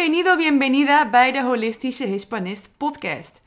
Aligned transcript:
Bienvenido, 0.00 0.36
bienvenida 0.36 1.10
bij 1.10 1.32
de 1.32 1.42
Holistische 1.42 2.04
Hispanist 2.04 2.70
podcast. 2.76 3.42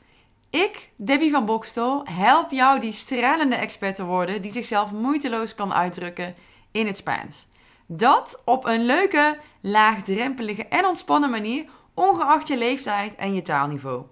Ik, 0.50 0.90
Debbie 0.96 1.30
van 1.30 1.44
Bokstel, 1.44 2.02
help 2.04 2.50
jou 2.50 2.80
die 2.80 2.92
stralende 2.92 3.54
expert 3.54 3.94
te 3.94 4.04
worden 4.04 4.42
die 4.42 4.52
zichzelf 4.52 4.92
moeiteloos 4.92 5.54
kan 5.54 5.72
uitdrukken 5.72 6.34
in 6.72 6.86
het 6.86 6.96
Spaans. 6.96 7.46
Dat 7.86 8.42
op 8.44 8.64
een 8.64 8.86
leuke, 8.86 9.38
laagdrempelige 9.60 10.66
en 10.66 10.86
ontspannen 10.86 11.30
manier, 11.30 11.64
ongeacht 11.94 12.48
je 12.48 12.56
leeftijd 12.56 13.14
en 13.14 13.34
je 13.34 13.42
taalniveau. 13.42 14.02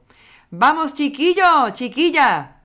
Vamos 0.51 0.91
chiquillo, 0.95 1.71
chiquilla! 1.75 2.62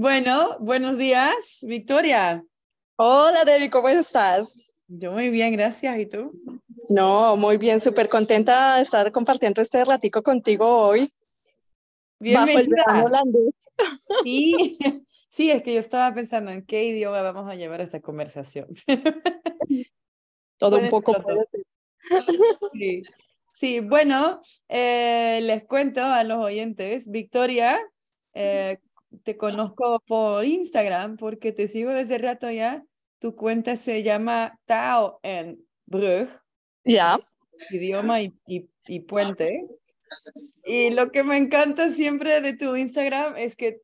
Bueno, 0.00 0.56
buenos 0.60 0.96
días, 0.96 1.58
Victoria. 1.62 2.44
Hola, 2.94 3.44
Debbie, 3.44 3.68
¿cómo 3.68 3.88
estás? 3.88 4.56
Yo 4.86 5.10
muy 5.10 5.28
bien, 5.28 5.52
gracias. 5.54 5.98
¿Y 5.98 6.06
tú? 6.06 6.40
No, 6.88 7.36
muy 7.36 7.56
bien, 7.56 7.80
súper 7.80 8.08
contenta 8.08 8.76
de 8.76 8.82
estar 8.82 9.10
compartiendo 9.10 9.60
este 9.60 9.84
ratico 9.84 10.22
contigo 10.22 10.72
hoy. 10.72 11.10
Bienvenida. 12.20 12.84
holandés. 13.04 13.52
Sí, 14.22 14.78
sí, 15.28 15.50
es 15.50 15.64
que 15.64 15.74
yo 15.74 15.80
estaba 15.80 16.14
pensando 16.14 16.52
en 16.52 16.64
qué 16.64 16.84
idioma 16.84 17.20
vamos 17.22 17.50
a 17.50 17.56
llevar 17.56 17.80
esta 17.80 18.00
conversación. 18.00 18.68
Todo 20.58 20.78
un 20.78 20.90
poco. 20.90 21.12
Sí. 22.72 23.02
sí, 23.50 23.80
bueno, 23.80 24.40
eh, 24.68 25.40
les 25.42 25.64
cuento 25.64 26.04
a 26.04 26.22
los 26.22 26.38
oyentes, 26.38 27.10
Victoria, 27.10 27.80
eh, 28.32 28.78
te 29.22 29.36
conozco 29.36 30.02
por 30.06 30.44
Instagram 30.44 31.16
porque 31.16 31.52
te 31.52 31.68
sigo 31.68 31.90
desde 31.90 32.18
rato 32.18 32.50
ya. 32.50 32.84
Tu 33.18 33.34
cuenta 33.34 33.76
se 33.76 34.02
llama 34.02 34.58
Tao 34.64 35.18
en 35.22 35.64
Brug. 35.86 36.28
Ya. 36.84 37.18
Idioma 37.70 38.22
y, 38.22 38.34
y, 38.46 39.00
puente. 39.00 39.66
Y 40.64 40.90
lo 40.90 41.10
que 41.10 41.24
me 41.24 41.36
encanta 41.36 41.90
siempre 41.90 42.40
de 42.40 42.54
tu 42.54 42.76
Instagram 42.76 43.36
es 43.36 43.56
que 43.56 43.80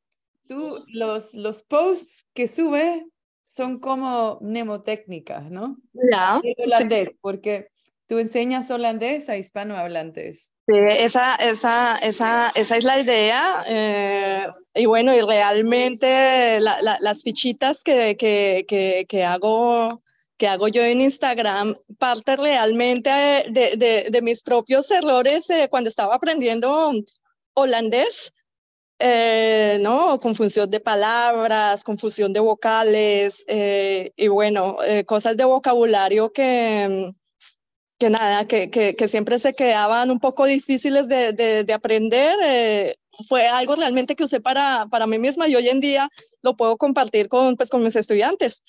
tú, 0.46 0.84
los, 0.88 1.34
los 1.34 1.62
posts 1.62 2.26
que 2.32 2.46
subes 2.46 3.04
son 3.42 3.80
como 3.80 4.38
mnemotécnicas, 4.40 5.50
¿no? 5.50 5.76
Ya. 6.12 6.40
holandés, 6.64 7.14
porque 7.20 7.68
tú 8.06 8.18
enseñas 8.18 8.70
holandés 8.70 9.28
a 9.28 9.36
hispanohablantes. 9.36 10.52
Sí, 10.66 10.74
esa, 10.88 11.34
esa, 11.36 11.98
esa, 11.98 12.50
esa 12.54 12.76
es 12.76 12.84
la 12.84 13.00
idea. 13.00 13.64
Eh, 13.66 14.46
y 14.74 14.86
bueno, 14.86 15.14
y 15.14 15.20
realmente 15.20 16.60
las 16.60 17.22
fichitas 17.22 17.84
que, 17.84 18.16
que, 18.16 18.64
que, 18.66 19.06
que, 19.08 19.24
hago, 19.24 20.02
que 20.36 20.48
hago 20.48 20.68
yo 20.68 20.82
en 20.82 21.00
Instagram 21.00 21.76
parte 21.98 22.36
realmente 22.36 23.10
de, 23.10 23.76
de, 23.76 24.08
de 24.10 24.22
mis 24.22 24.42
propios 24.42 24.90
errores 24.90 25.48
eh, 25.50 25.68
cuando 25.70 25.88
estaba 25.88 26.16
aprendiendo 26.16 26.92
holandés. 27.54 28.32
Eh, 29.00 29.78
¿no? 29.80 30.20
Confusión 30.20 30.70
de 30.70 30.78
palabras, 30.80 31.82
confusión 31.82 32.32
de 32.32 32.40
vocales 32.40 33.44
y 33.48 34.28
bueno, 34.28 34.76
cosas 35.06 35.36
de 35.36 35.44
vocabulario 35.44 36.32
que, 36.32 37.12
que 37.98 38.10
nada, 38.10 38.46
que, 38.46 38.70
que, 38.70 39.08
siempre 39.08 39.38
se 39.38 39.54
quedaban 39.54 40.10
un 40.10 40.20
poco 40.20 40.46
difíciles 40.46 41.08
de, 41.08 41.32
de, 41.32 41.72
aprender. 41.72 42.96
Fue 43.28 43.46
algo 43.46 43.76
realmente 43.76 44.16
que 44.16 44.24
usé 44.24 44.40
para, 44.40 44.86
para 44.90 45.06
mí 45.06 45.18
misma 45.18 45.48
y 45.48 45.56
hoy 45.56 45.68
en 45.68 45.80
día 45.80 46.08
lo 46.42 46.56
puedo 46.56 46.76
compartir 46.76 47.28
con, 47.28 47.56
pues, 47.56 47.70
con 47.70 47.82
mis 47.82 47.96
estudiantes. 47.96 48.62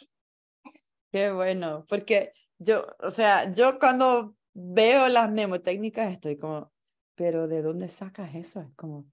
Qué 1.11 1.31
bueno, 1.31 1.85
porque 1.87 2.33
yo, 2.57 2.85
o 2.99 3.11
sea, 3.11 3.51
yo 3.51 3.79
cuando 3.79 4.35
veo 4.53 5.07
las 5.07 5.29
mnemotécnicas 5.29 6.11
estoy 6.11 6.37
como, 6.37 6.71
pero 7.15 7.47
¿de 7.47 7.61
dónde 7.61 7.89
sacas 7.89 8.35
eso? 8.35 8.61
Es 8.61 8.73
como, 8.75 9.05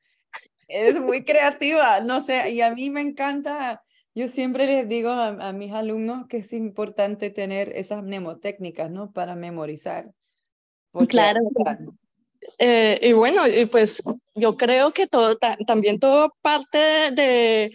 es 0.69 1.01
muy 1.01 1.25
creativa, 1.25 2.01
no 2.01 2.21
sé, 2.21 2.51
y 2.51 2.61
a 2.61 2.75
mí 2.75 2.91
me 2.91 3.01
encanta 3.01 3.83
yo 4.15 4.29
siempre 4.29 4.67
les 4.67 4.89
digo 4.89 5.11
a, 5.11 5.53
mis 5.53 5.73
alumnos 5.73 6.27
que 6.27 6.39
es 6.39 6.53
importante 6.53 7.31
tener 7.31 7.73
esas 7.77 8.03
mnemotécnicas, 8.03 8.91
¿no? 8.91 9.11
Para 9.13 9.35
memorizar. 9.35 10.13
claro. 11.09 11.41
Eh, 12.59 12.99
y 13.03 13.13
bueno, 13.13 13.47
y 13.47 13.67
pues 13.67 14.03
yo 14.35 14.57
creo 14.57 14.93
que 14.93 15.07
todo, 15.07 15.37
también 15.67 15.99
todo 15.99 16.35
parte 16.43 16.79
de, 17.13 17.73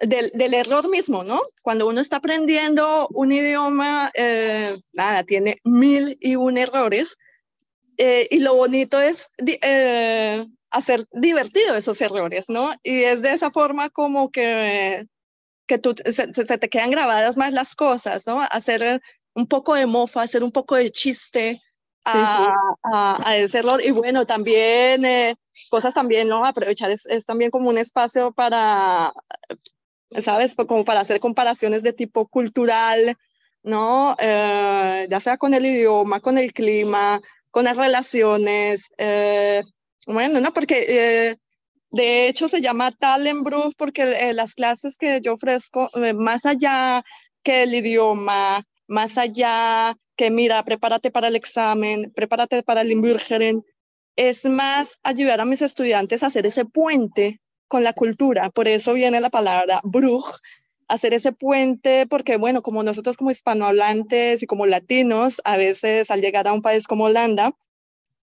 del, 0.00 0.54
error 0.54 0.88
mismo, 0.88 1.24
¿no? 1.24 1.42
Cuando 1.62 1.86
uno 1.86 2.00
está 2.00 2.16
aprendiendo 2.16 3.08
un 3.08 3.32
idioma, 3.32 4.10
eh, 4.14 4.76
nada, 4.92 5.24
tiene 5.24 5.60
mil 5.64 6.16
y 6.20 6.36
un 6.36 6.58
errores. 6.58 7.16
Eh, 7.98 8.28
y 8.30 8.40
lo 8.40 8.54
bonito 8.54 9.00
es 9.00 9.30
hacer 10.70 11.06
divertido 11.12 11.74
esos 11.74 12.00
errores, 12.00 12.50
¿no? 12.50 12.74
Y 12.82 13.04
es 13.04 13.22
de 13.22 13.32
esa 13.32 13.50
forma 13.50 13.88
como 13.88 14.30
que 14.30 15.06
que 15.66 15.78
tú, 15.78 15.94
se, 16.06 16.28
te 16.28 16.68
quedan 16.68 16.90
grabadas 16.90 17.36
más 17.36 17.52
las 17.52 17.74
cosas, 17.74 18.26
¿no? 18.26 18.40
Hacer 18.40 19.00
un 19.34 19.46
poco 19.46 19.74
de 19.74 19.86
mofa, 19.86 20.22
hacer 20.22 20.42
un 20.42 20.52
poco 20.52 20.76
de 20.76 20.90
chiste 20.90 21.60
a, 22.06 23.28
A, 23.28 23.36
ese 23.36 23.58
error. 23.58 23.80
Y 23.84 23.90
bueno, 23.90 24.26
también 24.26 25.04
eh, 25.04 25.36
cosas 25.70 25.94
también, 25.94 26.28
¿no? 26.28 26.44
Aprovechar 26.44 26.90
es, 26.90 27.06
es, 27.06 27.26
también 27.26 27.50
como 27.50 27.68
un 27.68 27.78
espacio 27.78 28.32
para, 28.32 29.12
¿sabes? 30.20 30.54
Pues 30.54 30.68
como 30.68 30.84
para 30.84 31.00
hacer 31.00 31.20
comparaciones 31.20 31.82
de 31.82 31.92
tipo 31.92 32.26
cultural, 32.28 33.16
¿no? 33.62 34.16
Eh, 34.18 35.06
ya 35.10 35.20
sea 35.20 35.36
con 35.36 35.54
el 35.54 35.66
idioma, 35.66 36.20
con 36.20 36.38
el 36.38 36.52
clima, 36.52 37.20
con 37.50 37.64
las 37.64 37.76
relaciones. 37.76 38.90
Eh, 38.98 39.62
bueno, 40.06 40.40
¿no? 40.40 40.52
Porque 40.52 41.36
de 41.96 42.28
hecho, 42.28 42.46
se 42.46 42.60
llama 42.60 42.90
Talenbrug 42.92 43.74
porque 43.76 44.02
eh, 44.02 44.34
las 44.34 44.54
clases 44.54 44.98
que 44.98 45.20
yo 45.22 45.34
ofrezco, 45.34 45.90
eh, 45.94 46.12
más 46.12 46.44
allá 46.44 47.02
que 47.42 47.62
el 47.62 47.74
idioma, 47.74 48.64
más 48.86 49.18
allá 49.18 49.96
que, 50.16 50.30
mira, 50.30 50.64
prepárate 50.64 51.10
para 51.10 51.28
el 51.28 51.36
examen, 51.36 52.12
prepárate 52.14 52.62
para 52.62 52.80
el 52.80 52.92
Inburgeren, 52.92 53.64
es 54.16 54.44
más 54.46 54.98
ayudar 55.02 55.40
a 55.40 55.44
mis 55.44 55.62
estudiantes 55.62 56.22
a 56.22 56.26
hacer 56.26 56.46
ese 56.46 56.64
puente 56.64 57.40
con 57.68 57.84
la 57.84 57.92
cultura. 57.92 58.50
Por 58.50 58.68
eso 58.68 58.94
viene 58.94 59.20
la 59.20 59.30
palabra 59.30 59.80
Brug, 59.84 60.24
hacer 60.88 61.14
ese 61.14 61.32
puente, 61.32 62.06
porque 62.06 62.36
bueno, 62.36 62.62
como 62.62 62.82
nosotros 62.82 63.16
como 63.16 63.30
hispanohablantes 63.30 64.42
y 64.42 64.46
como 64.46 64.66
latinos, 64.66 65.40
a 65.44 65.56
veces 65.56 66.10
al 66.10 66.20
llegar 66.20 66.48
a 66.48 66.52
un 66.52 66.62
país 66.62 66.86
como 66.86 67.04
Holanda, 67.04 67.52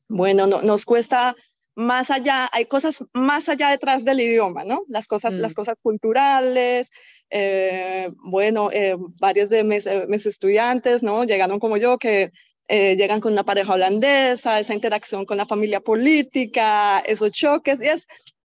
bueno, 0.08 0.46
no, 0.46 0.62
nos 0.62 0.84
cuesta 0.84 1.34
más 1.76 2.10
allá, 2.10 2.48
hay 2.52 2.66
cosas 2.66 3.04
más 3.12 3.48
allá 3.48 3.70
detrás 3.70 4.04
del 4.04 4.20
idioma, 4.20 4.64
¿no? 4.64 4.84
Las 4.88 5.08
cosas, 5.08 5.34
las 5.34 5.52
mm. 5.52 5.54
cosas 5.54 5.82
culturales, 5.82 6.90
eh, 7.30 8.10
bueno, 8.16 8.70
eh, 8.72 8.96
varios 9.18 9.50
de 9.50 9.64
mis, 9.64 9.86
eh, 9.86 10.06
mis, 10.08 10.26
estudiantes, 10.26 11.02
¿no? 11.02 11.24
Llegaron 11.24 11.58
como 11.58 11.76
yo, 11.76 11.98
que 11.98 12.30
llegan 12.68 13.20
con 13.20 13.32
una 13.32 13.44
pareja 13.44 13.74
holandesa, 13.74 14.58
esa 14.58 14.72
interacción 14.72 15.26
con 15.26 15.36
la 15.36 15.44
familia 15.44 15.80
política, 15.80 17.00
esos 17.00 17.30
choques, 17.30 17.82
y 17.82 17.88
es, 17.88 18.06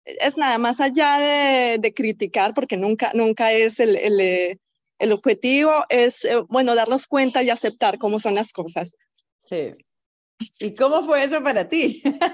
es 0.06 0.38
nada 0.38 0.60
más 0.60 0.80
allá 0.80 1.18
de, 1.18 1.78
de 1.80 1.94
criticar, 1.96 2.54
porque 2.54 2.78
nunca, 2.78 3.12
nunca 3.16 3.52
es 3.54 3.80
el, 3.80 3.96
el, 3.96 4.60
el 5.00 5.12
objetivo, 5.12 5.86
es, 5.90 6.28
bueno, 6.48 6.76
darnos 6.76 7.08
cuenta 7.08 7.42
y 7.42 7.50
aceptar 7.50 7.98
cómo 7.98 8.20
son 8.20 8.36
las 8.36 8.54
cosas. 8.54 8.96
Sí. 9.40 9.74
¿Y 10.60 10.76
cómo 10.76 11.02
fue 11.04 11.24
eso 11.24 11.42
para 11.44 11.68
ti? 11.68 12.02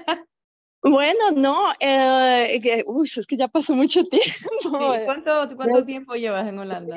Bueno, 0.81 1.31
no, 1.35 1.73
eh, 1.79 2.59
que, 2.63 2.85
uy, 2.87 3.09
es 3.13 3.27
que 3.27 3.35
ya 3.35 3.49
pasó 3.49 3.75
mucho 3.75 4.03
tiempo. 4.09 4.93
Eh. 4.93 5.03
¿Cuánto, 5.05 5.55
cuánto 5.57 5.85
tiempo 5.85 6.15
llevas 6.15 6.47
en 6.47 6.57
Holanda? 6.57 6.95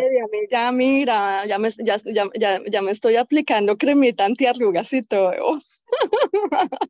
Ya, 0.50 0.70
mira, 0.70 1.44
ya 1.46 1.58
me, 1.58 1.70
ya, 1.70 1.96
ya, 2.04 2.60
ya, 2.64 2.82
me 2.82 2.90
estoy 2.92 3.16
aplicando 3.16 3.76
cremita 3.76 4.24
antiarrugas 4.24 4.92
y 4.92 5.02
todo. 5.02 5.32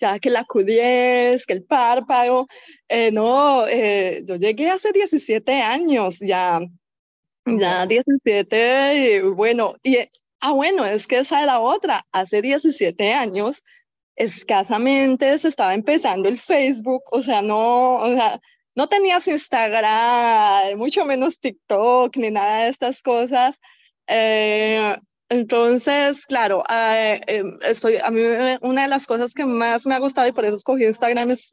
ya 0.00 0.18
que 0.18 0.30
la 0.30 0.44
Q10, 0.44 1.44
que 1.46 1.52
el 1.52 1.64
párpado. 1.64 2.48
Eh, 2.88 3.12
no, 3.12 3.66
eh, 3.68 4.22
yo 4.24 4.34
llegué 4.34 4.70
hace 4.70 4.90
17 4.92 5.62
años 5.62 6.18
ya, 6.18 6.60
ya 7.46 7.86
17, 7.86 8.94
y 8.96 9.20
bueno, 9.20 9.76
y, 9.84 9.98
ah, 10.40 10.52
bueno, 10.52 10.84
es 10.84 11.06
que 11.06 11.18
esa 11.18 11.40
era 11.42 11.60
otra, 11.60 12.04
hace 12.10 12.42
17 12.42 13.12
años 13.12 13.62
escasamente 14.16 15.38
se 15.38 15.48
estaba 15.48 15.74
empezando 15.74 16.28
el 16.28 16.38
Facebook, 16.38 17.02
o 17.10 17.22
sea, 17.22 17.42
no, 17.42 17.96
o 17.98 18.08
sea, 18.08 18.40
no 18.74 18.88
tenías 18.88 19.28
Instagram, 19.28 20.76
mucho 20.78 21.04
menos 21.04 21.40
TikTok, 21.40 22.16
ni 22.16 22.30
nada 22.30 22.64
de 22.64 22.70
estas 22.70 23.02
cosas. 23.02 23.58
Eh, 24.06 24.96
Entonces, 25.28 26.24
claro, 26.26 26.62
eh, 26.70 27.20
em, 27.26 27.58
a 28.02 28.10
mí 28.12 28.20
una 28.62 28.82
de 28.82 28.88
las 28.88 29.06
cosas 29.06 29.34
que 29.34 29.44
más 29.44 29.84
me 29.86 29.94
ha 29.94 29.98
gustado 29.98 30.28
y 30.28 30.32
por 30.32 30.44
eso 30.44 30.54
escogí 30.54 30.84
Instagram 30.84 31.30
es, 31.32 31.52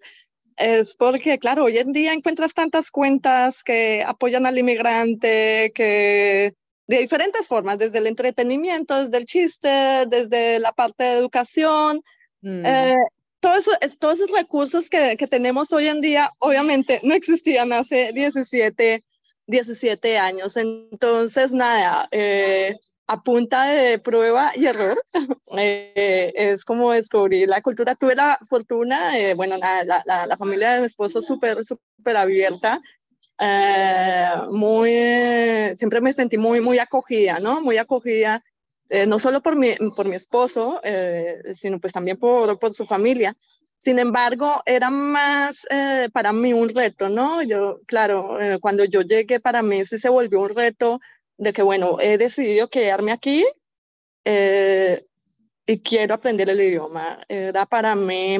es 0.57 0.95
porque, 0.95 1.39
claro, 1.39 1.63
hoy 1.65 1.79
en 1.79 1.91
día 1.91 2.13
encuentras 2.13 2.53
tantas 2.53 2.91
cuentas 2.91 3.63
que 3.63 4.03
apoyan 4.05 4.45
al 4.45 4.57
inmigrante, 4.59 5.71
que 5.73 6.53
de 6.87 6.97
diferentes 6.99 7.47
formas, 7.47 7.79
desde 7.79 7.97
el 7.99 8.07
entretenimiento, 8.07 9.03
desde 9.03 9.17
el 9.17 9.25
chiste, 9.25 10.05
desde 10.07 10.59
la 10.59 10.73
parte 10.73 11.03
de 11.05 11.17
educación. 11.17 12.03
Mm. 12.43 12.65
Eh, 12.65 12.95
todo 13.39 13.55
eso, 13.55 13.71
todos 13.99 14.19
esos 14.19 14.31
recursos 14.31 14.89
que, 14.89 15.17
que, 15.17 15.27
tenemos 15.27 15.73
hoy 15.73 15.87
en 15.87 16.01
día, 16.01 16.31
obviamente, 16.39 17.01
no 17.03 17.15
existían 17.15 17.73
hace 17.73 18.11
17, 18.13 19.03
17 19.47 20.17
años. 20.17 20.55
Entonces, 20.55 21.53
nada, 21.53 22.07
eh, 22.11 22.77
a 23.07 23.23
punta 23.23 23.65
de 23.65 23.97
prueba 23.97 24.51
y 24.55 24.67
error, 24.67 25.01
eh, 25.57 26.31
es 26.35 26.63
como 26.63 26.91
descubrir 26.91 27.49
la 27.49 27.61
cultura. 27.61 27.95
Tuve 27.95 28.15
la 28.15 28.37
fortuna, 28.47 29.13
bueno, 29.35 29.57
la, 29.57 29.83
la, 29.83 30.25
la, 30.27 30.37
familia 30.37 30.73
de 30.73 30.81
mi 30.81 30.85
esposo 30.85 31.21
súper, 31.21 31.65
súper 31.65 32.15
abierta, 32.15 32.79
eh, 33.39 34.25
muy, 34.51 34.91
siempre 35.75 36.01
me 36.01 36.13
sentí 36.13 36.37
muy, 36.37 36.61
muy 36.61 36.79
acogida, 36.79 37.39
¿no? 37.39 37.61
Muy 37.61 37.77
acogida, 37.77 38.43
eh, 38.89 39.05
no 39.07 39.19
solo 39.19 39.41
por 39.41 39.55
mi, 39.55 39.75
por 39.95 40.07
mi 40.07 40.15
esposo, 40.15 40.81
sino 41.53 41.79
pues 41.79 41.93
también 41.93 42.17
por, 42.17 42.59
por 42.59 42.73
su 42.73 42.85
familia. 42.85 43.35
Sin 43.77 43.99
embargo, 43.99 44.61
era 44.65 44.89
más 44.89 45.65
para 46.13 46.31
mí 46.31 46.53
un 46.53 46.69
reto, 46.69 47.09
¿no? 47.09 47.41
Yo, 47.41 47.79
claro, 47.85 48.37
cuando 48.61 48.85
yo 48.85 49.01
llegué, 49.01 49.39
para 49.39 49.61
mí 49.61 49.83
sí 49.83 49.97
se 49.97 50.09
volvió 50.09 50.41
un 50.41 50.49
reto 50.49 50.99
de 51.37 51.53
que, 51.53 51.61
bueno, 51.61 51.97
he 51.99 52.17
decidido 52.17 52.69
quedarme 52.69 53.11
aquí 53.11 53.45
eh, 54.25 55.05
y 55.65 55.79
quiero 55.79 56.15
aprender 56.15 56.49
el 56.49 56.61
idioma. 56.61 57.23
Era 57.27 57.65
para 57.65 57.95
mí 57.95 58.37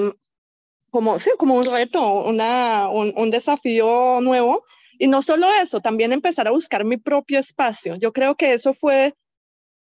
como, 0.90 1.19
sí, 1.19 1.31
como 1.38 1.56
un 1.56 1.66
reto, 1.66 2.24
una, 2.24 2.90
un, 2.90 3.13
un, 3.18 3.31
desafío 3.31 4.19
nuevo. 4.22 4.63
Y 5.00 5.07
no 5.07 5.22
solo 5.22 5.48
eso, 5.62 5.81
también 5.81 6.12
empezar 6.13 6.48
a 6.48 6.51
buscar 6.51 6.86
mi 6.86 6.98
propio 6.98 7.40
espacio. 7.40 7.95
Yo 7.95 8.13
creo 8.13 8.36
que 8.36 8.54
eso 8.54 8.74
fue, 8.74 9.16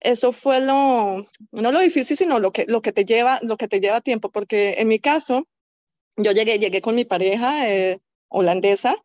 eso 0.01 0.33
fue 0.33 0.61
lo, 0.61 1.25
no 1.53 1.73
lo 1.73 1.79
difícil, 1.81 2.17
sino 2.17 2.39
lo 2.39 2.53
que, 2.53 2.65
lo 2.69 2.83
que, 2.83 2.93
te, 2.93 3.05
lleva, 3.05 3.41
lo 3.43 3.57
que 3.57 3.69
te 3.69 3.81
lleva 3.81 4.01
tiempo, 4.01 4.31
porque 4.31 4.75
en 4.79 4.89
mi 4.89 5.01
caso, 5.01 5.47
yo 6.17 6.33
llegué, 6.33 6.59
llegué 6.59 6.81
con 6.81 6.95
mi 6.95 7.05
pareja 7.05 7.69
eh, 7.69 8.01
holandesa 8.29 8.97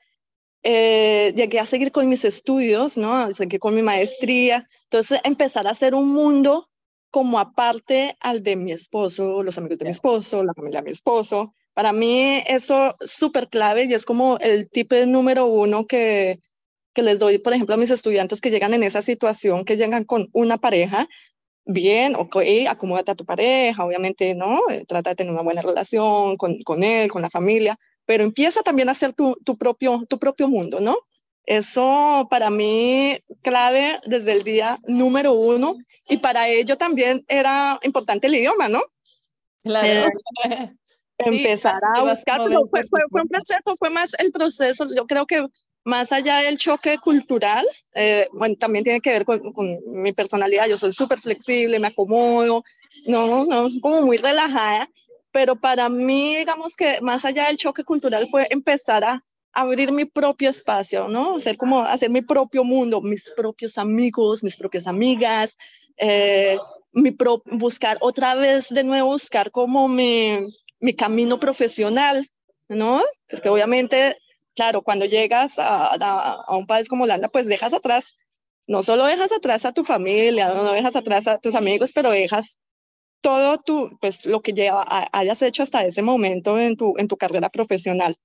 eh, 0.63 1.33
llegué 1.35 1.59
a 1.59 1.65
seguir 1.65 1.91
con 1.91 2.07
mis 2.07 2.23
estudios, 2.23 2.97
¿no? 2.97 3.33
Seguí 3.33 3.59
con 3.59 3.75
mi 3.75 3.81
maestría. 3.81 4.67
Entonces, 4.85 5.19
empezar 5.25 5.67
a 5.67 5.71
hacer 5.71 5.93
un 5.93 6.09
mundo 6.09 6.69
como 7.11 7.37
aparte 7.37 8.15
al 8.21 8.41
de 8.41 8.55
mi 8.55 8.71
esposo, 8.71 9.43
los 9.43 9.57
amigos 9.57 9.77
de 9.79 9.85
mi 9.85 9.91
esposo, 9.91 10.43
la 10.43 10.53
familia 10.53 10.79
de 10.79 10.85
mi 10.85 10.91
esposo. 10.91 11.53
Para 11.73 11.91
mí 11.91 12.41
eso 12.47 12.95
es 12.99 13.11
súper 13.11 13.49
clave 13.49 13.85
y 13.85 13.93
es 13.93 14.05
como 14.05 14.37
el 14.39 14.69
tipo 14.69 14.95
de 14.95 15.05
número 15.05 15.45
uno 15.47 15.85
que, 15.85 16.39
que 16.93 17.03
les 17.03 17.19
doy, 17.19 17.39
por 17.39 17.53
ejemplo, 17.53 17.75
a 17.75 17.77
mis 17.77 17.89
estudiantes 17.89 18.41
que 18.41 18.51
llegan 18.51 18.73
en 18.73 18.83
esa 18.83 19.01
situación, 19.01 19.65
que 19.65 19.77
llegan 19.77 20.03
con 20.03 20.29
una 20.31 20.57
pareja, 20.57 21.07
bien, 21.65 22.15
ok, 22.15 22.37
acomódate 22.67 23.11
a 23.11 23.15
tu 23.15 23.25
pareja, 23.25 23.83
obviamente, 23.85 24.35
¿no? 24.35 24.59
Eh, 24.69 24.85
trata 24.87 25.11
de 25.11 25.15
tener 25.15 25.33
una 25.33 25.41
buena 25.41 25.61
relación 25.61 26.37
con, 26.37 26.61
con 26.63 26.83
él, 26.83 27.11
con 27.11 27.21
la 27.21 27.29
familia, 27.29 27.79
pero 28.05 28.23
empieza 28.23 28.61
también 28.61 28.89
a 28.89 28.93
ser 28.93 29.13
tu, 29.13 29.35
tu, 29.43 29.57
propio, 29.57 30.05
tu 30.09 30.19
propio 30.19 30.47
mundo, 30.47 30.79
¿no? 30.79 30.97
Eso 31.45 32.27
para 32.29 32.49
mí 32.49 33.19
clave 33.41 33.99
desde 34.05 34.31
el 34.31 34.43
día 34.43 34.79
número 34.87 35.33
uno 35.33 35.75
y 36.07 36.17
para 36.17 36.47
ello 36.47 36.77
también 36.77 37.25
era 37.27 37.79
importante 37.83 38.27
el 38.27 38.35
idioma, 38.35 38.69
¿no? 38.69 38.81
Claro. 39.63 40.09
Eh, 40.45 40.71
empezar 41.17 41.79
a 41.95 42.01
buscar, 42.01 42.41
fue, 42.41 42.83
fue, 42.89 43.03
fue, 43.09 43.21
un 43.21 43.27
proceso, 43.27 43.75
fue 43.77 43.89
más 43.89 44.13
el 44.19 44.31
proceso, 44.31 44.87
yo 44.95 45.05
creo 45.05 45.25
que 45.25 45.45
más 45.83 46.11
allá 46.11 46.37
del 46.37 46.57
choque 46.57 46.97
cultural, 46.97 47.65
eh, 47.93 48.27
bueno, 48.33 48.55
también 48.57 48.83
tiene 48.83 49.01
que 49.01 49.11
ver 49.11 49.25
con, 49.25 49.53
con 49.53 49.79
mi 49.85 50.13
personalidad, 50.13 50.67
yo 50.67 50.77
soy 50.77 50.91
súper 50.91 51.19
flexible, 51.19 51.79
me 51.79 51.87
acomodo, 51.87 52.63
no, 53.05 53.45
no, 53.45 53.67
como 53.81 54.01
muy 54.01 54.17
relajada, 54.17 54.89
pero 55.31 55.55
para 55.55 55.89
mí, 55.89 56.37
digamos 56.37 56.75
que 56.75 57.01
más 57.01 57.25
allá 57.25 57.47
del 57.47 57.57
choque 57.57 57.83
cultural 57.83 58.27
fue 58.29 58.47
empezar 58.49 59.03
a 59.03 59.23
abrir 59.51 59.91
mi 59.91 60.05
propio 60.05 60.49
espacio, 60.49 61.07
¿no? 61.07 61.39
Ser 61.39 61.57
como 61.57 61.81
hacer 61.81 62.09
mi 62.09 62.21
propio 62.21 62.63
mundo, 62.63 63.01
mis 63.01 63.31
propios 63.35 63.77
amigos, 63.77 64.43
mis 64.43 64.57
propias 64.57 64.87
amigas, 64.87 65.57
eh, 65.97 66.57
mi 66.91 67.15
buscar 67.45 67.97
otra 68.01 68.35
vez 68.35 68.69
de 68.69 68.83
nuevo, 68.83 69.09
buscar 69.09 69.51
como 69.51 69.87
mi, 69.87 70.39
mi 70.79 70.93
camino 70.95 71.39
profesional, 71.39 72.29
¿no? 72.67 73.01
Porque 73.29 73.49
obviamente, 73.49 74.17
claro, 74.55 74.81
cuando 74.81 75.05
llegas 75.05 75.59
a, 75.59 75.95
a, 75.95 76.57
un 76.57 76.67
país 76.67 76.87
como 76.87 77.03
Holanda, 77.03 77.29
pues 77.29 77.47
dejas 77.47 77.73
atrás, 77.73 78.15
no 78.67 78.83
solo 78.83 79.05
dejas 79.05 79.31
atrás 79.31 79.65
a 79.65 79.73
tu 79.73 79.83
familia, 79.83 80.49
no 80.49 80.71
dejas 80.71 80.95
atrás 80.95 81.27
a 81.27 81.37
tus 81.37 81.55
amigos, 81.55 81.91
pero 81.93 82.11
dejas 82.11 82.59
todo 83.21 83.57
tu, 83.57 83.97
pues 84.01 84.25
lo 84.25 84.41
que 84.41 84.53
lleva, 84.53 84.85
hayas 85.11 85.41
hecho 85.41 85.63
hasta 85.63 85.85
ese 85.85 86.01
momento 86.01 86.59
en 86.59 86.75
tu, 86.75 86.93
en 86.97 87.07
tu 87.07 87.17
carrera 87.17 87.49
profesional. 87.49 88.17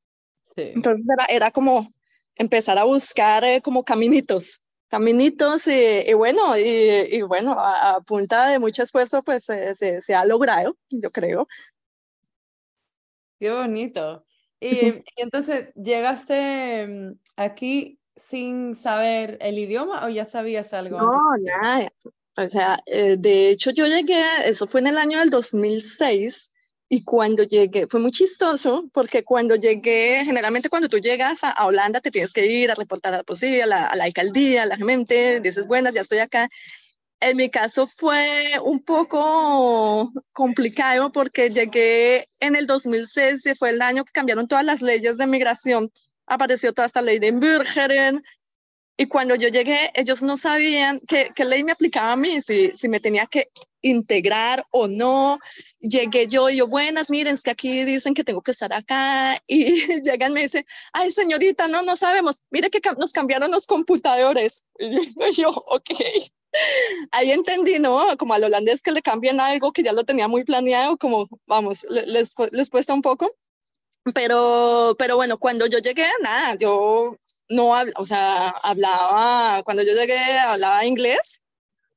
Sí. 0.43 0.73
Entonces 0.75 1.07
era, 1.09 1.25
era 1.27 1.51
como 1.51 1.93
empezar 2.35 2.79
a 2.79 2.85
buscar 2.85 3.45
eh, 3.45 3.61
como 3.61 3.85
caminitos, 3.85 4.61
caminitos 4.89 5.69
y, 5.69 6.13
bueno, 6.15 6.57
y, 6.57 6.63
y 6.63 7.23
bueno, 7.23 7.55
a, 7.59 8.01
punta 8.01 8.49
de 8.49 8.59
mucho 8.59 8.83
esfuerzo 8.83 9.23
pues 9.23 9.45
se, 9.45 9.75
se, 9.75 10.15
ha 10.15 10.25
logrado, 10.25 10.77
yo 10.89 11.11
creo. 11.11 11.47
Qué 13.39 13.53
bonito. 13.53 14.25
Y, 14.61 14.87
y, 14.87 15.03
entonces, 15.17 15.73
¿llegaste 15.75 16.87
mm, 16.87 17.19
aquí 17.37 17.99
sin 18.17 18.75
saber 18.75 19.39
el 19.41 19.59
idioma 19.59 20.05
o 20.05 20.09
ya 20.09 20.25
sabías 20.25 20.73
algo? 20.75 20.99
No, 20.99 21.21
nada. 21.39 21.93
O 22.37 22.49
sea, 22.49 22.81
eh, 22.87 23.17
de 23.19 23.51
hecho 23.51 23.71
yo 23.71 23.87
llegué, 23.87 24.23
eso 24.45 24.67
fue 24.67 24.81
en 24.81 24.89
el 24.89 24.99
año 24.99 25.19
del 25.19 25.31
2006, 25.31 26.53
y 26.91 27.05
cuando 27.05 27.43
llegué, 27.43 27.87
fue 27.87 28.01
muy 28.01 28.11
chistoso, 28.11 28.89
porque 28.93 29.23
cuando 29.23 29.57
llegué, 29.57 30.25
generalmente 30.25 30.71
cuando 30.71 30.89
tú 30.89 30.99
llegas 30.99 31.41
a, 31.43 31.67
Holanda 31.67 32.01
te 32.01 32.11
tienes 32.11 32.33
que 32.33 32.47
ir 32.47 32.71
a 32.71 32.75
reportar 32.75 33.13
a 33.13 33.19
la 33.19 33.23
policía, 33.25 33.65
a 33.65 33.67
la, 33.67 33.87
a 33.87 33.97
la 33.97 34.05
alcaldía, 34.05 34.63
a 34.63 34.67
la 34.67 34.77
gente, 34.77 35.41
dices, 35.41 35.67
buenas, 35.67 35.93
ya 35.93 36.01
estoy 36.01 36.19
acá. 36.19 36.49
En 37.21 37.37
mi 37.37 37.51
caso 37.51 37.87
fue 37.87 38.53
un 38.63 38.83
poco 38.83 40.13
complicado 40.33 41.11
porque 41.11 41.51
llegué 41.51 42.29
en 42.39 42.55
el 42.55 42.67
2006 42.67 43.47
y 43.47 43.55
fue 43.55 43.71
el 43.71 43.83
año 43.83 44.05
que 44.05 44.13
cambiaron 44.13 44.47
todas 44.47 44.65
las 44.65 44.83
leyes 44.83 45.17
de 45.17 45.27
migración. 45.27 45.91
Apareció 46.27 46.73
toda 46.73 46.87
esta 46.87 47.03
ley 47.03 47.19
de 47.19 47.33
Bürgeren, 47.33 48.23
y 49.01 49.07
cuando 49.07 49.37
yo 49.37 49.49
llegué, 49.49 49.93
ellos 49.95 50.23
no 50.23 50.37
sabían 50.37 51.01
qué, 51.07 51.31
qué 51.33 51.45
ley 51.45 51.63
me 51.63 51.71
aplicaba 51.71 52.13
a 52.13 52.17
mí, 52.17 52.41
si, 52.41 52.73
si 52.75 52.89
me 52.89 52.99
tenía 52.99 53.27
que 53.27 53.49
integrar 53.81 54.67
o 54.73 54.89
no. 54.89 55.39
Llegué 55.79 56.27
yo 56.27 56.51
y 56.51 56.57
yo, 56.57 56.67
buenas, 56.67 57.09
miren, 57.09 57.35
es 57.35 57.45
que 57.45 57.53
aquí 57.53 57.85
dicen 57.85 58.13
que 58.13 58.25
tengo 58.25 58.43
que 58.43 58.51
estar 58.51 58.73
acá. 58.73 59.41
Y 59.47 60.03
llegan 60.03 60.33
me 60.33 60.43
dicen, 60.43 60.67
ay, 60.93 61.13
señorita, 61.13 61.69
no, 61.69 61.83
no 61.83 61.95
sabemos. 61.95 62.43
Mire 62.51 62.71
que 62.71 62.81
nos 62.99 63.13
cambiaron 63.13 63.53
los 63.53 63.69
computadores. 63.69 64.65
Y 64.81 65.33
yo, 65.41 65.51
ok. 65.51 65.91
Ahí 67.11 67.31
entendí, 67.31 67.79
¿no? 67.79 68.17
Como 68.19 68.35
al 68.35 68.45
holandés 68.45 68.83
que 68.83 68.93
le 68.93 69.03
cambian 69.03 69.41
algo 69.41 69.73
que 69.73 69.83
ya 69.83 69.93
lo 69.93 70.05
tenía 70.05 70.29
muy 70.29 70.45
planeado, 70.45 70.97
como, 70.97 71.29
vamos, 71.47 71.87
les, 71.91 72.35
les 72.53 72.71
cuesta 72.71 72.95
un 72.95 73.03
poco. 73.03 73.31
Pero, 74.15 74.95
pero 74.99 75.17
bueno, 75.17 75.39
cuando 75.39 75.67
yo 75.67 75.79
llegué, 75.79 76.07
nada, 76.23 76.55
yo 76.57 77.17
no, 77.49 77.73
o 77.97 78.05
sea, 78.05 78.49
hablaba, 78.49 79.63
cuando 79.65 79.83
yo 79.83 79.93
llegué, 79.95 80.39
hablaba 80.39 80.85
inglés. 80.85 81.41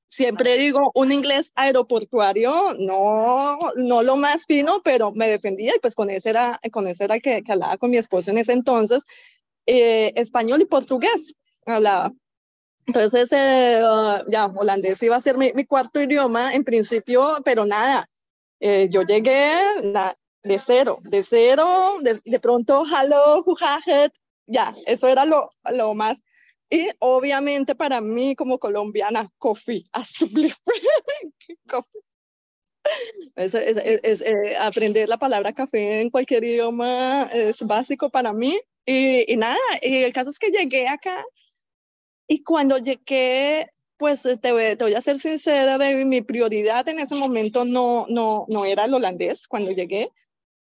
Siempre 0.07 0.57
digo 0.57 0.91
un 0.93 1.11
inglés 1.13 1.53
aeroportuario, 1.55 2.73
no, 2.77 3.57
no 3.77 4.03
lo 4.03 4.17
más 4.17 4.45
fino, 4.45 4.81
pero 4.83 5.11
me 5.13 5.29
defendía 5.29 5.73
y 5.73 5.79
pues 5.79 5.95
con 5.95 6.09
ese 6.09 6.31
era, 6.31 6.59
con 6.71 6.87
ese 6.87 7.05
era 7.05 7.19
que, 7.21 7.43
que 7.43 7.51
hablaba 7.53 7.77
con 7.77 7.91
mi 7.91 7.97
esposo 7.97 8.29
en 8.31 8.37
ese 8.37 8.51
entonces. 8.51 9.05
Eh, 9.65 10.11
español 10.15 10.61
y 10.61 10.65
portugués 10.65 11.33
hablaba. 11.65 12.11
Entonces, 12.87 13.31
eh, 13.31 13.81
ya, 14.27 14.45
holandés 14.47 15.01
iba 15.03 15.15
a 15.15 15.21
ser 15.21 15.37
mi, 15.37 15.51
mi, 15.53 15.65
cuarto 15.65 16.01
idioma 16.01 16.53
en 16.53 16.63
principio, 16.63 17.37
pero 17.45 17.65
nada, 17.65 18.09
eh, 18.59 18.87
yo 18.89 19.03
llegué 19.03 19.51
de 20.43 20.59
cero, 20.59 20.97
de 21.03 21.23
cero, 21.23 21.97
de, 22.01 22.19
de 22.23 22.39
pronto, 22.39 22.83
hello, 22.85 23.43
hujajet, 23.45 24.13
ya, 24.47 24.75
eso 24.85 25.07
era 25.07 25.25
lo, 25.25 25.51
lo 25.71 25.93
más. 25.93 26.21
Y 26.69 26.89
obviamente 26.99 27.75
para 27.75 28.01
mí 28.01 28.35
como 28.35 28.57
colombiana, 28.57 29.29
coffee, 29.37 29.83
coffee. 31.67 32.01
Es, 33.35 33.53
es, 33.53 33.77
es, 34.03 34.21
eh, 34.21 34.55
aprender 34.57 35.07
la 35.07 35.17
palabra 35.17 35.53
café 35.53 36.01
en 36.01 36.09
cualquier 36.09 36.43
idioma 36.43 37.29
es 37.33 37.61
básico 37.61 38.09
para 38.09 38.33
mí. 38.33 38.59
Y, 38.85 39.31
y, 39.31 39.35
nada, 39.35 39.57
y 39.81 39.97
el 39.97 40.13
caso 40.13 40.31
es 40.31 40.39
que 40.39 40.49
llegué 40.49 40.87
acá 40.87 41.23
y 42.31 42.43
cuando 42.43 42.77
llegué, 42.77 43.73
pues 43.97 44.21
te, 44.23 44.37
te, 44.37 44.83
voy 44.83 44.93
a 44.93 45.01
ser 45.01 45.19
sincera, 45.19 45.77
de 45.77 46.05
mi 46.05 46.21
prioridad 46.21 46.87
en 46.87 46.99
ese 46.99 47.15
momento 47.15 47.65
no, 47.65 48.05
no, 48.07 48.45
no 48.47 48.63
era 48.63 48.85
el 48.85 48.93
holandés 48.93 49.49
cuando 49.49 49.71
llegué. 49.71 50.11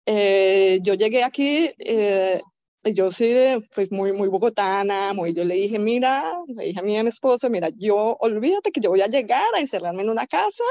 Eh, 0.06 0.78
yo 0.84 0.94
llegué 0.94 1.24
aquí, 1.24 1.72
eh, 1.80 2.40
yo 2.84 3.10
sí, 3.10 3.34
pues 3.74 3.92
muy, 3.92 4.12
muy 4.14 4.28
bogotana, 4.28 5.14
muy, 5.16 5.34
yo 5.34 5.44
le 5.44 5.56
dije, 5.56 5.80
mira, 5.80 6.24
le 6.48 6.66
dije 6.66 6.80
a 6.80 6.84
mi 6.84 6.98
esposo, 6.98 7.50
mira, 7.50 7.70
yo 7.76 8.16
olvídate 8.20 8.72
que 8.72 8.80
yo 8.80 8.92
voy 8.92 9.02
a 9.02 9.08
llegar 9.08 9.56
a 9.56 9.60
encerrarme 9.60 10.04
en 10.04 10.12
una 10.12 10.28
casa, 10.28 10.64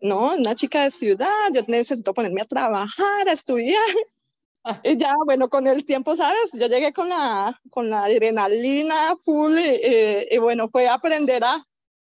no, 0.00 0.36
una 0.36 0.54
chica 0.54 0.84
de 0.84 0.92
ciudad, 0.92 1.50
yo 1.52 1.62
necesito 1.66 2.14
ponerme 2.14 2.42
a 2.42 2.46
trabajar, 2.46 3.28
a 3.28 3.32
estudiar. 3.32 3.82
Y 4.82 4.96
ya, 4.96 5.12
bueno, 5.26 5.48
con 5.48 5.66
el 5.66 5.84
tiempo, 5.84 6.16
¿sabes? 6.16 6.50
Yo 6.52 6.66
llegué 6.68 6.92
con 6.92 7.08
la, 7.08 7.60
con 7.70 7.90
la 7.90 8.04
adrenalina 8.04 9.14
full 9.22 9.58
y, 9.58 10.34
y 10.34 10.38
bueno, 10.38 10.68
fue 10.70 10.88
aprender 10.88 11.44
a, 11.44 11.66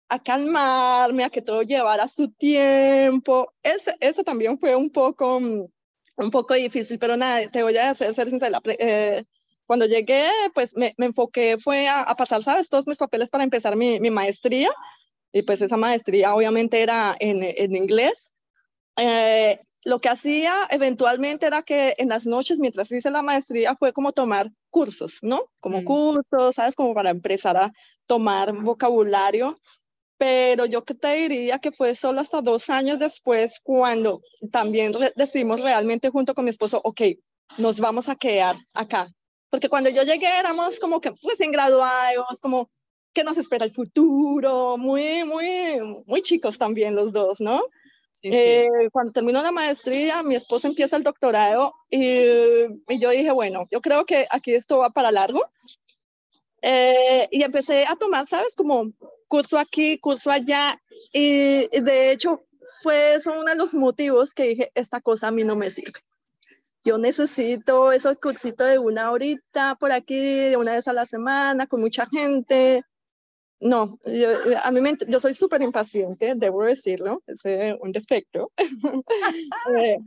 a 0.09 0.19
calmarme, 0.19 1.24
a 1.24 1.29
que 1.29 1.41
todo 1.41 1.63
llevara 1.63 2.07
su 2.07 2.31
tiempo. 2.31 3.53
Ese, 3.63 3.95
eso 4.00 4.24
también 4.24 4.57
fue 4.59 4.75
un 4.75 4.89
poco 4.89 5.39
mm, 5.39 5.65
un 6.17 6.31
poco 6.31 6.53
difícil, 6.53 7.00
pero 7.00 7.17
nada, 7.17 7.50
te 7.50 7.63
voy 7.63 7.77
a 7.77 7.93
ser, 7.93 8.13
ser 8.13 8.29
sincera. 8.29 8.62
Eh, 8.65 9.24
cuando 9.65 9.85
llegué, 9.85 10.29
pues 10.53 10.75
me, 10.75 10.93
me 10.97 11.07
enfoqué, 11.07 11.57
fue 11.57 11.88
a, 11.88 12.15
pasar, 12.15 12.43
¿sabes? 12.43 12.69
Todos 12.69 12.88
mis 12.88 12.97
papeles 12.97 13.29
para 13.29 13.43
empezar 13.43 13.75
mi, 13.75 14.00
mi, 14.00 14.12
maestría. 14.12 14.71
Y 15.33 15.41
pues 15.41 15.62
esa 15.62 15.77
maestría 15.77 16.33
obviamente 16.33 16.81
era 16.81 17.15
en, 17.19 17.43
en 17.43 17.75
inglés. 17.75 18.33
Eh, 18.95 19.59
lo 19.85 19.99
que 19.99 20.09
hacía 20.09 20.67
eventualmente 20.69 21.45
era 21.45 21.63
que 21.63 21.95
en 21.97 22.09
las 22.09 22.25
noches, 22.25 22.59
mientras 22.59 22.91
hice 22.91 23.09
la 23.11 23.21
maestría, 23.21 23.75
fue 23.75 23.93
como 23.93 24.11
tomar 24.11 24.51
cursos, 24.69 25.19
¿no? 25.21 25.45
Como 25.61 25.81
mm. 25.81 25.85
cursos, 25.85 26.55
¿sabes? 26.55 26.75
Como 26.75 26.93
para 26.93 27.11
empezar 27.11 27.55
a 27.55 27.71
tomar 28.05 28.53
vocabulario 28.53 29.57
pero 30.17 30.65
yo 30.65 30.81
te 30.81 31.13
diría 31.15 31.59
que 31.59 31.71
fue 31.71 31.95
solo 31.95 32.21
hasta 32.21 32.41
dos 32.41 32.69
años 32.69 32.99
después 32.99 33.59
cuando 33.61 34.21
también 34.51 34.93
decidimos 35.15 35.59
realmente 35.59 36.09
junto 36.09 36.33
con 36.33 36.45
mi 36.45 36.51
esposo, 36.51 36.79
ok, 36.83 37.01
nos 37.57 37.79
vamos 37.79 38.07
a 38.09 38.15
quedar 38.15 38.55
acá. 38.73 39.11
Porque 39.49 39.69
cuando 39.69 39.89
yo 39.89 40.03
llegué 40.03 40.27
éramos 40.27 40.79
como 40.79 41.01
que 41.01 41.13
recién 41.23 41.51
graduados, 41.51 42.39
como 42.41 42.69
que 43.13 43.23
nos 43.23 43.37
espera 43.37 43.65
el 43.65 43.71
futuro, 43.71 44.77
muy, 44.77 45.23
muy, 45.23 46.03
muy 46.05 46.21
chicos 46.21 46.57
también 46.57 46.95
los 46.95 47.13
dos, 47.13 47.39
¿no? 47.39 47.61
Eh, 48.24 48.89
cuando 48.91 49.12
terminó 49.12 49.41
la 49.43 49.51
maestría, 49.51 50.24
mi 50.24 50.36
esposo 50.36 50.67
empieza 50.67 50.95
el 50.95 51.03
doctorado 51.03 51.74
y, 51.89 52.07
y, 52.88 53.00
yo 53.00 53.10
dije, 53.10 53.31
bueno, 53.31 53.67
yo 53.72 53.81
creo 53.81 54.05
que 54.05 54.25
aquí 54.29 54.53
esto 54.53 54.79
va 54.79 54.89
para 54.89 55.12
largo. 55.12 55.41
Eh, 56.62 57.27
y 57.31 57.43
empecé 57.43 57.86
a 57.86 57.95
tomar, 57.95 58.25
¿sabes? 58.25 58.55
Como 58.55 58.91
curso 59.27 59.57
aquí, 59.60 60.00
curso 60.00 60.31
allá. 60.31 60.81
Y 61.13 61.67
de 61.79 62.12
hecho, 62.12 62.45
fue 62.81 63.15
eso 63.15 63.31
uno 63.31 63.45
de 63.45 63.55
los 63.55 63.75
motivos 63.75 64.34
que 64.34 64.48
dije, 64.48 64.72
esta 64.74 65.01
cosa 65.01 65.27
a 65.27 65.31
mí 65.31 65.43
no 65.43 65.55
me 65.55 65.69
sirve. 65.69 66.00
Yo 66.84 66.98
necesito 66.98 67.91
esos 67.91 68.15
cursitos 68.17 68.67
de 68.67 68.79
una 68.79 69.12
horita 69.12 69.75
por 69.79 69.91
aquí, 69.91 70.55
una 70.55 70.74
vez 70.74 70.88
a 70.88 70.93
la 70.93 71.05
semana, 71.05 71.67
con 71.67 71.81
mucha 71.81 72.07
gente. 72.07 72.84
No, 73.65 73.98
yo, 74.05 74.29
a 74.62 74.69
mí 74.69 74.79
me, 74.79 74.93
yo 75.07 75.19
soy 75.19 75.34
súper 75.34 75.63
impaciente, 75.63 76.36
debo 76.36 76.63
decirlo, 76.63 77.24
es 77.25 77.43
un 77.79 77.91
defecto. 77.91 78.51
Eh, 79.75 79.98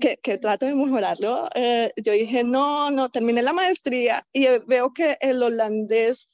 que, 0.00 0.16
que, 0.22 0.38
trato 0.38 0.64
de 0.64 0.74
mejorarlo. 0.74 1.50
Eh, 1.54 1.92
yo 2.02 2.12
dije, 2.12 2.42
no, 2.42 2.90
no, 2.90 3.10
terminé 3.10 3.42
la 3.42 3.52
maestría 3.52 4.26
y 4.32 4.46
veo 4.66 4.94
que 4.94 5.18
el 5.20 5.42
holandés 5.42 6.30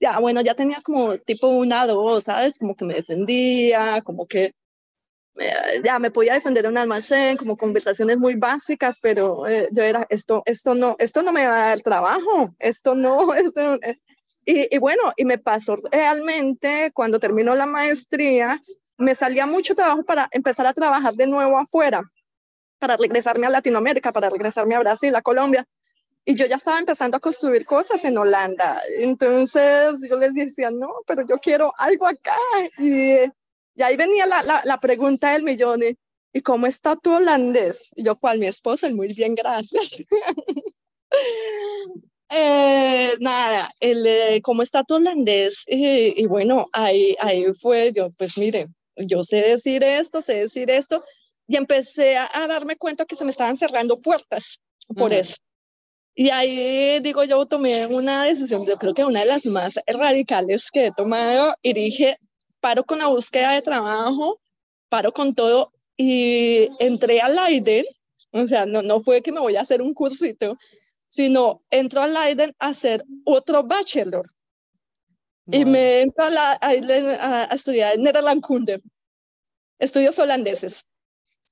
ya, 0.00 0.18
bueno, 0.20 0.40
ya 0.40 0.54
tenía 0.54 0.80
como 0.80 1.18
tipo 1.18 1.48
una, 1.48 1.86
dos, 1.86 2.24
¿sabes? 2.24 2.58
Como 2.58 2.74
que 2.74 2.86
me 2.86 2.94
defendía, 2.94 4.00
como 4.02 4.26
que 4.26 4.52
eh, 5.38 5.82
ya 5.84 5.98
me 5.98 6.10
podía 6.10 6.34
defender 6.34 6.64
en 6.64 6.72
un 6.72 6.78
almacén, 6.78 7.36
como 7.36 7.56
conversaciones 7.56 8.18
muy 8.18 8.36
básicas, 8.36 8.98
pero 9.00 9.46
eh, 9.46 9.68
yo 9.72 9.82
era, 9.82 10.06
esto, 10.08 10.42
esto 10.46 10.74
no, 10.74 10.96
esto 10.98 11.22
no 11.22 11.32
me 11.32 11.46
va 11.46 11.64
a 11.64 11.68
dar 11.68 11.80
trabajo, 11.80 12.54
esto 12.58 12.94
no, 12.94 13.34
esto, 13.34 13.74
eh". 13.82 13.98
Y, 14.50 14.74
y, 14.74 14.78
bueno, 14.78 15.12
y 15.14 15.26
me 15.26 15.36
pasó 15.36 15.76
realmente 15.76 16.90
cuando 16.94 17.20
terminó 17.20 17.54
la 17.54 17.66
maestría, 17.66 18.58
me 18.96 19.14
salía 19.14 19.44
mucho 19.44 19.74
trabajo 19.74 20.04
para 20.04 20.26
empezar 20.32 20.66
a 20.66 20.72
trabajar 20.72 21.12
de 21.12 21.26
nuevo 21.26 21.58
afuera, 21.58 22.00
para 22.78 22.96
regresarme 22.96 23.46
a 23.46 23.50
Latinoamérica, 23.50 24.10
para 24.10 24.30
regresarme 24.30 24.74
a 24.74 24.80
Brasil, 24.80 25.14
a 25.14 25.20
Colombia, 25.20 25.66
y 26.24 26.34
yo 26.34 26.46
ya 26.46 26.56
estaba 26.56 26.78
empezando 26.78 27.18
a 27.18 27.20
construir 27.20 27.66
cosas 27.66 28.02
en 28.06 28.16
Holanda. 28.16 28.80
Entonces 28.96 30.00
yo 30.08 30.16
les 30.16 30.32
decía, 30.32 30.70
no, 30.70 30.94
pero 31.06 31.26
yo 31.26 31.36
quiero 31.38 31.74
algo 31.76 32.06
acá. 32.06 32.36
Y, 32.78 33.16
y 33.74 33.82
ahí 33.82 33.98
venía 33.98 34.24
la, 34.24 34.42
la, 34.42 34.62
la, 34.64 34.80
pregunta 34.80 35.32
del 35.32 35.44
millón. 35.44 35.80
¿Y 36.32 36.40
cómo 36.40 36.66
está 36.66 36.96
tu 36.96 37.12
holandés? 37.12 37.90
Y 37.96 38.02
yo, 38.02 38.16
¿cuál? 38.16 38.38
Mi 38.38 38.46
esposa, 38.46 38.88
muy 38.88 39.12
bien, 39.12 39.34
gracias. 39.34 39.98
eh, 42.30 43.14
nada, 43.20 43.72
el, 43.80 44.06
eh, 44.06 44.40
¿cómo 44.42 44.62
está 44.62 44.84
tu 44.84 44.94
holandés? 44.94 45.64
Y, 45.66 46.20
y, 46.20 46.26
bueno, 46.26 46.68
ahí, 46.72 47.16
ahí 47.20 47.52
fue, 47.54 47.92
yo, 47.94 48.10
pues 48.12 48.38
mire, 48.38 48.68
yo 48.96 49.22
sé 49.24 49.36
decir 49.36 49.82
esto, 49.84 50.22
sé 50.22 50.34
decir 50.34 50.70
esto. 50.70 51.04
Y 51.46 51.56
empecé 51.56 52.16
a, 52.16 52.28
a 52.32 52.46
darme 52.46 52.76
cuenta 52.76 53.06
que 53.06 53.16
se 53.16 53.24
me 53.24 53.30
estaban 53.30 53.56
cerrando 53.56 54.00
puertas 54.00 54.60
por 54.96 55.12
eso. 55.12 55.36
Y 56.14 56.30
ahí, 56.30 56.98
digo, 57.00 57.22
yo 57.24 57.46
tomé 57.46 57.86
una 57.86 58.24
decisión, 58.24 58.66
yo 58.66 58.76
creo 58.76 58.92
que 58.92 59.04
una 59.04 59.20
de 59.20 59.26
las 59.26 59.46
más 59.46 59.78
radicales 59.86 60.70
que 60.70 60.86
he 60.86 60.90
tomado 60.90 61.54
y 61.62 61.74
dije, 61.74 62.18
paro 62.60 62.82
con 62.82 62.98
la 62.98 63.06
búsqueda 63.06 63.52
de 63.52 63.62
trabajo, 63.62 64.40
paro 64.88 65.12
con 65.12 65.34
todo 65.34 65.72
y 65.96 66.68
entré 66.80 67.20
al 67.20 67.36
Leiden, 67.36 67.84
o 68.32 68.46
sea, 68.46 68.66
no, 68.66 68.82
no 68.82 69.00
fue 69.00 69.22
que 69.22 69.30
me 69.30 69.40
voy 69.40 69.56
a 69.56 69.60
hacer 69.60 69.80
un 69.80 69.94
cursito, 69.94 70.58
sino 71.08 71.62
entro 71.70 72.02
al 72.02 72.14
Leiden 72.14 72.54
a 72.58 72.68
hacer 72.68 73.04
otro 73.24 73.64
bachelor. 73.64 74.32
Y 75.50 75.64
me 75.64 76.02
entro 76.02 76.24
a, 76.24 76.30
la, 76.30 76.52
a, 76.60 77.50
a 77.50 77.54
estudiar 77.54 77.94
en 77.94 78.02
Nederlandkunde, 78.02 78.82
estudios 79.78 80.18
holandeses. 80.18 80.84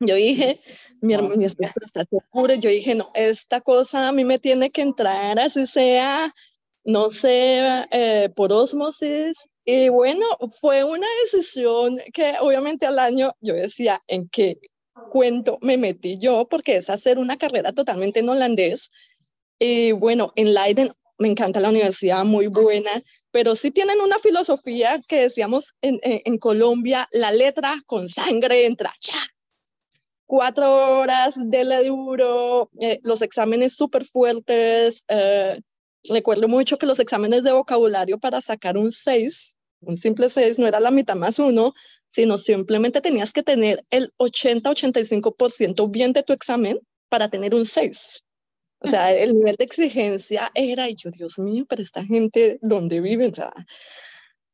Yo 0.01 0.15
dije, 0.17 0.61
mi, 1.01 1.15
hermano, 1.15 1.37
mi 1.37 1.47
esposo 1.47 1.73
está 1.83 2.05
seguro, 2.05 2.55
yo 2.55 2.69
dije, 2.69 2.95
no, 2.95 3.11
esta 3.15 3.63
cosa 3.63 4.09
a 4.09 4.13
mí 4.13 4.25
me 4.25 4.39
tiene 4.39 4.71
que 4.71 4.83
entrar, 4.83 5.39
así 5.39 5.67
sea, 5.67 6.35
no 6.85 7.09
sé, 7.09 7.61
eh, 7.91 8.29
por 8.37 8.53
osmosis. 8.53 9.49
Y 9.65 9.89
bueno, 9.89 10.27
fue 10.61 10.85
una 10.85 11.07
decisión 11.25 11.99
que 12.13 12.35
obviamente 12.41 12.87
al 12.87 12.99
año 12.99 13.35
yo 13.41 13.55
decía, 13.55 14.01
¿en 14.07 14.29
qué 14.29 14.59
cuento 15.11 15.59
me 15.63 15.79
metí 15.79 16.19
yo? 16.19 16.47
Porque 16.47 16.77
es 16.77 16.91
hacer 16.91 17.19
una 17.19 17.39
carrera 17.39 17.73
totalmente 17.73 18.21
en 18.21 18.29
holandés. 18.29 18.91
Y 19.59 19.93
bueno, 19.93 20.33
en 20.37 20.55
Leiden 20.55 20.93
me 21.19 21.29
encanta 21.29 21.61
la 21.61 21.71
universidad, 21.71 22.25
muy 22.25 22.47
buena, 22.47 23.03
pero 23.31 23.55
sí 23.55 23.71
tienen 23.71 24.01
una 24.01 24.19
filosofía 24.19 25.01
que 25.09 25.21
decíamos 25.23 25.75
en, 25.81 26.39
Colombia, 26.39 27.09
la 27.13 27.33
letra 27.33 27.83
con 27.87 28.09
sangre 28.09 28.67
entra, 28.67 28.95
¡cha! 29.01 29.19
cuatro 30.27 30.99
horas 30.99 31.39
de 31.39 31.65
la 31.65 31.83
duro, 31.83 32.69
eh, 32.81 32.99
los 33.03 33.23
exámenes 33.23 33.77
súper 33.77 34.05
fuertes. 34.05 35.05
Eh, 35.09 35.61
recuerdo 36.09 36.49
mucho 36.49 36.79
que 36.79 36.87
los 36.87 36.99
exámenes 36.99 37.43
de 37.45 37.53
vocabulario 37.53 38.19
para 38.19 38.41
sacar 38.41 38.77
un 38.77 38.91
6, 38.91 39.57
un 39.81 39.97
simple 39.97 40.29
6, 40.29 40.59
no 40.59 40.67
era 40.67 40.81
la 40.81 40.91
mitad 40.91 41.15
más 41.15 41.39
uno, 41.39 41.75
sino 42.09 42.39
simplemente 42.39 43.01
tenías 43.01 43.33
que 43.33 43.43
tener 43.43 43.85
el 43.91 44.13
80-85% 44.19 45.91
bien 45.91 46.13
de 46.13 46.23
tu 46.23 46.33
examen 46.33 46.81
para 47.09 47.29
tener 47.29 47.55
un 47.55 47.65
6. 47.65 48.23
O 48.80 48.88
sea, 48.88 49.12
el 49.12 49.35
nivel 49.35 49.56
de 49.56 49.64
exigencia 49.64 50.50
era, 50.54 50.88
y 50.88 50.95
yo, 50.97 51.11
Dios 51.11 51.38
mío, 51.38 51.64
pero 51.68 51.83
esta 51.83 52.04
gente, 52.04 52.59
¿dónde 52.62 53.00
viven? 53.00 53.33
O 53.33 53.35
sea, 53.35 53.52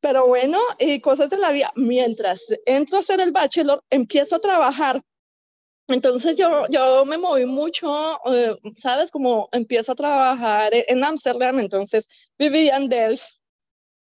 pero 0.01 0.27
bueno, 0.27 0.59
y 0.79 1.01
cosas 1.01 1.31
de 1.31 1.39
la 1.39 1.53
vida. 1.53 1.73
Mientras 1.77 2.47
entro 2.67 2.97
a 2.97 3.01
hacer 3.01 3.21
el 3.21 3.33
bachelor, 3.33 3.83
empiezo 3.91 4.37
a 4.37 4.41
trabajar 4.41 5.03
entonces 5.89 6.37
yo, 6.37 6.67
yo 6.71 7.05
me 7.05 7.19
moví 7.19 7.45
mucho, 7.45 8.19
eh, 8.33 8.57
¿sabes? 8.77 9.11
Como 9.11 9.49
empiezo 9.53 9.93
a 9.93 9.95
trabajar 9.95 10.71
en 10.73 11.05
Amsterdam, 11.05 11.59
entonces 11.59 12.09
vivía 12.39 12.77
en 12.77 12.89
Delft, 12.89 13.25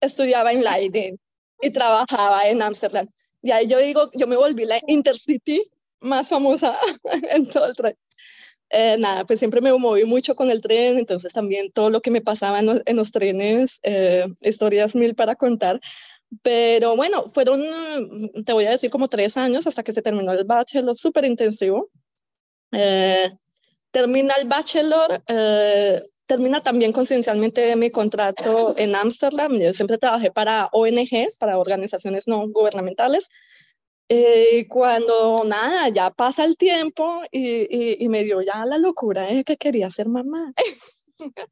estudiaba 0.02 0.52
en 0.52 0.64
Leiden 0.64 1.20
y 1.62 1.70
trabajaba 1.72 2.48
en 2.50 2.62
Amsterdam. 2.62 3.08
Y 3.42 3.52
ahí 3.52 3.68
yo 3.68 3.80
digo, 3.80 4.10
yo 4.16 4.28
me 4.28 4.36
volví 4.36 4.66
la 4.66 4.80
Intercity 4.88 5.64
más 6.02 6.30
famosa 6.30 6.78
en 7.32 7.50
todo 7.50 7.68
el 7.68 7.76
tren. 7.76 7.96
Eh, 8.70 8.98
nada, 8.98 9.26
pues 9.26 9.40
siempre 9.40 9.62
me 9.62 9.72
moví 9.74 10.04
mucho 10.06 10.36
con 10.36 10.52
el 10.52 10.62
tren, 10.62 10.98
entonces 11.00 11.34
también 11.34 11.72
todo 11.72 11.90
lo 11.90 12.02
que 12.02 12.12
me 12.12 12.22
pasaba 12.22 12.60
en 12.60 12.66
los, 12.66 12.82
en 12.86 12.98
los 12.98 13.12
trenes, 13.12 13.80
eh, 13.84 14.26
historias 14.42 14.96
mil 14.96 15.16
para 15.16 15.36
contar. 15.36 15.80
Pero 16.42 16.96
bueno, 16.96 17.30
fueron, 17.30 17.64
te 18.46 18.54
voy 18.54 18.66
a 18.66 18.72
decir, 18.72 18.90
como 18.90 19.08
tres 19.08 19.38
años 19.38 19.66
hasta 19.68 19.84
que 19.84 19.94
se 19.94 20.02
terminó 20.02 20.34
el 20.34 20.44
bachelor, 20.46 20.96
súper 20.96 21.26
intensivo. 21.26 21.90
Eh, 22.72 23.32
termina 23.92 24.34
el 24.36 24.48
bachelor, 24.48 25.24
eh, 25.28 26.04
termina 26.26 26.62
también 26.62 26.92
conciencialmente 26.92 27.76
mi 27.78 27.92
contrato 27.92 28.76
en 28.78 28.96
Ámsterdam. 28.96 29.58
Yo 29.60 29.72
siempre 29.72 29.98
trabajé 29.98 30.32
para 30.32 30.70
ONGs, 30.74 31.38
para 31.40 31.58
organizaciones 31.58 32.28
no 32.28 32.48
gubernamentales. 32.50 33.30
Eh, 34.10 34.68
cuando 34.70 35.44
nada, 35.44 35.90
ya 35.90 36.12
pasa 36.12 36.46
el 36.46 36.56
tiempo 36.56 37.24
y, 37.30 38.04
y, 38.04 38.08
me 38.08 38.24
dio 38.24 38.42
ya 38.42 38.66
la 38.66 38.78
locura 38.78 39.24
de 39.24 39.44
que 39.44 39.58
quería 39.58 39.90
ser 39.90 40.08
mamá. 40.08 40.54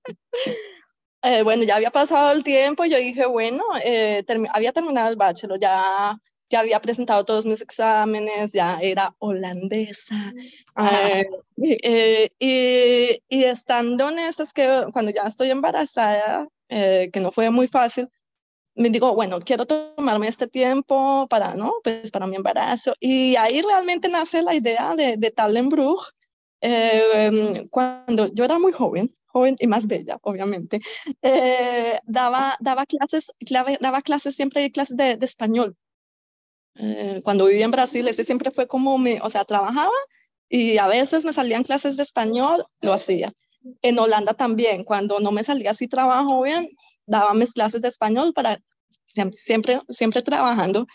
eh, 1.22 1.44
bueno, 1.44 1.64
ya 1.64 1.76
había 1.76 1.92
pasado 1.92 2.32
el 2.32 2.46
tiempo, 2.46 2.86
yo 2.86 2.98
dije, 2.98 3.26
bueno, 3.26 3.64
eh, 3.84 4.24
había 4.54 4.72
terminado 4.72 5.10
el 5.10 5.18
bachelor, 5.18 5.60
ya, 5.60 6.18
ya 6.50 6.60
había 6.62 6.80
presentado 6.80 7.26
todos 7.26 7.46
mis 7.46 7.60
exámenes, 7.60 8.54
ya 8.54 8.78
era 8.82 9.14
holandesa. 9.20 10.34
Eh, 10.78 11.26
eh, 11.84 12.30
y, 12.40 13.22
y, 13.28 13.44
estando 13.44 14.10
en 14.10 14.20
es 14.20 14.54
que 14.54 14.86
cuando 14.94 15.12
ya 15.12 15.24
estoy 15.24 15.52
embarazada, 15.52 16.48
que 16.70 17.20
no 17.20 17.34
fue 17.34 17.50
muy 17.50 17.68
fácil, 17.68 18.10
me 18.76 18.90
digo, 18.90 19.14
bueno, 19.16 19.40
quiero 19.40 19.66
tomarme 19.66 20.28
este 20.28 20.48
tiempo 20.48 21.28
para, 21.30 21.56
¿no? 21.56 21.74
Pues 21.84 22.12
para 22.12 22.28
mi 22.28 22.36
embarazo. 22.36 22.94
Y 23.00 23.36
ahí 23.38 23.62
realmente 23.62 24.10
nace 24.10 24.42
la 24.42 24.54
idea 24.54 24.96
de, 24.96 25.18
de 25.18 25.32
Talenbrug. 25.32 26.02
Eh, 26.62 27.68
cuando 27.70 28.34
yo 28.34 28.44
era 28.44 28.60
muy 28.60 28.72
joven, 28.74 29.14
joven 29.28 29.56
y 29.60 29.68
más 29.68 29.88
bella, 29.88 30.18
obviamente, 30.22 30.82
eh, 31.22 32.00
daba, 32.06 32.58
daba, 32.60 32.86
clases, 32.86 33.32
daba 33.80 34.02
clases 34.02 34.36
siempre 34.36 34.72
clases 34.72 34.98
de, 34.98 35.16
de 35.16 35.26
español. 35.26 35.76
Eh, 36.76 37.22
cuando 37.24 37.46
vivía 37.46 37.66
en 37.66 37.72
Brasil, 37.72 38.08
ese 38.08 38.24
siempre 38.24 38.52
fue 38.52 38.68
como 38.68 38.98
mi, 38.98 39.18
o 39.22 39.30
sea, 39.30 39.46
trabajaba 39.46 39.94
y 40.50 40.78
a 40.78 40.88
veces 40.88 41.24
me 41.24 41.34
salían 41.34 41.64
clases 41.64 41.98
de 41.98 42.04
español, 42.04 42.66
lo 42.82 42.94
hacía. 42.94 43.32
En 43.82 43.98
Holanda 43.98 44.34
también, 44.34 44.84
cuando 44.84 45.20
no 45.20 45.32
me 45.32 45.44
salía 45.44 45.72
así 45.72 45.88
trabajo 45.88 46.42
bien, 46.42 46.68
daba 47.06 47.34
mis 47.34 47.54
clases 47.54 47.82
de 47.82 47.88
español 47.88 48.34
para 48.34 48.60
siempre, 49.06 49.82
siempre 49.90 50.22
trabajando. 50.22 50.88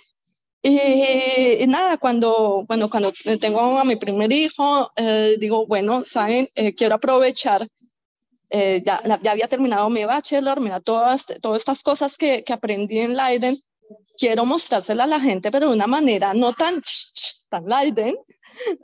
Y, 0.62 1.66
nada, 1.68 1.96
cuando, 1.96 2.64
bueno, 2.68 2.90
cuando 2.90 3.12
tengo 3.40 3.78
a 3.78 3.84
mi 3.84 3.96
primer 3.96 4.30
hijo, 4.30 4.90
eh, 4.96 5.36
digo, 5.38 5.66
bueno, 5.66 6.04
saben, 6.04 6.48
eh, 6.54 6.74
quiero 6.74 6.96
aprovechar, 6.96 7.66
eh, 8.50 8.82
ya, 8.84 9.02
ya 9.22 9.30
había 9.32 9.48
terminado 9.48 9.88
mi 9.88 10.04
bachelor, 10.04 10.60
mira, 10.60 10.80
todas, 10.80 11.26
todas 11.40 11.62
estas 11.62 11.82
cosas 11.82 12.18
que, 12.18 12.44
que 12.44 12.52
aprendí 12.52 12.98
en 12.98 13.16
Leiden, 13.16 13.62
quiero 14.18 14.44
mostrárselas 14.44 15.04
a 15.06 15.08
la 15.08 15.20
gente, 15.20 15.50
pero 15.50 15.68
de 15.68 15.74
una 15.74 15.86
manera 15.86 16.34
no 16.34 16.52
tan, 16.52 16.82
tan 17.48 17.64
Leiden, 17.64 18.16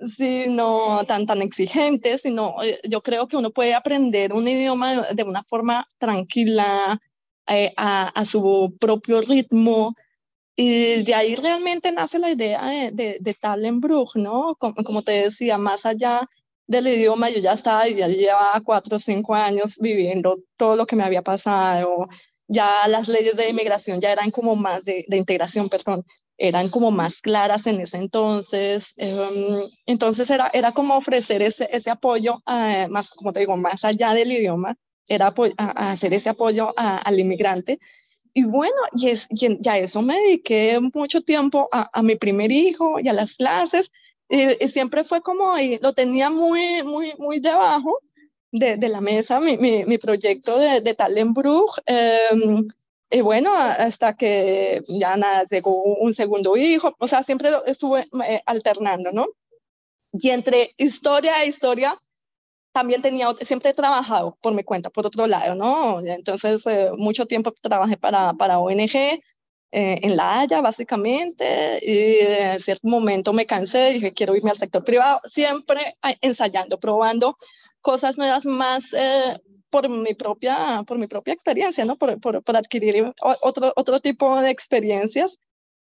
sino 0.03 1.05
tan, 1.05 1.27
tan 1.27 1.43
exigente, 1.43 2.17
sino 2.17 2.57
yo 2.85 3.03
creo 3.03 3.29
que 3.29 3.37
uno 3.37 3.51
puede 3.51 3.75
aprender 3.75 4.33
un 4.33 4.49
idioma 4.49 5.03
de 5.13 5.23
una 5.25 5.43
forma 5.43 5.87
tranquila, 5.99 6.99
eh, 7.49 7.73
a, 7.77 8.25
su 8.25 8.77
propio 8.81 9.21
ritmo. 9.21 9.95
Y 10.57 11.03
de 11.03 11.15
ahí 11.15 11.35
realmente 11.37 11.93
nace 11.93 12.19
la 12.19 12.31
idea 12.31 12.65
de, 12.67 12.91
de, 12.93 13.19
de 13.21 13.37
¿no? 14.15 14.57
Como, 14.59 14.75
como, 14.85 15.03
te 15.03 15.13
decía, 15.13 15.59
más 15.59 15.85
allá 15.87 16.29
del 16.67 16.89
idioma, 16.89 17.31
yo 17.31 17.39
ya 17.41 17.53
estaba, 17.53 17.87
ya 17.89 18.09
llevaba 18.09 18.61
cuatro 18.65 18.97
o 18.97 18.99
cinco 18.99 19.35
años 19.35 19.79
viviendo 19.79 20.39
todo 20.57 20.77
lo 20.77 20.87
que 20.87 20.97
me 20.97 21.05
había 21.05 21.23
pasado. 21.23 22.09
Ya 22.49 22.89
las 22.89 23.09
leyes 23.09 23.37
de 23.37 23.51
inmigración 23.51 24.01
ya 24.01 24.13
eran 24.13 24.31
como 24.31 24.57
más 24.57 24.85
de, 24.85 25.05
integración, 25.11 25.69
perdón, 25.69 26.05
eran 26.39 26.69
como 26.69 26.91
más 26.91 27.21
claras 27.21 27.67
en 27.67 27.81
ese 27.81 27.99
entonces. 27.99 28.95
Um, 28.97 29.69
entonces 29.87 30.31
era, 30.31 30.51
era 30.53 30.73
como 30.73 30.97
ofrecer 30.97 31.43
ese, 31.43 31.69
ese 31.73 31.91
apoyo, 31.91 32.37
uh, 32.47 32.89
más, 32.89 33.11
como 33.11 33.33
te 33.33 33.41
digo, 33.41 33.57
más 33.57 33.85
allá 33.85 34.15
del 34.15 34.33
idioma, 34.33 34.77
era 35.09 35.35
a, 35.57 35.91
hacer 35.91 36.15
ese 36.15 36.31
apoyo 36.31 36.73
al 36.77 37.19
inmigrante. 37.19 37.79
Y 38.35 38.45
bueno, 38.45 38.77
y, 38.93 39.09
es, 39.09 39.29
ya 39.31 39.79
eso 39.79 40.03
me 40.03 40.19
dediqué 40.19 40.79
mucho 40.93 41.23
tiempo 41.23 41.69
a, 41.73 42.03
mi 42.03 42.17
primer 42.17 42.53
hijo 42.53 43.01
y 43.01 43.09
a 43.09 43.13
las 43.13 43.37
clases. 43.37 43.93
Y, 44.29 44.69
siempre 44.69 45.05
fue 45.05 45.23
como, 45.23 45.53
ahí, 45.53 45.79
lo 45.81 45.93
tenía 45.93 46.31
muy, 46.31 46.83
muy, 46.83 47.15
muy 47.19 47.41
debajo 47.41 47.99
de, 48.53 48.77
de 48.77 48.89
la 48.89 49.01
mesa, 49.01 49.41
mi, 49.41 49.57
mi, 49.57 49.99
proyecto 49.99 50.59
de, 50.59 50.81
de 50.81 50.95
Talenbrug. 50.95 51.71
Em, 51.87 52.69
y 53.11 53.21
bueno, 53.21 53.55
hasta 53.55 54.17
que 54.17 54.83
ya 54.89 55.17
nada, 55.17 55.45
llegó 55.45 55.83
un 55.83 56.13
segundo 56.13 56.57
hijo, 56.57 56.95
o 56.99 57.07
sea, 57.07 57.23
siempre 57.23 57.51
estuve 57.67 58.09
eh, 58.29 58.43
alternando, 58.47 59.13
¿no? 59.13 59.27
Y 60.13 60.31
entre 60.31 60.75
historia 60.77 61.43
e 61.43 61.49
historia, 61.49 61.97
también 62.77 63.01
tenía, 63.01 63.29
siempre 63.41 63.71
he 63.71 63.75
trabajado 63.75 64.37
por 64.43 64.53
mi 64.53 64.63
cuenta, 64.63 64.91
por 64.91 65.07
otro 65.07 65.27
lado, 65.27 65.55
¿no? 65.55 66.01
Entonces, 66.01 66.67
eh, 66.67 66.91
mucho 66.99 67.25
tiempo 67.25 67.51
trabajé 67.51 67.97
para, 67.97 68.35
para 68.35 68.59
ONG, 68.59 68.95
eh, 68.95 69.21
en 69.73 70.15
La 70.15 70.41
Haya, 70.41 70.61
básicamente, 70.61 71.81
y 71.83 72.19
en 72.21 72.61
cierto 72.61 72.87
momento 72.87 73.33
me 73.33 73.47
cansé, 73.47 73.93
dije, 73.95 74.13
quiero 74.13 74.37
irme 74.37 74.51
al 74.51 74.59
sector 74.59 74.85
privado, 74.85 75.23
siempre 75.25 75.97
ensayando, 76.21 76.79
probando 76.79 77.39
cosas 77.81 78.19
nuevas 78.19 78.45
más 78.45 78.93
eh, 78.93 79.39
por, 79.71 79.89
mi 79.89 80.13
propia, 80.13 80.85
por 80.87 80.99
mi 80.99 81.07
propia 81.07 81.33
experiencia, 81.33 81.87
¿no? 81.87 81.97
Por, 81.97 82.21
por, 82.21 82.43
por 82.43 82.57
adquirir 82.59 83.11
otro, 83.23 83.73
otro 83.75 84.01
tipo 84.01 84.39
de 84.43 84.51
experiencias. 84.51 85.39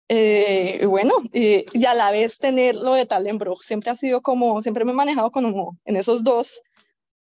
y 0.08 0.86
bueno, 0.86 1.14
y, 1.34 1.66
y, 1.78 1.84
a 1.84 1.92
la 1.92 2.10
vez 2.10 2.38
tener 2.38 2.76
lo 2.76 2.94
de 2.94 3.04
Talenbrug, 3.04 3.62
siempre 3.62 3.90
ha 3.90 3.96
sido 3.96 4.22
como, 4.22 4.62
siempre 4.62 4.86
me 4.86 4.92
he 4.92 4.94
manejado 4.94 5.30
como 5.30 5.76
en 5.84 5.96
esos 5.96 6.24
dos, 6.24 6.62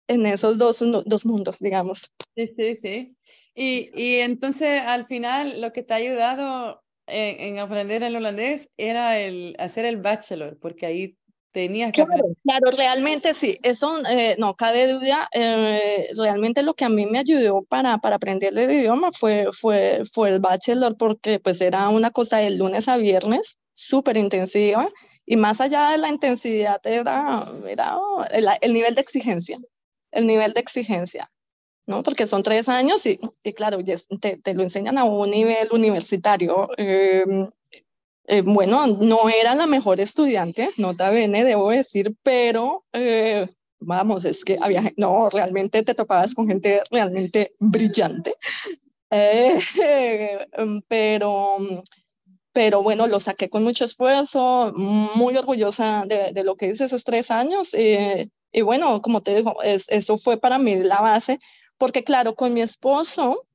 en 0.08 0.26
esos 0.26 0.58
dos, 0.58 0.84
dos 1.06 1.26
mundos, 1.26 1.60
digamos. 1.60 2.10
Sí, 2.36 2.48
sí, 2.48 2.76
sí. 2.76 3.18
Y, 3.56 3.92
y 3.94 4.20
entonces 4.20 4.82
al 4.82 5.06
final 5.06 5.62
lo 5.62 5.72
que 5.72 5.84
te 5.84 5.94
ha 5.94 5.98
ayudado 5.98 6.82
en, 7.08 7.56
en, 7.56 7.60
aprender 7.60 8.02
el 8.04 8.16
holandés 8.16 8.72
era 8.78 9.20
el 9.20 9.56
hacer 9.60 9.86
el 9.86 9.98
bachelor, 9.98 10.58
porque 10.60 10.86
ahí 10.86 11.18
tenías 11.52 11.92
que 11.92 12.04
claro, 12.04 12.24
claro, 12.44 12.72
realmente 12.76 13.36
sí, 13.36 13.60
eso 13.62 14.00
eh, 14.10 14.36
no 14.40 14.56
cabe 14.56 14.92
duda, 14.92 15.30
eh, 15.34 16.10
realmente 16.18 16.64
lo 16.64 16.74
que 16.74 16.86
a 16.86 16.90
mí 16.90 17.06
me 17.06 17.20
ayudó 17.20 17.62
para, 17.62 18.00
para 18.00 18.16
aprender 18.16 18.58
el 18.58 18.72
idioma 18.72 19.12
fue, 19.12 19.48
fue, 19.52 20.02
fue 20.12 20.30
el 20.30 20.40
bachelor, 20.40 20.98
porque 20.98 21.40
pues 21.40 21.62
era 21.62 21.90
una 21.90 22.10
cosa 22.10 22.38
de 22.38 22.50
lunes 22.50 22.88
a 22.88 22.98
viernes, 22.98 23.58
súper 23.74 24.18
intensiva, 24.18 24.90
y 25.28 25.38
más 25.38 25.62
allá 25.62 25.92
de 25.92 26.00
la 26.00 26.10
intensidad 26.10 26.82
era, 26.86 27.48
era 27.70 27.98
el, 28.32 28.48
el 28.62 28.74
nivel 28.74 28.96
de 28.96 29.02
exigencia 29.02 29.60
el 30.14 30.28
nivel 30.28 30.54
de 30.54 30.62
exigencia, 30.62 31.32
¿no? 31.86 32.04
Porque 32.04 32.28
son 32.28 32.44
tres 32.44 32.70
años 32.70 33.06
y, 33.06 33.20
y 33.44 33.54
claro, 33.54 33.80
te, 34.22 34.38
te, 34.38 34.54
lo 34.54 34.64
enseñan 34.64 34.98
a 34.98 35.04
un 35.04 35.30
nivel 35.30 35.70
universitario. 35.72 36.70
Eh, 36.78 37.26
eh, 38.26 38.42
bueno, 38.42 38.88
no 38.88 39.28
era 39.30 39.54
la 39.56 39.68
mejor 39.68 40.00
estudiante, 40.00 40.70
nota 40.78 41.10
bene, 41.10 41.44
debo 41.44 41.72
decir, 41.72 42.16
pero 42.24 42.86
eh, 42.94 43.50
vamos, 43.80 44.24
es 44.24 44.46
que 44.46 44.58
había, 44.62 44.94
no, 44.96 45.30
realmente 45.30 45.84
te 45.84 45.94
topabas 45.94 46.34
con 46.34 46.48
gente 46.48 46.82
realmente 46.90 47.54
brillante. 47.60 48.36
pero, 50.88 51.58
pero 52.52 52.82
bueno, 52.82 53.06
lo 53.06 53.20
saqué 53.20 53.48
con 53.48 53.64
mucho 53.64 53.86
esfuerzo, 53.86 54.74
muy 54.76 55.38
orgullosa 55.38 56.06
de, 56.08 56.32
de 56.34 56.44
lo 56.44 56.56
que 56.56 56.70
hice 56.70 56.86
esos 56.86 57.04
tres 57.04 57.30
años. 57.30 57.76
Y 58.54 58.62
bueno, 58.62 59.02
como 59.02 59.22
te 59.22 59.36
digo, 59.36 59.62
es, 59.64 59.90
eso 59.90 60.18
fue 60.18 60.38
para 60.38 60.60
mí 60.60 60.76
la 60.76 61.02
base, 61.02 61.40
porque 61.78 62.04
claro, 62.04 62.36
con 62.36 62.54
mi 62.54 62.62
esposo, 62.62 63.46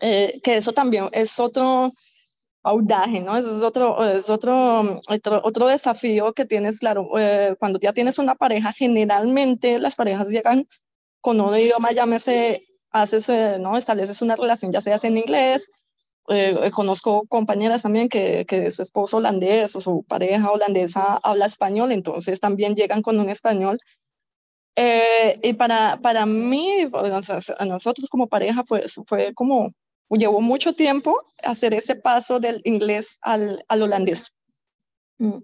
eh, 0.00 0.40
que 0.42 0.56
eso 0.56 0.72
también 0.72 1.08
es 1.12 1.38
otro 1.40 1.92
audaje, 2.62 3.20
¿no? 3.20 3.36
Eso 3.36 3.56
es 3.56 3.62
otro, 3.62 4.02
es 4.04 4.30
otro, 4.30 5.00
otro, 5.08 5.40
otro 5.44 5.66
desafío 5.66 6.32
que 6.32 6.44
tienes, 6.44 6.78
claro, 6.78 7.08
eh, 7.18 7.56
cuando 7.58 7.78
ya 7.80 7.92
tienes 7.92 8.18
una 8.18 8.34
pareja, 8.34 8.72
generalmente 8.72 9.78
las 9.78 9.96
parejas 9.96 10.28
llegan 10.28 10.68
con 11.20 11.40
un 11.40 11.56
idioma, 11.56 11.92
llámese, 11.92 12.62
haces, 12.90 13.28
eh, 13.28 13.58
¿no? 13.60 13.76
Estableces 13.76 14.22
una 14.22 14.36
relación, 14.36 14.72
ya 14.72 14.80
sea 14.80 14.98
en 15.02 15.18
inglés, 15.18 15.68
eh, 16.28 16.70
conozco 16.72 17.26
compañeras 17.26 17.82
también 17.82 18.08
que, 18.08 18.44
que, 18.46 18.70
su 18.70 18.82
esposo 18.82 19.16
holandés 19.16 19.74
o 19.74 19.80
su 19.80 20.04
pareja 20.04 20.52
holandesa 20.52 21.16
habla 21.22 21.46
español, 21.46 21.90
entonces 21.90 22.38
también 22.40 22.76
llegan 22.76 23.02
con 23.02 23.18
un 23.18 23.28
español 23.28 23.78
eh, 24.76 25.38
y 25.42 25.52
para, 25.52 25.98
para 26.00 26.26
mí, 26.26 26.88
a 27.58 27.64
nosotros 27.64 28.08
como 28.10 28.26
pareja, 28.26 28.62
fue, 28.64 28.84
fue 29.06 29.34
como, 29.34 29.70
llevó 30.10 30.40
mucho 30.40 30.74
tiempo 30.74 31.14
hacer 31.42 31.74
ese 31.74 31.94
paso 31.94 32.40
del 32.40 32.60
inglés 32.64 33.18
al, 33.22 33.64
al 33.68 33.82
holandés. 33.82 34.32
Mm. 35.18 35.38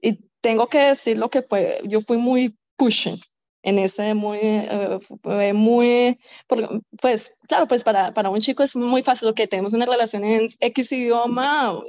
Y 0.00 0.18
tengo 0.40 0.66
que 0.66 0.78
decir 0.78 1.18
lo 1.18 1.30
que 1.30 1.42
fue, 1.42 1.80
yo 1.84 2.00
fui 2.00 2.16
muy 2.16 2.56
pushing 2.76 3.18
en 3.62 3.78
ese 3.78 4.14
muy, 4.14 4.40
eh, 4.42 5.52
muy, 5.54 6.18
pues 7.00 7.38
claro, 7.46 7.68
pues 7.68 7.84
para, 7.84 8.12
para 8.12 8.28
un 8.30 8.40
chico 8.40 8.64
es 8.64 8.74
muy 8.74 9.02
fácil, 9.02 9.28
lo 9.28 9.34
que 9.34 9.46
tenemos 9.46 9.72
una 9.72 9.86
relación 9.86 10.24
en 10.24 10.48
X 10.58 10.92
idioma, 10.92 11.80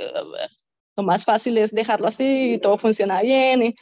lo 0.96 1.04
más 1.04 1.26
fácil 1.26 1.58
es 1.58 1.72
dejarlo 1.72 2.08
así 2.08 2.54
y 2.54 2.58
todo 2.60 2.78
funciona 2.78 3.22
bien. 3.22 3.64
Y, 3.64 3.76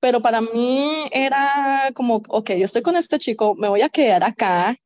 pero 0.00 0.20
para 0.22 0.40
mí 0.40 1.08
era 1.10 1.90
como, 1.94 2.22
ok, 2.28 2.50
yo 2.52 2.64
estoy 2.64 2.82
con 2.82 2.96
este 2.96 3.18
chico, 3.18 3.54
me 3.54 3.68
voy 3.68 3.82
a 3.82 3.88
quedar 3.88 4.24
acá, 4.24 4.76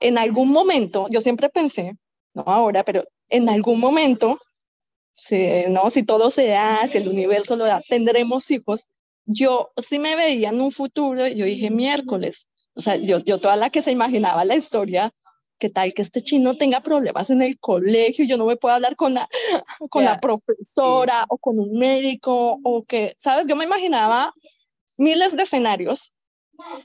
en 0.00 0.18
algún 0.18 0.50
momento, 0.50 1.06
yo 1.10 1.20
siempre 1.20 1.48
pensé, 1.48 1.96
no 2.34 2.44
ahora, 2.46 2.84
pero 2.84 3.04
en 3.28 3.48
algún 3.48 3.78
momento, 3.78 4.40
si, 5.12 5.64
no, 5.68 5.90
si 5.90 6.02
todo 6.02 6.30
se 6.30 6.48
da, 6.48 6.86
si 6.88 6.98
el 6.98 7.08
universo 7.08 7.56
lo 7.56 7.66
da, 7.66 7.82
tendremos 7.86 8.50
hijos. 8.50 8.88
Yo 9.26 9.70
sí 9.76 9.98
me 9.98 10.16
veía 10.16 10.48
en 10.48 10.60
un 10.60 10.72
futuro, 10.72 11.28
yo 11.28 11.44
dije 11.44 11.70
miércoles, 11.70 12.48
o 12.74 12.80
sea, 12.80 12.96
yo, 12.96 13.18
yo 13.18 13.38
toda 13.38 13.56
la 13.56 13.70
que 13.70 13.82
se 13.82 13.92
imaginaba 13.92 14.44
la 14.44 14.56
historia, 14.56 15.12
que 15.60 15.70
tal 15.70 15.94
que 15.94 16.02
este 16.02 16.22
chino 16.22 16.56
tenga 16.56 16.80
problemas 16.80 17.30
en 17.30 17.42
el 17.42 17.58
colegio, 17.60 18.24
yo 18.24 18.36
no 18.36 18.46
me 18.46 18.56
puedo 18.56 18.74
hablar 18.74 18.96
con 18.96 19.14
la, 19.14 19.28
con 19.90 20.04
la 20.04 20.18
profesora 20.18 21.26
o 21.28 21.38
con 21.38 21.60
un 21.60 21.78
médico, 21.78 22.58
o 22.64 22.84
que, 22.84 23.14
¿sabes? 23.18 23.46
Yo 23.46 23.54
me 23.54 23.66
imaginaba 23.66 24.32
miles 24.96 25.36
de 25.36 25.44
escenarios 25.44 26.14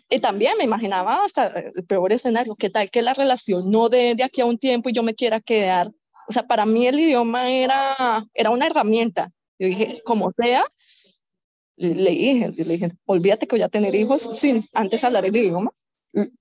y 0.09 0.19
también 0.19 0.57
me 0.57 0.65
imaginaba 0.65 1.23
hasta 1.23 1.47
el 1.47 1.85
peor 1.85 2.11
escenario, 2.11 2.55
que 2.55 2.69
tal 2.69 2.91
que 2.91 3.01
la 3.01 3.13
relación 3.13 3.71
no 3.71 3.89
de, 3.89 4.13
de 4.13 4.23
aquí 4.23 4.41
a 4.41 4.45
un 4.45 4.57
tiempo 4.57 4.89
y 4.89 4.93
yo 4.93 5.01
me 5.01 5.15
quiera 5.15 5.39
quedar. 5.39 5.89
O 6.27 6.33
sea, 6.33 6.43
para 6.43 6.65
mí 6.65 6.85
el 6.85 6.99
idioma 6.99 7.49
era, 7.49 8.25
era 8.33 8.49
una 8.49 8.67
herramienta. 8.67 9.31
Yo 9.57 9.67
dije, 9.67 10.01
como 10.03 10.31
sea, 10.37 10.65
le 11.77 12.11
dije, 12.11 12.51
le 12.55 12.73
dije, 12.73 12.91
olvídate 13.05 13.47
que 13.47 13.55
voy 13.55 13.63
a 13.63 13.69
tener 13.69 13.95
hijos 13.95 14.27
sin 14.31 14.67
antes 14.73 15.03
hablar 15.03 15.25
el 15.25 15.35
idioma. 15.35 15.71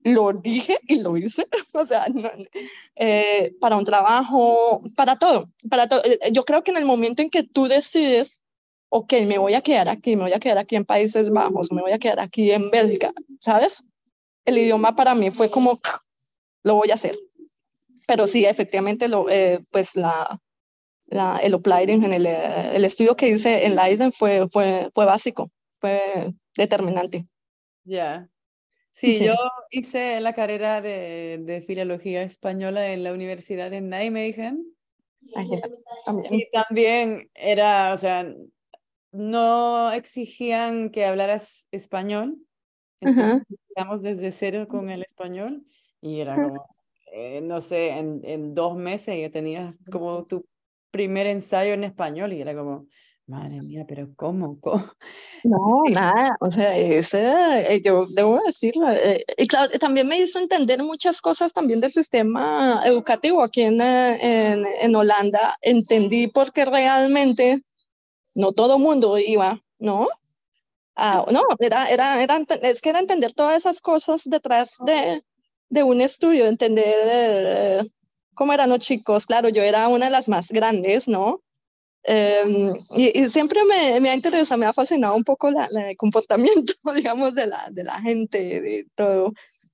Lo 0.03 0.31
dije 0.31 0.79
y 0.87 0.99
lo 0.99 1.17
hice, 1.17 1.47
o 1.73 1.85
sea, 1.85 2.07
eh, 2.95 3.53
para 3.59 3.75
un 3.75 3.83
trabajo, 3.83 4.81
para 4.95 5.17
todo, 5.17 5.49
para 5.69 5.89
todo. 5.89 6.01
Eh, 6.05 6.19
yo 6.31 6.45
creo 6.45 6.63
que 6.63 6.71
en 6.71 6.77
el 6.77 6.85
momento 6.85 7.21
en 7.21 7.29
que 7.29 7.43
tú 7.43 7.67
decides 7.67 8.45
ok, 8.89 9.13
me 9.27 9.37
voy 9.37 9.53
a 9.53 9.61
quedar 9.61 9.89
aquí, 9.89 10.15
me 10.15 10.23
voy 10.23 10.33
a 10.33 10.39
quedar 10.39 10.57
aquí 10.57 10.77
en 10.77 10.85
Países 10.85 11.29
Bajos, 11.29 11.71
me 11.71 11.81
voy 11.81 11.91
a 11.91 11.99
quedar 11.99 12.21
aquí 12.21 12.51
en 12.51 12.69
Bélgica, 12.69 13.11
¿sabes? 13.41 13.83
El 14.45 14.57
idioma 14.57 14.95
para 14.95 15.15
mí 15.15 15.31
fue 15.31 15.51
como, 15.51 15.81
lo 16.63 16.75
voy 16.75 16.91
a 16.91 16.93
hacer. 16.93 17.17
Pero 18.07 18.25
sí, 18.25 18.45
efectivamente, 18.45 19.09
lo, 19.09 19.29
eh, 19.29 19.59
pues 19.71 19.97
la, 19.97 20.39
la, 21.07 21.39
el 21.39 21.55
uploading, 21.55 22.05
en 22.05 22.13
el, 22.13 22.25
el, 22.25 22.85
estudio 22.85 23.17
que 23.17 23.27
hice 23.27 23.65
en 23.65 23.75
Leiden 23.75 24.13
fue, 24.13 24.47
fue, 24.49 24.89
fue 24.93 25.05
básico, 25.05 25.49
fue 25.81 26.33
determinante. 26.55 27.27
Ya. 27.83 28.29
Sí, 28.95 29.21
yo 29.21 29.35
hice 29.71 30.21
la 30.21 30.31
carrera 30.31 30.79
de, 30.79 31.37
de, 31.41 31.61
filología 31.61 32.23
española 32.23 32.93
en 32.93 33.03
la 33.03 33.11
Universidad 33.11 33.69
de 33.69 33.81
Nijmegen. 33.81 34.73
También. 36.05 36.33
Y 36.33 36.49
también 36.49 37.29
era, 37.33 37.93
o 37.93 37.97
sea, 37.97 38.25
no 39.11 39.91
exigían 39.91 40.91
que 40.91 41.03
hablaras 41.03 41.67
español. 41.71 42.37
Entonces, 43.01 43.43
empezamos 43.49 44.01
desde 44.01 44.31
cero 44.31 44.65
con 44.69 44.89
el 44.89 45.01
español 45.01 45.65
y 45.99 46.21
era 46.21 46.35
como, 46.35 46.65
eh, 47.11 47.41
no 47.41 47.59
sé, 47.59 47.89
en, 47.89 48.21
en, 48.23 48.53
dos 48.53 48.77
meses 48.77 49.19
ya 49.19 49.29
tenías 49.29 49.75
como 49.91 50.25
tu 50.25 50.45
primer 50.89 51.27
ensayo 51.27 51.73
en 51.73 51.83
español 51.83 52.31
y 52.31 52.39
era 52.39 52.55
como, 52.55 52.87
madre 53.27 53.61
mía, 53.61 53.85
pero 53.87 54.07
¿cómo? 54.15 54.59
No, 55.43 55.83
nada, 55.89 56.35
o 56.39 56.49
sea, 56.49 56.75
ese, 56.75 57.21
eh, 57.75 57.81
yo 57.83 58.05
debo 58.09 58.39
decirlo, 58.45 58.91
eh, 58.91 59.23
y 59.37 59.47
claro, 59.47 59.71
también 59.79 60.07
me 60.07 60.17
hizo 60.17 60.39
entender 60.39 60.81
muchas 60.83 61.21
cosas 61.21 61.53
también 61.53 61.79
del 61.81 61.91
sistema 61.91 62.81
educativo 62.85 63.43
aquí 63.43 63.61
en, 63.61 63.79
en, 63.79 64.65
en 64.65 64.95
Holanda, 64.95 65.55
entendí 65.61 66.27
porque 66.27 66.65
realmente 66.65 67.61
no 68.33 68.53
todo 68.53 68.79
mundo 68.79 69.17
iba, 69.19 69.61
¿no? 69.77 70.07
Ah, 70.95 71.25
no, 71.31 71.43
era, 71.59 71.87
era, 71.87 72.23
era, 72.23 72.39
es 72.61 72.81
que 72.81 72.89
era 72.89 72.99
entender 72.99 73.33
todas 73.33 73.57
esas 73.57 73.81
cosas 73.81 74.23
detrás 74.25 74.77
de, 74.85 75.21
de 75.69 75.83
un 75.83 76.01
estudio, 76.01 76.47
entender 76.47 77.83
eh, 77.83 77.91
cómo 78.33 78.53
eran 78.53 78.69
los 78.69 78.79
chicos. 78.79 79.25
Claro, 79.25 79.49
yo 79.49 79.61
era 79.61 79.87
una 79.89 80.05
de 80.05 80.11
las 80.11 80.29
más 80.29 80.51
grandes, 80.51 81.07
¿no? 81.07 81.41
Em, 82.07 82.75
y, 82.95 83.29
siempre 83.29 83.61
me, 83.65 83.99
me, 83.99 84.09
ha 84.09 84.13
interesado, 84.13 84.59
me 84.59 84.67
ha 84.67 84.73
fascinado 84.73 85.15
un 85.15 85.23
poco 85.23 85.49
la, 85.49 85.67
el 85.89 85.97
comportamiento, 85.97 86.73
digamos, 86.95 87.33
de 87.33 87.47
la, 87.47 87.67
de 87.71 87.83
la 87.83 87.99
gente, 87.99 88.61
de 88.61 88.87
todo. 88.95 89.33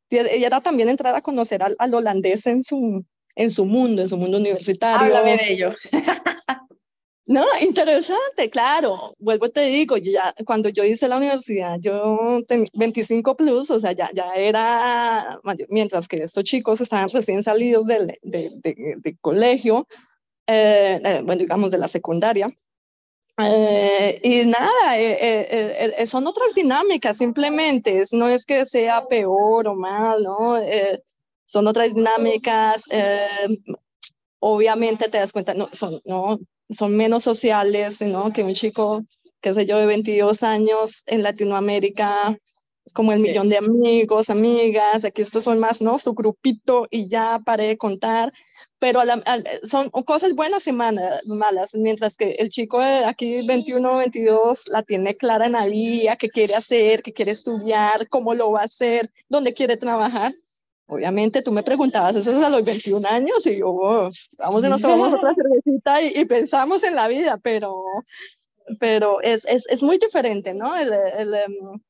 Y 0.09 0.17
era 0.17 0.61
también 0.61 0.89
entrar 0.89 1.15
a 1.15 1.21
conocer 1.21 1.63
al, 1.63 1.75
al 1.79 1.93
holandés 1.93 2.45
en 2.47 2.63
su, 2.63 3.05
en 3.35 3.51
su 3.51 3.65
mundo, 3.65 4.01
en 4.01 4.07
su 4.07 4.17
mundo 4.17 4.37
universitario. 4.37 5.15
Háblame 5.15 5.37
de 5.37 5.53
ellos. 5.53 5.77
No, 7.27 7.45
interesante, 7.61 8.49
claro. 8.49 9.15
Vuelvo 9.17 9.49
te 9.49 9.61
digo, 9.61 9.95
ya 9.95 10.33
cuando 10.45 10.67
yo 10.67 10.83
hice 10.83 11.07
la 11.07 11.15
universidad, 11.15 11.77
yo 11.79 12.39
tenía 12.45 12.67
25 12.73 13.37
plus, 13.37 13.69
o 13.69 13.79
sea, 13.79 13.93
ya, 13.93 14.09
ya 14.13 14.33
era, 14.33 15.39
mientras 15.69 16.09
que 16.09 16.23
estos 16.23 16.43
chicos 16.43 16.81
estaban 16.81 17.07
recién 17.07 17.41
salidos 17.41 17.85
del 17.85 18.17
de, 18.21 18.51
de, 19.01 19.17
colegio, 19.21 19.87
eh, 20.47 20.99
eh, 21.03 21.21
bueno, 21.23 21.39
digamos 21.39 21.71
de 21.71 21.77
la 21.77 21.87
secundaria. 21.87 22.49
Eh, 23.37 24.19
y 24.23 24.45
nada, 24.45 26.05
son 26.05 26.27
otras 26.27 26.53
dinámicas, 26.53 27.17
simplemente, 27.17 28.03
no 28.11 28.27
es 28.27 28.45
que 28.45 28.65
sea 28.65 29.07
peor 29.07 29.67
o 29.67 29.75
mal, 29.75 30.21
¿no? 30.23 30.57
son 31.45 31.67
otras 31.67 31.93
dinámicas, 31.93 32.83
obviamente 34.39 35.07
te 35.07 35.17
das 35.17 35.31
cuenta, 35.31 35.53
no, 35.53 35.69
son, 35.71 36.01
no, 36.05 36.39
son 36.69 36.95
menos 36.95 37.23
sociales, 37.23 38.01
¿no? 38.01 38.31
Que 38.33 38.43
un 38.43 38.53
chico, 38.53 39.03
qué 39.39 39.53
sé 39.53 39.65
yo, 39.65 39.77
de 39.77 39.85
22 39.85 40.43
años 40.43 41.03
en 41.07 41.23
Latinoamérica, 41.23 42.37
es 42.85 42.93
como 42.93 43.11
el 43.13 43.19
millón 43.19 43.49
de 43.49 43.57
amigos, 43.57 44.29
amigas, 44.29 45.05
aquí 45.05 45.21
estos 45.21 45.43
son 45.43 45.59
más, 45.59 45.81
¿no? 45.81 45.97
Su 45.97 46.13
grupito 46.13 46.87
y 46.89 47.07
ya 47.07 47.39
paré 47.45 47.67
de 47.67 47.77
contar, 47.77 48.33
pero 48.81 49.01
son 49.61 49.91
cosas 49.91 50.33
buenas 50.33 50.65
y 50.65 50.71
malas, 50.71 51.75
mientras 51.75 52.17
que 52.17 52.31
el 52.39 52.49
chico 52.49 52.79
de 52.79 53.05
aquí 53.05 53.45
21, 53.45 53.97
22 53.97 54.69
la 54.69 54.81
tiene 54.81 55.15
clara 55.15 55.45
en 55.45 55.51
la 55.51 55.67
vida, 55.67 56.15
qué 56.15 56.29
quiere 56.29 56.55
hacer, 56.55 57.03
qué 57.03 57.13
quiere 57.13 57.29
estudiar, 57.29 58.09
cómo 58.09 58.33
lo 58.33 58.51
va 58.51 58.61
a 58.61 58.65
hacer, 58.65 59.11
dónde 59.29 59.53
quiere 59.53 59.77
trabajar. 59.77 60.33
Obviamente 60.87 61.43
tú 61.43 61.51
me 61.51 61.61
preguntabas 61.61 62.15
eso 62.15 62.43
a 62.43 62.49
los 62.49 62.63
21 62.63 63.07
años 63.07 63.45
y 63.45 63.59
yo, 63.59 64.09
vamos 64.39 64.65
y 64.65 64.67
nos 64.67 64.81
tomamos 64.81 65.13
otra 65.13 65.35
cervecita 65.35 66.01
y, 66.01 66.25
pensamos 66.25 66.83
en 66.83 66.95
la 66.95 67.07
vida, 67.07 67.37
pero, 67.37 67.83
pero 68.79 69.21
es, 69.21 69.45
es, 69.45 69.67
es 69.69 69.83
muy 69.83 69.99
diferente, 69.99 70.55
¿no? 70.55 70.75
El, 70.75 70.91
el, 70.91 71.35
em, 71.35 71.81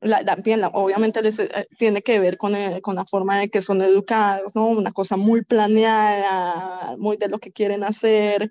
la, 0.00 0.24
también, 0.24 0.62
obviamente 0.72 1.22
les, 1.22 1.38
eh, 1.38 1.68
tiene 1.78 2.02
que 2.02 2.18
ver 2.18 2.36
con, 2.38 2.54
eh, 2.54 2.80
con 2.82 2.96
la 2.96 3.04
forma 3.04 3.38
de 3.38 3.50
que 3.50 3.60
son 3.60 3.82
educados, 3.82 4.54
¿no? 4.54 4.68
Una 4.68 4.92
cosa 4.92 5.16
muy 5.16 5.42
planeada, 5.44 6.96
muy 6.98 7.16
de 7.16 7.28
lo 7.28 7.38
que 7.38 7.52
quieren 7.52 7.84
hacer. 7.84 8.50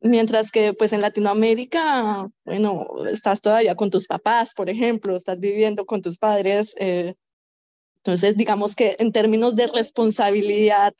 Mientras 0.00 0.52
que 0.52 0.74
pues 0.74 0.92
en 0.92 1.00
Latinoamérica, 1.00 2.26
bueno, 2.44 2.86
estás 3.10 3.40
todavía 3.40 3.74
con 3.74 3.90
tus 3.90 4.06
papás, 4.06 4.54
por 4.54 4.70
ejemplo, 4.70 5.16
estás 5.16 5.40
viviendo 5.40 5.86
con 5.86 6.02
tus 6.02 6.18
padres, 6.18 6.74
eh, 6.78 7.14
entonces, 7.98 8.36
digamos 8.36 8.74
que 8.74 8.96
en 8.98 9.12
términos 9.12 9.54
de 9.54 9.66
responsabilidad 9.66 10.94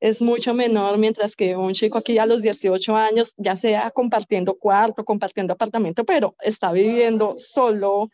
es 0.00 0.20
mucho 0.20 0.52
menor, 0.52 0.98
mientras 0.98 1.36
que 1.36 1.56
un 1.56 1.72
chico 1.74 1.98
aquí 1.98 2.18
a 2.18 2.26
los 2.26 2.42
18 2.42 2.96
años, 2.96 3.32
ya 3.36 3.56
sea 3.56 3.90
compartiendo 3.92 4.56
cuarto, 4.56 5.04
compartiendo 5.04 5.54
apartamento, 5.54 6.04
pero 6.04 6.34
está 6.40 6.72
viviendo 6.72 7.36
solo, 7.38 8.10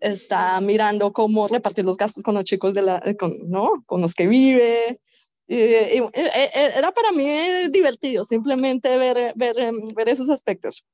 está 0.00 0.60
mirando 0.60 1.12
cómo 1.12 1.48
repartir 1.48 1.84
los 1.84 1.96
gastos 1.96 2.22
con 2.22 2.34
los 2.34 2.44
chicos 2.44 2.74
de 2.74 2.82
la, 2.82 3.02
con, 3.18 3.50
¿no? 3.50 3.82
con 3.86 4.00
los 4.00 4.14
que 4.14 4.26
vive. 4.26 5.00
era 5.46 6.92
para 6.92 7.12
mí 7.12 7.28
divertido 7.70 8.24
simplemente 8.24 8.96
ver, 8.96 9.32
ver, 9.36 9.56
ver 9.94 10.08
esos 10.08 10.30
aspectos. 10.30 10.84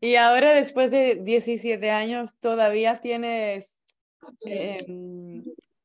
Y 0.00 0.16
ahora, 0.16 0.52
después 0.52 0.90
de 0.90 1.16
17 1.16 1.90
años, 1.90 2.36
¿todavía 2.40 3.00
tienes 3.00 3.80
eh, 4.44 4.84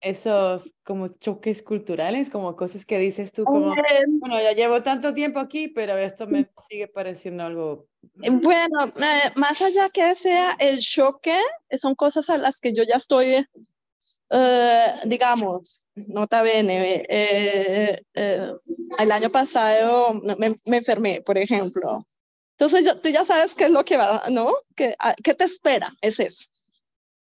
esos 0.02 0.76
como 0.84 1.08
choques 1.08 1.62
culturales, 1.64 2.30
como 2.30 2.56
cosas 2.56 2.86
que 2.86 3.00
dices 3.00 3.32
tú, 3.32 3.46
como, 3.46 3.74
bueno, 4.20 4.42
ya 4.42 4.54
llevo 4.54 4.84
tanto 4.84 5.14
tiempo 5.14 5.40
aquí, 5.40 5.68
pero 5.68 5.98
esto 5.98 6.28
me 6.28 6.50
sigue 6.68 6.88
pareciendo 6.88 7.44
algo... 7.44 7.88
Bueno, 8.16 8.94
más 9.36 9.62
allá 9.62 9.90
que 9.90 10.16
sea 10.16 10.56
el 10.60 10.80
choque, 10.80 11.38
son 11.72 11.96
cosas 11.96 12.30
a 12.30 12.38
las 12.38 12.60
que 12.60 12.74
yo 12.74 12.84
ya 12.84 12.98
estoy, 12.98 13.46
uh, 14.30 15.08
digamos, 15.08 15.86
nota 15.96 16.42
bene, 16.42 17.06
eh, 17.10 18.02
eh, 18.14 18.52
el 19.00 19.12
año 19.12 19.32
pasado 19.32 20.14
me, 20.14 20.56
me, 20.66 20.78
enfermé, 20.78 21.22
por 21.22 21.38
ejemplo. 21.38 22.06
Entonces 22.58 23.02
tú 23.02 23.10
ya 23.10 23.24
sabes 23.24 23.56
qué 23.56 23.66
es 23.66 23.72
lo 23.72 23.84
que 23.84 23.98
va, 23.98 24.24
¿no? 24.30 24.54
¿Qué, 24.76 24.96
¿Qué 25.24 25.34
te 25.34 25.46
espera? 25.46 25.92
Es 26.02 26.20
eso. 26.20 26.50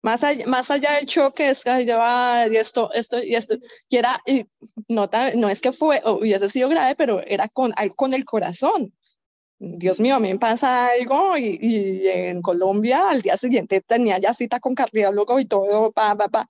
Más 0.01 0.21
allá, 0.23 0.45
más 0.47 0.69
allá 0.69 0.93
del 0.93 1.05
choque 1.05 1.49
es 1.49 1.63
que 1.63 1.85
lleva 1.85 2.45
y 2.47 2.57
esto, 2.57 2.91
esto 2.91 3.23
y 3.23 3.35
esto, 3.35 3.55
y 3.87 3.95
era, 3.95 4.21
y 4.25 4.45
no, 4.89 5.09
no 5.35 5.49
es 5.49 5.61
que 5.61 5.71
fue, 5.71 6.01
hubiese 6.05 6.49
sido 6.49 6.67
grave, 6.67 6.95
pero 6.95 7.21
era 7.25 7.47
con, 7.47 7.71
con 7.95 8.13
el 8.13 8.25
corazón. 8.25 8.93
Dios 9.65 10.01
mío, 10.01 10.15
a 10.15 10.19
mí 10.19 10.29
me 10.29 10.39
pasa 10.39 10.89
algo 10.89 11.37
y, 11.37 12.05
en 12.05 12.41
Colombia 12.41 13.09
al 13.09 13.21
día 13.21 13.37
siguiente 13.37 13.79
tenía 13.81 14.17
ya 14.19 14.33
cita 14.33 14.59
con 14.59 14.75
cardiólogo 14.75 15.39
y 15.39 15.45
todo, 15.45 15.91
pa, 15.93 16.15
pa, 16.17 16.27
pa. 16.27 16.47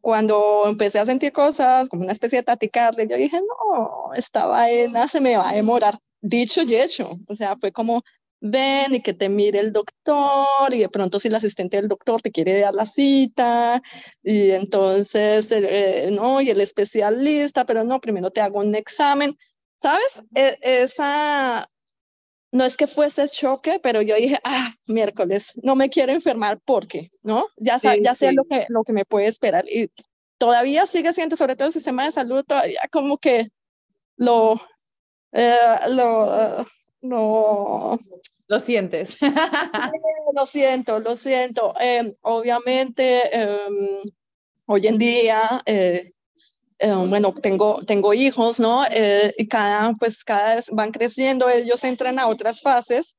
cuando 0.00 0.64
empecé 0.66 0.98
a 0.98 1.06
sentir 1.06 1.32
cosas, 1.32 1.88
como 1.88 2.02
una 2.02 2.12
especie 2.12 2.38
de 2.38 2.42
taticardia, 2.44 3.04
yo 3.04 3.16
dije, 3.16 3.38
no, 3.40 4.12
esta 4.14 4.46
vaina 4.46 5.06
se 5.08 5.20
me 5.20 5.36
va 5.36 5.50
a 5.50 5.54
demorar. 5.54 5.98
Dicho 6.20 6.62
y 6.62 6.74
hecho, 6.74 7.16
o 7.28 7.34
sea, 7.36 7.56
fue 7.56 7.70
como, 7.70 8.02
ven 8.40 8.94
y 8.94 9.00
que 9.00 9.14
te 9.14 9.28
mire 9.28 9.60
el 9.60 9.72
doctor 9.72 10.72
y 10.72 10.80
de 10.80 10.88
pronto 10.88 11.20
si 11.20 11.28
el 11.28 11.34
asistente 11.34 11.76
del 11.78 11.88
doctor 11.88 12.20
te 12.20 12.30
quiere 12.30 12.60
dar 12.60 12.74
la 12.74 12.84
cita 12.84 13.82
y 14.22 14.50
entonces, 14.50 15.50
eh, 15.52 16.08
no, 16.12 16.40
y 16.40 16.50
el 16.50 16.60
especialista, 16.60 17.64
pero 17.64 17.84
no, 17.84 18.00
primero 18.00 18.30
te 18.30 18.40
hago 18.40 18.58
un 18.58 18.74
examen, 18.74 19.36
¿sabes? 19.78 20.22
E, 20.34 20.58
esa, 20.60 21.70
no 22.54 22.64
es 22.64 22.76
que 22.76 22.86
fuese 22.86 23.28
choque, 23.28 23.80
pero 23.82 24.00
yo 24.00 24.14
dije, 24.14 24.38
ah, 24.44 24.72
miércoles, 24.86 25.54
no 25.64 25.74
me 25.74 25.90
quiero 25.90 26.12
enfermar 26.12 26.60
porque, 26.64 27.10
¿no? 27.20 27.48
Ya, 27.56 27.78
ya 28.00 28.14
sé 28.14 28.30
lo 28.30 28.44
que, 28.44 28.66
lo 28.68 28.84
que 28.84 28.92
me 28.92 29.04
puede 29.04 29.26
esperar. 29.26 29.64
Y 29.68 29.90
todavía 30.38 30.86
sigue 30.86 31.12
siendo, 31.12 31.34
sobre 31.34 31.56
todo 31.56 31.66
el 31.66 31.72
sistema 31.72 32.04
de 32.04 32.12
salud, 32.12 32.44
todavía 32.46 32.80
como 32.92 33.18
que 33.18 33.48
lo, 34.16 34.60
eh, 35.32 35.56
lo, 35.88 36.64
no. 37.00 37.98
Lo 38.46 38.60
sientes. 38.60 39.18
lo 40.32 40.46
siento, 40.46 41.00
lo 41.00 41.16
siento. 41.16 41.74
Em, 41.80 42.14
obviamente, 42.20 43.36
em, 43.36 44.00
hoy 44.66 44.86
en 44.86 44.98
día, 44.98 45.60
eh, 46.84 47.06
bueno, 47.08 47.32
tengo, 47.34 47.82
tengo 47.84 48.12
hijos, 48.14 48.60
¿no? 48.60 48.84
Eh, 48.90 49.34
y 49.38 49.48
cada, 49.48 49.94
pues 49.94 50.22
cada 50.24 50.56
vez 50.56 50.68
van 50.70 50.92
creciendo, 50.92 51.48
ellos 51.48 51.82
entran 51.84 52.18
a 52.18 52.26
otras 52.26 52.60
fases, 52.60 53.16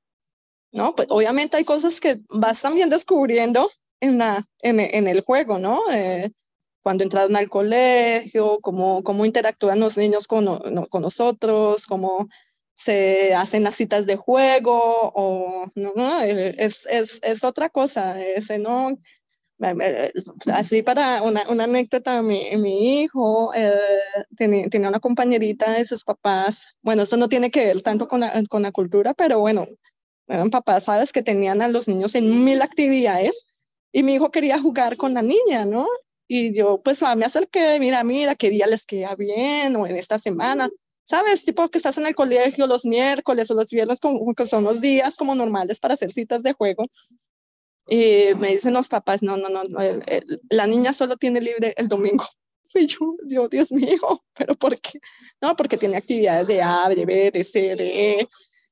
¿no? 0.72 0.96
Pues 0.96 1.08
obviamente 1.10 1.58
hay 1.58 1.66
cosas 1.66 2.00
que 2.00 2.18
vas 2.30 2.62
también 2.62 2.90
descubriendo 2.90 3.72
en, 4.00 4.20
la, 4.20 4.46
en, 4.62 4.80
en 4.80 5.08
el 5.08 5.22
juego, 5.22 5.58
¿no? 5.58 5.82
Eh, 5.92 6.32
cuando 6.84 7.04
entraron 7.04 7.36
al 7.36 7.50
colegio, 7.50 8.60
cómo, 8.62 9.04
cómo 9.04 9.26
interactúan 9.26 9.80
los 9.80 9.98
niños 9.98 10.28
con, 10.28 10.46
con 10.90 11.02
nosotros, 11.02 11.88
cómo 11.88 12.28
se 12.76 13.34
hacen 13.34 13.64
las 13.64 13.76
citas 13.76 14.06
de 14.06 14.18
juego 14.18 15.12
o 15.16 15.66
no, 15.74 16.22
es, 16.22 16.86
es, 16.86 17.20
es, 17.24 17.44
otra 17.44 17.70
cosa, 17.70 18.22
ese 18.22 18.60
no, 18.60 18.96
así 20.54 20.82
para 20.84 21.24
una, 21.24 21.50
una 21.50 21.64
anécdota, 21.64 22.22
mi, 22.22 22.56
mi 22.58 23.02
hijo 23.02 23.54
eh, 23.54 23.72
tenía, 24.36 24.68
tenía, 24.70 24.90
una 24.90 25.00
compañerita 25.00 25.72
de 25.72 25.86
sus 25.86 26.04
papás, 26.04 26.78
bueno, 26.82 27.04
esto 27.04 27.18
no 27.18 27.30
tiene 27.30 27.52
que 27.52 27.66
ver 27.66 27.82
tanto 27.82 28.08
con 28.08 28.20
la, 28.22 28.44
con 28.50 28.64
la 28.64 28.72
cultura, 28.72 29.14
pero 29.14 29.40
bueno, 29.40 29.68
eran 30.28 30.50
papás, 30.50 30.86
sabes, 30.86 31.14
que 31.14 31.24
tenían 31.24 31.62
a 31.62 31.68
los 31.68 31.88
niños 31.88 32.16
en 32.16 32.44
mil 32.44 32.62
actividades 32.62 33.46
y 33.92 34.04
mi 34.04 34.16
hijo 34.16 34.32
quería 34.32 34.60
jugar 34.60 34.98
con 34.98 35.14
la 35.14 35.22
niña, 35.22 35.66
¿no? 35.66 35.88
Y 36.28 36.54
yo 36.54 36.82
pues 36.84 37.02
me 37.16 37.26
acerqué, 37.26 37.80
mira, 37.80 38.04
mira, 38.04 38.36
qué 38.36 38.50
día 38.50 38.68
les 38.68 38.86
queda 38.86 39.16
bien 39.16 39.76
o 39.76 39.88
en 39.88 39.96
esta 39.96 40.18
semana. 40.20 40.70
¿sabes? 41.06 41.46
Tipo 41.46 41.70
que 41.70 41.78
estás 41.78 41.98
en 41.98 42.08
el 42.08 42.16
colegio 42.16 42.68
los 42.68 42.86
miércoles 42.86 43.50
o 43.52 43.54
los 43.54 43.70
viernes, 43.70 44.00
como 44.00 44.34
que 44.34 44.46
son 44.46 44.64
los 44.64 44.82
días 44.82 45.16
como 45.16 45.36
normales 45.36 45.80
para 45.80 45.94
hacer 45.94 46.12
citas 46.12 46.44
de 46.44 46.54
juego. 46.54 46.86
Y 47.88 48.34
me 48.38 48.52
dicen 48.52 48.74
los 48.74 48.88
papás, 48.88 49.22
no, 49.22 49.38
no, 49.38 49.50
no, 49.50 49.64
la 50.50 50.68
niña 50.68 50.94
solo 50.94 51.18
tiene 51.18 51.42
libre 51.42 51.74
el 51.78 51.88
domingo. 51.88 52.26
Y 52.74 52.88
yo, 52.88 53.48
Dios 53.48 53.72
mío, 53.72 54.24
¿pero 54.34 54.56
por 54.56 54.78
qué? 54.82 55.00
No, 55.40 55.56
porque 55.56 55.78
tiene 55.78 55.98
actividades 55.98 56.48
de 56.48 56.64
A, 56.64 56.90
de 56.90 57.06
B, 57.06 57.30
de 57.32 57.44
C, 57.44 57.76
de 57.76 58.20
E. 58.20 58.30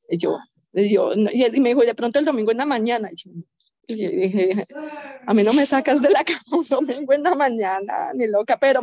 Y 0.10 0.18
yo, 0.18 0.40
yo 0.74 1.14
y 1.14 1.60
me 1.62 1.70
dijo, 1.70 1.82
de 1.82 1.94
pronto 1.94 2.18
el 2.18 2.26
domingo 2.26 2.52
en 2.52 2.58
la 2.58 2.66
mañana. 2.66 3.12
Y 3.12 3.16
yo, 3.16 3.32
y 3.88 3.96
dije, 3.96 4.66
a 5.26 5.34
mí 5.34 5.44
no 5.44 5.54
me 5.54 5.66
sacas 5.66 6.02
de 6.02 6.10
la 6.10 6.24
cama 6.26 6.58
un 6.58 6.68
domingo 6.68 7.14
en 7.14 7.24
la 7.24 7.36
mañana, 7.36 8.12
ni 8.14 8.28
loca, 8.28 8.58
pero 8.58 8.82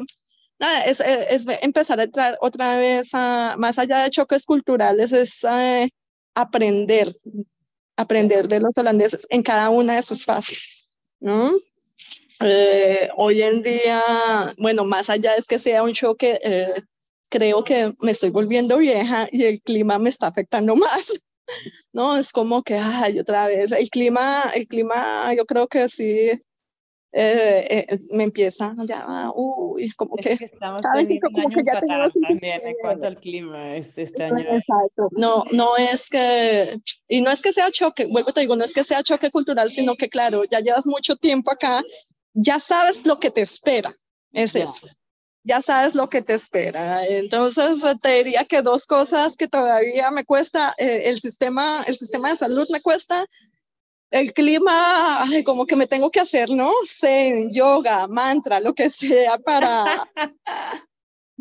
nada, 0.58 0.82
es, 0.82 1.00
es, 1.00 1.46
empezar 1.62 2.00
a 2.00 2.04
entrar 2.04 2.38
otra 2.40 2.76
vez 2.76 3.10
a, 3.14 3.56
más 3.58 3.78
allá 3.78 4.02
de 4.02 4.10
choques 4.10 4.44
culturales, 4.44 5.12
es 5.12 5.44
eh, 5.44 5.88
aprender, 6.34 7.16
aprender 8.00 8.48
de 8.48 8.60
los 8.60 8.76
holandeses 8.76 9.26
en 9.30 9.42
cada 9.42 9.70
una 9.70 9.96
de 9.96 10.02
sus 10.02 10.24
fases, 10.24 10.86
¿no? 11.20 11.52
Eh, 12.40 13.10
hoy 13.16 13.42
en 13.42 13.62
día, 13.62 14.02
bueno, 14.56 14.84
más 14.84 15.10
allá 15.10 15.34
es 15.34 15.46
que 15.46 15.58
sea 15.58 15.82
un 15.82 15.92
choque, 15.92 16.40
eh, 16.42 16.82
creo 17.28 17.62
que 17.62 17.92
me 18.00 18.12
estoy 18.12 18.30
volviendo 18.30 18.78
vieja 18.78 19.28
y 19.30 19.44
el 19.44 19.60
clima 19.60 19.98
me 19.98 20.08
está 20.08 20.28
afectando 20.28 20.74
más. 20.76 21.12
No, 21.92 22.16
es 22.16 22.32
como 22.32 22.62
que, 22.62 22.76
ay, 22.76 23.18
otra 23.18 23.46
vez, 23.48 23.72
el 23.72 23.90
clima, 23.90 24.50
el 24.54 24.66
clima, 24.66 25.34
yo 25.34 25.44
creo 25.44 25.66
que 25.68 25.88
sí, 25.88 26.30
eh, 27.12 27.86
eh, 27.88 27.98
me 28.10 28.22
empieza 28.22 28.72
ya, 28.86 29.32
uy, 29.34 29.90
como 29.96 30.16
que, 30.16 30.38
que 30.38 30.44
estamos 30.44 30.80
teniendo 30.80 31.28
como 31.32 31.46
un 31.46 31.52
año 31.52 31.64
que 31.64 31.72
fatal 31.72 32.12
también 32.28 32.60
en 32.64 32.76
cuanto 32.80 33.06
al 33.08 33.18
clima 33.18 33.74
es 33.74 33.98
este 33.98 34.22
año. 34.22 34.38
Exacto. 34.38 35.08
No, 35.12 35.44
no 35.50 35.76
es 35.76 36.08
que, 36.08 36.78
y 37.08 37.20
no 37.20 37.30
es 37.30 37.42
que 37.42 37.52
sea 37.52 37.70
choque, 37.72 38.06
vuelvo 38.06 38.32
te 38.32 38.42
digo, 38.42 38.54
no 38.54 38.64
es 38.64 38.72
que 38.72 38.84
sea 38.84 39.02
choque 39.02 39.30
cultural, 39.30 39.72
sino 39.72 39.96
que 39.96 40.08
claro, 40.08 40.44
ya 40.44 40.60
llevas 40.60 40.86
mucho 40.86 41.16
tiempo 41.16 41.50
acá, 41.50 41.82
ya 42.32 42.60
sabes 42.60 43.04
lo 43.04 43.18
que 43.18 43.32
te 43.32 43.40
espera, 43.40 43.92
es 44.32 44.54
eso. 44.54 44.86
Ya 45.42 45.62
sabes 45.62 45.94
lo 45.94 46.10
que 46.10 46.20
te 46.20 46.34
espera. 46.34 47.06
Entonces, 47.06 47.82
te 48.02 48.22
diría 48.22 48.44
que 48.44 48.60
dos 48.60 48.86
cosas 48.86 49.38
que 49.38 49.48
todavía 49.48 50.10
me 50.10 50.26
cuesta, 50.26 50.74
eh, 50.76 51.04
el, 51.06 51.18
sistema, 51.18 51.82
el 51.86 51.96
sistema 51.96 52.28
de 52.28 52.36
salud 52.36 52.68
me 52.70 52.82
cuesta 52.82 53.26
el 54.10 54.32
clima, 54.32 55.24
como 55.44 55.66
que 55.66 55.76
me 55.76 55.86
tengo 55.86 56.10
que 56.10 56.20
hacer, 56.20 56.50
¿no? 56.50 56.72
Zen, 56.84 57.50
yoga, 57.50 58.08
mantra, 58.08 58.60
lo 58.60 58.74
que 58.74 58.90
sea 58.90 59.38
para, 59.38 60.10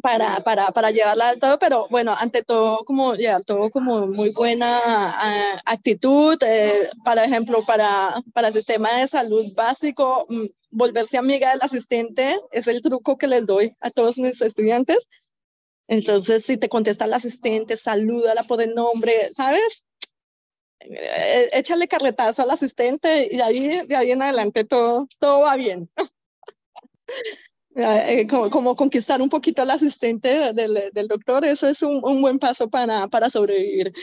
para, 0.01 0.43
para, 0.43 0.67
para 0.71 0.91
llevarla 0.91 1.29
al 1.29 1.39
todo, 1.39 1.57
pero 1.57 1.87
bueno, 1.89 2.15
ante 2.17 2.43
todo, 2.43 2.85
como 2.85 3.15
ya, 3.15 3.39
todo 3.41 3.69
como 3.71 4.07
muy 4.07 4.29
buena 4.31 4.79
ah, 4.83 5.61
actitud, 5.65 6.37
eh, 6.45 6.89
por 7.03 7.17
ejemplo, 7.17 7.65
para, 7.65 8.21
para 8.33 8.49
el 8.49 8.53
sistema 8.53 8.93
de 8.97 9.07
salud 9.07 9.53
básico, 9.55 10.25
mm, 10.29 10.45
volverse 10.71 11.17
amiga 11.17 11.51
del 11.51 11.61
asistente 11.61 12.39
es 12.51 12.67
el 12.67 12.81
truco 12.81 13.17
que 13.17 13.27
les 13.27 13.45
doy 13.47 13.75
a 13.79 13.89
todos 13.89 14.19
mis 14.19 14.41
estudiantes. 14.41 15.07
Entonces, 15.87 16.45
si 16.45 16.57
te 16.57 16.69
contesta 16.69 17.05
el 17.05 17.13
asistente, 17.15 17.75
salúdala 17.75 18.43
por 18.43 18.61
el 18.61 18.75
nombre, 18.75 19.31
¿sabes? 19.33 19.85
Eh, 20.81 21.49
échale 21.53 21.87
carretazo 21.87 22.43
al 22.43 22.51
asistente 22.51 23.27
y 23.31 23.41
ahí, 23.41 23.85
de 23.85 23.95
ahí 23.95 24.11
en 24.11 24.21
adelante 24.21 24.63
todo, 24.63 25.07
todo 25.19 25.41
va 25.41 25.55
bien. 25.55 25.89
Eh, 27.75 28.27
como, 28.27 28.49
como, 28.49 28.75
conquistar 28.75 29.21
un 29.21 29.29
poquito 29.29 29.61
al 29.61 29.71
asistente 29.71 30.53
del, 30.53 30.91
del 30.91 31.07
doctor, 31.07 31.45
eso 31.45 31.67
es 31.67 31.81
un, 31.81 32.03
un, 32.03 32.21
buen 32.21 32.37
paso 32.37 32.69
para, 32.69 33.07
para 33.07 33.29
sobrevivir. 33.29 33.93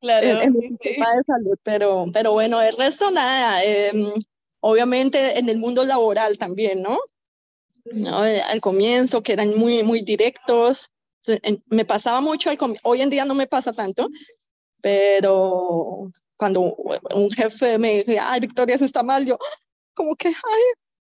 Claro, 0.00 0.26
en, 0.26 0.38
el 0.38 0.52
sistema 0.52 1.14
de 1.14 1.24
salud, 1.24 1.58
pero, 1.62 2.06
pero 2.12 2.32
bueno, 2.32 2.62
el 2.62 2.74
resto 2.76 3.10
nada. 3.10 3.62
Em, 3.62 4.12
obviamente 4.60 5.38
en 5.38 5.48
el 5.48 5.58
mundo 5.58 5.84
laboral 5.84 6.38
también, 6.38 6.80
¿no? 6.82 6.98
¿no? 7.92 8.24
Eh, 8.24 8.40
al 8.40 8.60
comienzo, 8.60 9.22
que 9.22 9.32
eran 9.32 9.56
muy, 9.58 9.82
muy 9.82 10.02
directos. 10.02 10.90
Me 11.66 11.84
pasaba 11.84 12.22
mucho, 12.22 12.50
hoy 12.82 13.02
en 13.02 13.10
día 13.10 13.26
no 13.26 13.34
me 13.34 13.46
pasa 13.46 13.72
tanto, 13.72 14.08
pero 14.80 16.10
cuando 16.36 16.60
un 17.14 17.30
jefe 17.30 17.78
me 17.78 17.98
dice, 17.98 18.18
ay, 18.18 18.40
Victoria, 18.40 18.74
eso 18.74 18.84
está 18.84 19.02
mal, 19.02 19.26
yo 19.26 19.38
como 19.94 20.16
que, 20.16 20.28
ay, 20.28 20.62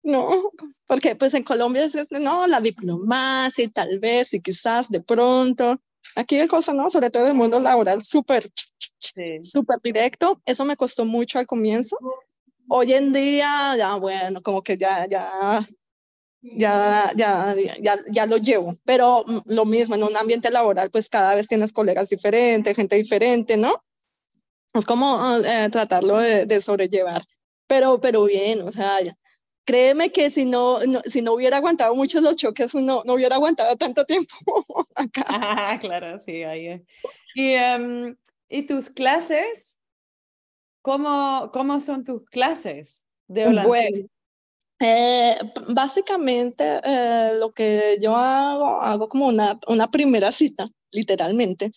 no, 0.04 0.52
porque 0.88 1.16
pues 1.16 1.34
en 1.34 1.44
Colombia 1.44 1.86
es, 1.86 1.96
no, 2.10 2.48
la 2.48 2.60
diplomacia 2.60 3.70
tal 3.70 4.00
vez, 4.00 4.34
y 4.34 4.42
quizás 4.42 4.90
de 4.90 5.02
pronto, 5.02 5.80
aquí 6.16 6.38
hay 6.38 6.48
cosa, 6.48 6.74
¿no? 6.74 6.90
Sobre 6.90 7.10
todo 7.10 7.24
en 7.24 7.30
el 7.30 7.36
mundo 7.36 7.60
laboral, 7.60 8.04
súper, 8.04 8.50
súper 9.44 9.78
directo, 9.84 10.42
eso 10.46 10.66
me 10.66 10.76
costó 10.76 11.06
mucho 11.06 11.40
al 11.40 11.48
comienzo. 11.48 11.98
Hoy 12.68 12.94
en 12.94 13.14
día, 13.14 13.76
ya 13.78 13.96
bueno, 13.98 14.42
como 14.42 14.62
que 14.62 14.78
ya, 14.78 15.08
ya, 15.08 15.66
ya, 16.42 17.12
ya, 17.16 17.56
ya, 17.80 18.00
ya 18.10 18.26
lo 18.26 18.38
llevo. 18.38 18.76
Pero 18.86 19.26
lo 19.46 19.66
mismo, 19.66 19.96
en 19.96 20.04
un 20.04 20.18
ambiente 20.18 20.50
laboral, 20.50 20.90
pues 20.92 21.10
cada 21.10 21.36
vez 21.36 21.48
tienes 21.48 21.72
colegas 21.72 22.10
diferentes, 22.10 22.76
gente 22.76 22.96
diferente, 22.96 23.58
¿no? 23.58 23.84
Es 24.74 24.86
como 24.86 25.38
eh, 25.38 25.70
tratarlo 25.72 26.18
de, 26.18 26.62
sobrellevar. 26.62 27.26
Pero, 27.68 28.00
pero 28.00 28.24
bien, 28.24 28.62
o 28.62 28.72
sea, 28.72 29.00
créeme 29.66 30.12
que 30.12 30.30
si 30.30 30.46
no, 30.46 30.80
si 31.06 31.22
no 31.22 31.34
hubiera 31.34 31.58
aguantado 31.58 31.96
muchos 31.96 32.22
los 32.22 32.36
choques, 32.36 32.74
no, 32.76 33.04
no 33.06 33.14
hubiera 33.14 33.36
aguantado 33.36 33.76
tanto 33.76 34.06
tiempo 34.06 34.36
acá. 34.96 35.26
Ah, 35.28 35.78
claro, 35.80 36.18
sí, 36.18 36.44
ahí. 36.44 36.82
Y, 37.36 37.52
em, 37.54 38.16
¿Y 38.52 38.64
tus 38.64 38.90
clases? 38.90 39.80
¿Cómo, 40.82 41.52
¿Cómo 41.54 41.80
son 41.80 42.04
tus 42.04 42.26
clases 42.26 43.06
de 43.28 43.48
holandés? 43.48 44.06
Eh, 44.82 45.38
básicamente 45.70 46.82
eh, 46.84 47.34
lo 47.39 47.52
que 47.52 47.98
yo 48.02 48.15
hago, 48.15 48.82
hago 48.82 49.08
como 49.08 49.28
una, 49.28 49.60
una 49.67 49.89
primera 49.89 50.32
cita, 50.32 50.67
literalmente. 50.91 51.72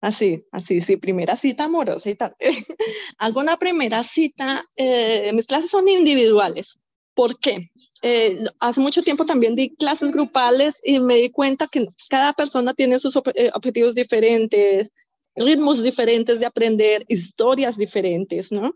Así, 0.00 0.44
así, 0.52 0.80
sí, 0.80 0.96
primera 0.96 1.36
cita 1.36 1.64
amorosa 1.64 2.08
y 2.10 2.14
tal. 2.14 2.34
hago 3.18 3.40
una 3.40 3.58
primera 3.58 4.02
cita, 4.02 4.64
eh, 4.76 5.30
mis 5.34 5.46
clases 5.46 5.70
son 5.70 5.88
individuales. 5.88 6.78
¿Por 7.14 7.38
qué? 7.38 7.70
eh, 8.02 8.44
hace 8.60 8.80
mucho 8.80 9.02
tiempo 9.02 9.24
también 9.24 9.54
di 9.56 9.74
clases 9.76 10.12
grupales 10.12 10.80
y 10.84 11.00
me 11.00 11.16
di 11.16 11.30
cuenta 11.30 11.66
que 11.66 11.86
cada 12.08 12.32
persona 12.32 12.74
tiene 12.74 12.98
sus 12.98 13.16
objetivos 13.16 13.94
diferentes, 13.94 14.90
ritmos 15.34 15.82
diferentes 15.82 16.40
de 16.40 16.46
aprender, 16.46 17.04
historias 17.08 17.76
diferentes, 17.76 18.52
¿no? 18.52 18.74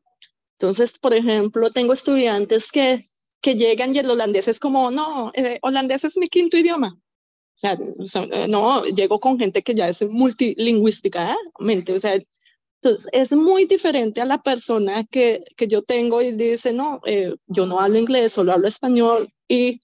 Entonces, 0.58 0.98
por 0.98 1.14
ejemplo, 1.14 1.70
tengo 1.70 1.92
estudiantes 1.92 2.70
que, 2.70 3.08
que 3.40 3.54
llegan 3.54 3.94
y 3.94 3.98
el 3.98 4.10
holandés 4.10 4.48
es 4.48 4.58
como, 4.60 4.90
no, 4.90 5.32
eh, 5.34 5.58
holandés 5.62 6.04
es 6.04 6.16
mi 6.16 6.28
quinto 6.28 6.56
idioma. 6.56 6.98
O 7.56 8.06
sea, 8.06 8.46
no, 8.48 8.84
llego 8.86 9.20
con 9.20 9.38
gente 9.38 9.62
que 9.62 9.74
ya 9.74 9.88
es 9.88 10.02
multilingüística, 10.02 11.32
¿eh? 11.32 11.36
o 11.94 12.00
sea, 12.00 12.18
entonces, 12.82 13.08
es 13.12 13.32
muy 13.32 13.66
diferente 13.66 14.22
a 14.22 14.24
la 14.24 14.42
persona 14.42 15.04
que, 15.04 15.44
que 15.56 15.68
yo 15.68 15.82
tengo 15.82 16.22
y 16.22 16.32
dice, 16.32 16.72
no, 16.72 17.00
eh, 17.04 17.34
yo 17.46 17.66
no 17.66 17.78
hablo 17.78 17.98
inglés, 17.98 18.32
solo 18.32 18.52
hablo 18.52 18.68
español 18.68 19.30
y 19.46 19.80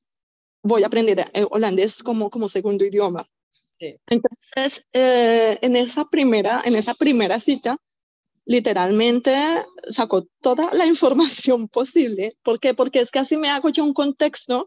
voy 0.62 0.83
a 0.83 0.87
aprender 0.87 1.31
eh, 1.35 1.45
holandés 1.51 2.03
como, 2.03 2.31
como 2.31 2.49
segundo 2.49 2.87
idioma. 2.87 3.29
Sí. 3.73 3.97
Entonces, 4.07 4.87
eh, 4.95 5.59
en, 5.61 5.77
esa 5.77 6.07
primera, 6.07 6.62
en 6.64 6.75
esa 6.75 6.95
primera 6.95 7.38
cita, 7.38 7.77
literalmente 8.46 9.37
sacó 9.90 10.26
toda 10.40 10.72
la 10.72 10.87
información 10.87 11.68
posible. 11.68 12.37
¿Por 12.42 12.59
qué? 12.61 12.74
Porque 12.74 13.00
es 13.00 13.11
que 13.11 13.18
así 13.18 13.37
me 13.37 13.50
hago 13.50 13.68
yo 13.68 13.85
un 13.85 13.92
contexto 13.92 14.66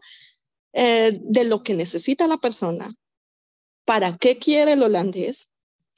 de 0.72 1.44
lo 1.44 1.64
que 1.64 1.74
necesita 1.74 2.28
la 2.28 2.38
persona, 2.38 2.94
para 3.84 4.16
qué 4.18 4.36
quiere 4.36 4.74
el 4.74 4.84
holandés 4.84 5.50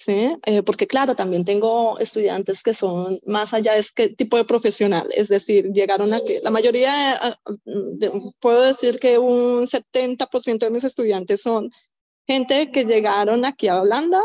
¿sí? 0.03 0.37
Eh, 0.47 0.62
porque 0.62 0.87
claro, 0.87 1.14
también 1.14 1.45
tengo 1.45 1.99
estudiantes 1.99 2.62
que 2.62 2.75
son 2.75 3.21
más 3.25 3.55
allá 3.55 3.75
de 3.75 3.85
qué 3.95 4.09
tipo 4.09 4.37
de 4.37 4.45
profesional, 4.45 5.09
es 5.14 5.29
decir, 5.29 5.71
llegaron 5.73 6.12
aquí, 6.12 6.38
la 6.42 6.51
mayoría, 6.51 7.14
ah, 7.14 7.38
puedo 8.40 8.62
decir 8.62 8.99
que 8.99 9.18
un 9.18 9.66
70% 9.66 10.66
de 10.66 10.71
mis 10.71 10.85
estudiantes 10.85 11.42
son 11.42 11.71
gente 12.27 12.71
que 12.73 12.85
llegaron 12.85 13.45
aquí 13.45 13.68
a 13.68 13.81
Holanda 13.81 14.23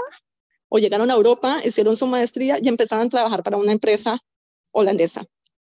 o 0.69 0.77
llegaron 0.79 1.11
a 1.11 1.15
Europa, 1.15 1.61
hicieron 1.63 1.95
su 1.95 2.07
maestría 2.07 2.59
y 2.61 2.67
empezaron 2.67 3.07
a 3.07 3.09
trabajar 3.09 3.43
para 3.43 3.57
una 3.57 3.71
empresa 3.71 4.19
holandesa. 4.71 5.25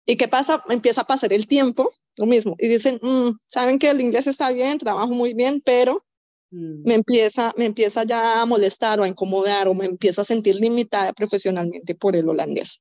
¿Y 0.06 0.16
qué 0.16 0.28
pasa? 0.28 0.62
Empieza 0.68 1.02
a 1.02 1.06
pasar 1.06 1.32
el 1.32 1.46
tiempo, 1.46 1.92
lo 2.16 2.26
mismo, 2.26 2.56
y 2.58 2.68
dicen, 2.68 2.98
mm, 3.02 3.38
saben 3.46 3.78
que 3.78 3.90
el 3.90 4.00
inglés 4.00 4.26
está 4.26 4.50
bien, 4.50 4.78
trabajo 4.78 5.12
muy 5.12 5.34
bien, 5.34 5.60
pero 5.64 6.04
Mm. 6.50 6.82
me, 6.84 6.94
empieza, 6.94 7.52
me 7.56 7.66
empieza 7.66 8.04
ya 8.04 8.40
a 8.40 8.46
molestar 8.46 9.00
o 9.00 9.04
a 9.04 9.08
incomodar 9.08 9.68
o 9.68 9.74
me 9.74 9.84
empiezo 9.84 10.22
a 10.22 10.24
sentir 10.24 10.56
limitada 10.56 11.12
profesionalmente 11.12 11.94
por 11.94 12.16
el 12.16 12.28
holandés. 12.28 12.80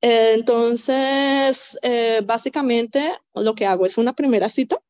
entonces, 0.00 1.76
eh, 1.82 2.20
básicamente 2.24 3.12
lo 3.34 3.54
que 3.56 3.66
hago 3.66 3.84
es 3.84 3.98
una 3.98 4.12
primera 4.12 4.48
cita. 4.48 4.80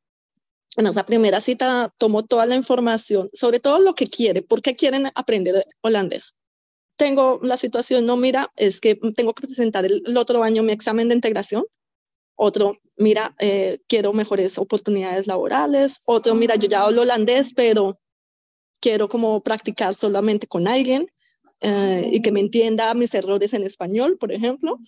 En 0.76 0.86
esa 0.86 1.06
primera 1.06 1.40
cita 1.40 1.94
tomo 1.96 2.26
toda 2.26 2.44
la 2.44 2.56
información, 2.56 3.30
sobre 3.32 3.58
todo 3.58 3.78
lo 3.78 3.94
que 3.94 4.08
quiere, 4.08 4.42
por 4.42 4.60
qué 4.60 4.76
quieren 4.76 5.10
aprender 5.14 5.66
holandés. 5.80 6.37
Tengo 6.98 7.40
la 7.42 7.56
situación, 7.56 8.04
no, 8.04 8.16
mira, 8.16 8.52
es 8.56 8.80
que 8.80 8.96
tengo 9.16 9.32
que 9.32 9.46
presentar 9.46 9.86
el, 9.86 10.02
otro 10.16 10.42
año 10.42 10.62
mi 10.62 10.72
examen 10.72 11.08
de 11.08 11.14
integración. 11.14 11.64
Otro, 12.34 12.78
mira, 12.96 13.34
eh, 13.38 13.80
quiero 13.88 14.12
mejores 14.12 14.58
oportunidades 14.58 15.26
laborales. 15.26 16.02
Otro, 16.06 16.34
mira, 16.34 16.56
yo 16.56 16.68
ya 16.68 16.82
hablo 16.82 17.02
holandés, 17.02 17.54
pero 17.54 17.98
quiero 18.80 19.08
como 19.08 19.40
practicar 19.42 19.94
solamente 19.94 20.46
con 20.46 20.68
alguien 20.68 21.08
eh, 21.60 22.10
y 22.12 22.20
que 22.20 22.32
me 22.32 22.40
entienda 22.40 22.92
mis 22.94 23.14
errores 23.14 23.54
en 23.54 23.64
español, 23.64 24.18
por 24.18 24.32
ejemplo. 24.32 24.78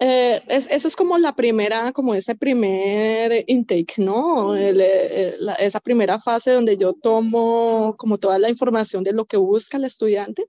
Eh, 0.00 0.40
es, 0.46 0.68
eso 0.70 0.86
es 0.86 0.94
como 0.94 1.18
la 1.18 1.34
primera, 1.34 1.92
como 1.92 2.14
ese 2.14 2.36
primer 2.36 3.44
intake, 3.48 3.94
¿no? 3.98 4.56
Eh, 4.56 5.36
esa 5.58 5.80
primera 5.80 6.20
fase 6.20 6.52
donde 6.52 6.76
yo 6.76 6.92
tomo 6.92 7.96
como 7.96 8.18
toda 8.18 8.38
la 8.38 8.48
información 8.48 9.02
de 9.02 9.12
lo 9.12 9.24
que 9.24 9.36
busca 9.36 9.76
el 9.76 9.84
estudiante. 9.84 10.46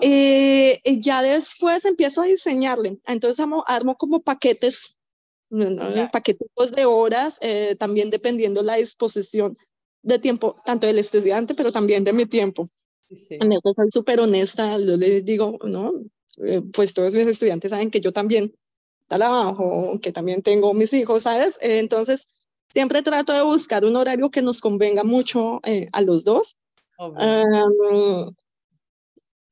Y 0.00 1.00
ya 1.00 1.22
después 1.22 1.84
empiezo 1.84 2.22
a 2.22 2.26
diseñarle. 2.26 2.98
Entonces 3.06 3.44
armo, 3.66 3.94
como 3.96 4.20
paquetes, 4.20 4.98
paquetes 6.12 6.48
de 6.74 6.84
horas, 6.84 7.38
también 7.78 8.10
dependiendo 8.10 8.62
la 8.62 8.76
disposición 8.76 9.56
de 10.02 10.18
tiempo, 10.18 10.56
tanto 10.64 10.86
del 10.86 10.98
estudiante, 10.98 11.54
pero 11.54 11.72
también 11.72 12.04
de 12.04 12.12
mi 12.12 12.26
tiempo. 12.26 12.64
Sí, 13.04 13.16
sí. 13.16 13.38
En 13.40 13.52
eso 13.52 13.72
soy 13.74 13.90
súper 13.90 14.20
honesta, 14.20 14.78
yo 14.78 14.96
les 14.96 15.24
digo, 15.24 15.58
¿no? 15.64 15.92
Eh, 16.38 16.62
pues 16.72 16.94
todos 16.94 17.14
mis 17.14 17.26
estudiantes 17.26 17.70
saben 17.70 17.90
que 17.90 18.00
yo 18.00 18.12
también 18.12 18.54
trabajo, 19.06 19.98
que 20.00 20.12
también 20.12 20.42
tengo 20.42 20.72
mis 20.72 20.92
hijos, 20.92 21.24
¿sabes? 21.24 21.58
Eh, 21.60 21.78
entonces, 21.78 22.28
siempre 22.68 23.02
trato 23.02 23.32
de 23.32 23.42
buscar 23.42 23.84
un 23.84 23.96
horario 23.96 24.30
que 24.30 24.42
nos 24.42 24.60
convenga 24.60 25.04
mucho 25.04 25.60
eh, 25.64 25.88
a 25.92 26.00
los 26.00 26.24
dos. 26.24 26.56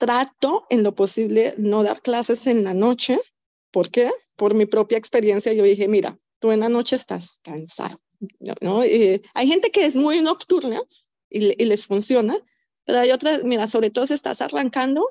Trato 0.01 0.67
en 0.71 0.83
lo 0.83 0.95
posible 0.95 1.55
no 1.59 1.85
dar 1.85 2.01
clases 2.01 2.47
en 2.47 2.65
la 2.65 2.75
noche. 2.75 3.21
¿Por 3.71 3.91
qué? 3.91 4.11
Por 4.35 4.55
mi 4.55 4.65
propia 4.67 4.99
experiencia, 4.99 5.53
yo 5.53 5.63
dije, 5.63 5.87
mira, 5.87 6.19
tú 6.41 6.51
en 6.51 6.61
la 6.61 6.71
noche 6.71 6.97
estás 6.97 7.41
cansado 7.45 8.01
¿no? 8.61 8.81
hay 8.81 9.47
gente 9.47 9.71
que 9.71 9.87
es 9.87 9.97
muy 9.97 10.21
nocturna 10.21 10.81
y, 11.29 11.65
les 11.65 11.87
funciona, 11.87 12.37
pero 12.85 12.99
hay 12.99 13.11
otras, 13.13 13.45
mira, 13.45 13.67
sobre 13.67 13.91
todo 13.91 14.07
si 14.07 14.15
estás 14.15 14.43
arrancando, 14.43 15.07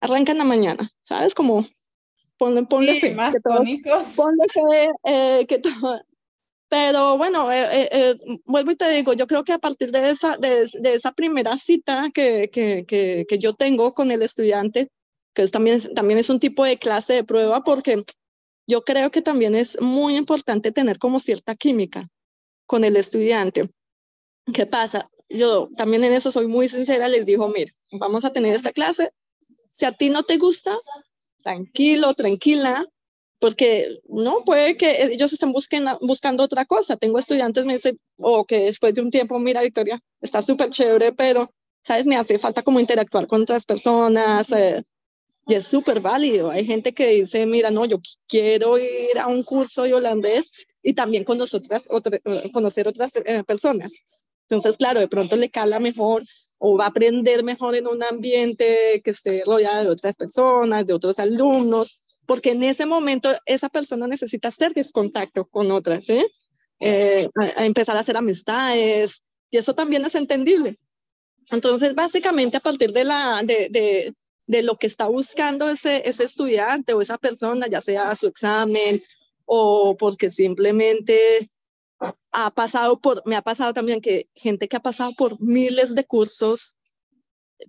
arranca 0.00 0.32
en 0.32 0.38
la 0.38 0.44
mañana, 0.44 0.92
¿sabes? 1.02 1.34
Como 1.34 1.64
ponle, 2.36 2.64
ponle 2.64 3.00
fe. 3.00 3.14
Más 3.14 3.36
ponle 3.42 4.46
fe 4.52 4.88
eh, 5.04 5.46
que 5.46 5.58
todo. 5.58 6.02
Pero 6.68 7.16
bueno, 7.16 7.52
eh, 7.52 7.88
eh, 7.92 8.16
vuelvo 8.44 8.72
y 8.72 8.76
te 8.76 8.90
digo, 8.90 9.12
yo 9.12 9.26
creo 9.26 9.44
que 9.44 9.52
a 9.52 9.58
partir 9.58 9.92
de 9.92 10.10
esa, 10.10 10.36
de, 10.36 10.68
de 10.80 10.94
esa 10.94 11.12
primera 11.12 11.56
cita 11.56 12.10
que, 12.12 12.50
que, 12.52 12.84
que, 12.86 13.24
que, 13.28 13.38
yo 13.38 13.54
tengo 13.54 13.94
con 13.94 14.10
el 14.10 14.22
estudiante, 14.22 14.90
que 15.32 15.42
es 15.42 15.52
también, 15.52 15.80
también 15.94 16.18
es 16.18 16.28
un 16.28 16.40
tipo 16.40 16.64
de 16.64 16.78
clase 16.78 17.12
de 17.12 17.24
prueba, 17.24 17.62
porque 17.62 18.02
yo 18.66 18.82
creo 18.82 19.12
que 19.12 19.22
también 19.22 19.54
es 19.54 19.80
muy 19.80 20.16
importante 20.16 20.72
tener 20.72 20.98
como 20.98 21.20
cierta 21.20 21.54
química 21.54 22.08
con 22.66 22.82
el 22.82 22.96
estudiante. 22.96 23.70
¿Qué 24.52 24.66
pasa? 24.66 25.08
Yo 25.28 25.68
también 25.76 26.02
en 26.02 26.12
eso 26.12 26.32
soy 26.32 26.48
muy 26.48 26.66
sincera, 26.66 27.06
les 27.08 27.24
digo, 27.26 27.48
mira, 27.48 27.72
vamos 27.92 28.24
a 28.24 28.32
tener 28.32 28.54
esta 28.54 28.72
clase. 28.72 29.10
Si 29.70 29.84
a 29.84 29.92
ti 29.92 30.10
no 30.10 30.24
te 30.24 30.36
gusta, 30.38 30.76
tranquilo, 31.42 32.14
tranquila, 32.14 32.84
porque 33.38 34.00
no 34.08 34.44
puede 34.44 34.76
que 34.76 35.04
ellos 35.04 35.32
estén 35.32 35.52
busquen, 35.52 35.84
buscando 36.00 36.42
otra 36.42 36.64
cosa. 36.64 36.96
Tengo 36.96 37.18
estudiantes 37.18 37.66
me 37.66 37.74
dicen, 37.74 37.98
o 38.18 38.44
que 38.44 38.62
después 38.62 38.94
de 38.94 39.02
un 39.02 39.10
tiempo, 39.10 39.38
mira, 39.38 39.62
Victoria, 39.62 40.00
está 40.20 40.42
súper 40.42 40.70
chévere, 40.70 41.12
pero, 41.12 41.50
¿sabes? 41.82 42.06
Me 42.06 42.16
hace 42.16 42.38
falta 42.38 42.62
como 42.62 42.80
interactuar 42.80 43.26
con 43.26 43.42
otras 43.42 43.66
personas. 43.66 44.52
Eh, 44.52 44.82
y 45.46 45.54
es 45.54 45.64
súper 45.64 46.00
válido. 46.00 46.50
Hay 46.50 46.66
gente 46.66 46.92
que 46.92 47.08
dice, 47.08 47.46
mira, 47.46 47.70
no, 47.70 47.84
yo 47.84 47.98
quiero 48.26 48.78
ir 48.78 49.18
a 49.18 49.28
un 49.28 49.42
curso 49.44 49.84
de 49.84 49.94
holandés 49.94 50.50
y 50.82 50.94
también 50.94 51.24
con 51.24 51.38
nosotras, 51.38 51.88
eh, 52.24 52.50
conocer 52.52 52.88
otras 52.88 53.16
eh, 53.16 53.44
personas. 53.44 54.00
Entonces, 54.48 54.76
claro, 54.76 55.00
de 55.00 55.08
pronto 55.08 55.36
le 55.36 55.50
cala 55.50 55.78
mejor 55.78 56.22
o 56.58 56.76
va 56.76 56.84
a 56.84 56.88
aprender 56.88 57.44
mejor 57.44 57.76
en 57.76 57.86
un 57.86 58.02
ambiente 58.02 59.00
que 59.04 59.10
esté 59.10 59.42
rodeado 59.44 59.84
de 59.84 59.90
otras 59.90 60.16
personas, 60.16 60.86
de 60.86 60.94
otros 60.94 61.18
alumnos, 61.18 61.98
porque 62.26 62.50
en 62.50 62.62
ese 62.62 62.86
momento 62.86 63.30
esa 63.46 63.68
persona 63.68 64.06
necesita 64.06 64.48
hacer 64.48 64.72
descontacto 64.74 65.44
con 65.44 65.70
otras, 65.70 66.08
¿eh? 66.10 66.26
eh 66.80 67.28
a, 67.56 67.64
empezar 67.64 67.96
a 67.96 68.00
hacer 68.00 68.16
amistades, 68.16 69.22
y 69.50 69.58
eso 69.58 69.74
también 69.74 70.04
es 70.04 70.14
entendible. 70.14 70.76
Entonces, 71.50 71.94
básicamente 71.94 72.56
a 72.56 72.60
partir 72.60 72.92
de, 72.92 73.04
la, 73.04 73.42
de, 73.44 73.68
de, 73.70 74.14
de 74.46 74.62
lo 74.62 74.76
que 74.76 74.88
está 74.88 75.06
buscando 75.06 75.70
ese, 75.70 76.08
ese 76.08 76.24
estudiante 76.24 76.92
o 76.92 77.00
esa 77.00 77.18
persona, 77.18 77.68
ya 77.68 77.80
sea 77.80 78.14
su 78.14 78.26
examen 78.26 79.02
o 79.44 79.96
porque 79.96 80.28
simplemente 80.28 81.48
ha 82.32 82.50
pasado 82.50 83.00
por, 83.00 83.22
me 83.24 83.36
ha 83.36 83.42
pasado 83.42 83.72
también 83.72 84.00
que 84.00 84.28
gente 84.34 84.68
que 84.68 84.76
ha 84.76 84.80
pasado 84.80 85.12
por 85.16 85.40
miles 85.40 85.94
de 85.94 86.04
cursos 86.04 86.76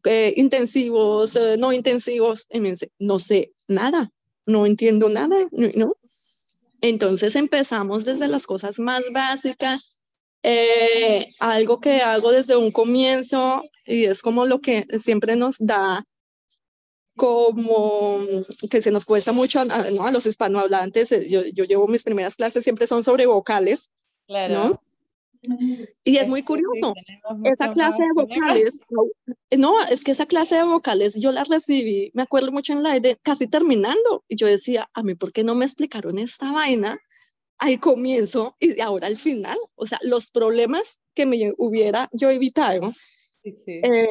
eh, 0.04 0.34
intensivos, 0.36 1.36
eh, 1.36 1.56
no 1.58 1.72
intensivos, 1.72 2.46
y 2.50 2.60
me 2.60 2.70
dice, 2.72 2.92
no 3.00 3.20
sé 3.20 3.54
nada, 3.68 4.12
no 4.48 4.66
entiendo 4.66 5.10
nada, 5.10 5.36
¿no? 5.52 5.96
Entonces 6.82 7.36
empezamos 7.36 8.06
desde 8.06 8.28
las 8.28 8.48
cosas 8.48 8.80
más 8.80 9.04
básicas, 9.12 9.96
eh, 10.42 11.34
algo 11.40 11.80
que 11.80 12.02
hago 12.02 12.32
desde 12.32 12.56
un 12.56 12.72
comienzo 12.72 13.64
y 13.86 14.06
es 14.06 14.22
como 14.22 14.46
lo 14.46 14.60
que 14.60 14.86
siempre 14.98 15.36
nos 15.36 15.58
da 15.60 16.06
como 17.16 18.20
que 18.70 18.82
se 18.82 18.92
nos 18.92 19.04
cuesta 19.04 19.32
mucho 19.32 19.60
a, 19.60 19.66
¿no? 19.66 20.10
los 20.12 20.26
hispanohablantes, 20.26 21.12
eh, 21.12 21.28
yo, 21.28 21.42
llevo 21.64 21.88
mis 21.88 22.04
primeras 22.04 22.36
clases, 22.36 22.64
siempre 22.64 22.86
son 22.88 23.04
sobre 23.04 23.26
vocales, 23.26 23.92
claro. 24.28 24.82
Y 26.04 26.18
es 26.18 26.28
muy 26.30 26.44
curioso, 26.44 26.94
esa 27.44 27.74
clase 27.74 28.04
de 28.04 28.10
vocales, 28.14 28.80
no, 29.58 29.84
es 29.86 30.04
que 30.04 30.12
esa 30.12 30.26
clase 30.26 30.56
de 30.56 30.64
vocales 30.64 31.20
yo 31.20 31.32
la 31.32 31.44
recibí, 31.44 32.12
me 32.14 32.24
acuerdo 32.24 32.52
mucho 32.52 32.74
en 32.74 32.84
la 32.84 33.00
de 33.00 33.18
casi 33.22 33.48
terminando, 33.48 34.24
y 34.28 34.36
yo 34.36 34.48
decía, 34.48 34.90
a 34.94 35.04
mí, 35.04 35.16
¿por 35.16 35.32
qué 35.32 35.44
no 35.44 35.56
me 35.56 35.66
explicaron 35.66 36.20
esta 36.20 36.52
vaina 36.52 37.00
al 37.60 37.80
comienzo 37.80 38.56
y 38.60 38.80
ahora 38.82 39.08
al 39.08 39.18
final, 39.18 39.58
o 39.76 39.86
sea, 39.86 40.00
los 40.04 40.32
problemas 40.32 41.02
que 41.14 41.26
me 41.26 41.54
hubiera 41.58 42.10
yo 42.14 42.30
evitado. 42.30 42.94
Sí, 43.42 43.52
sí. 43.52 43.82
Eh, 43.84 44.08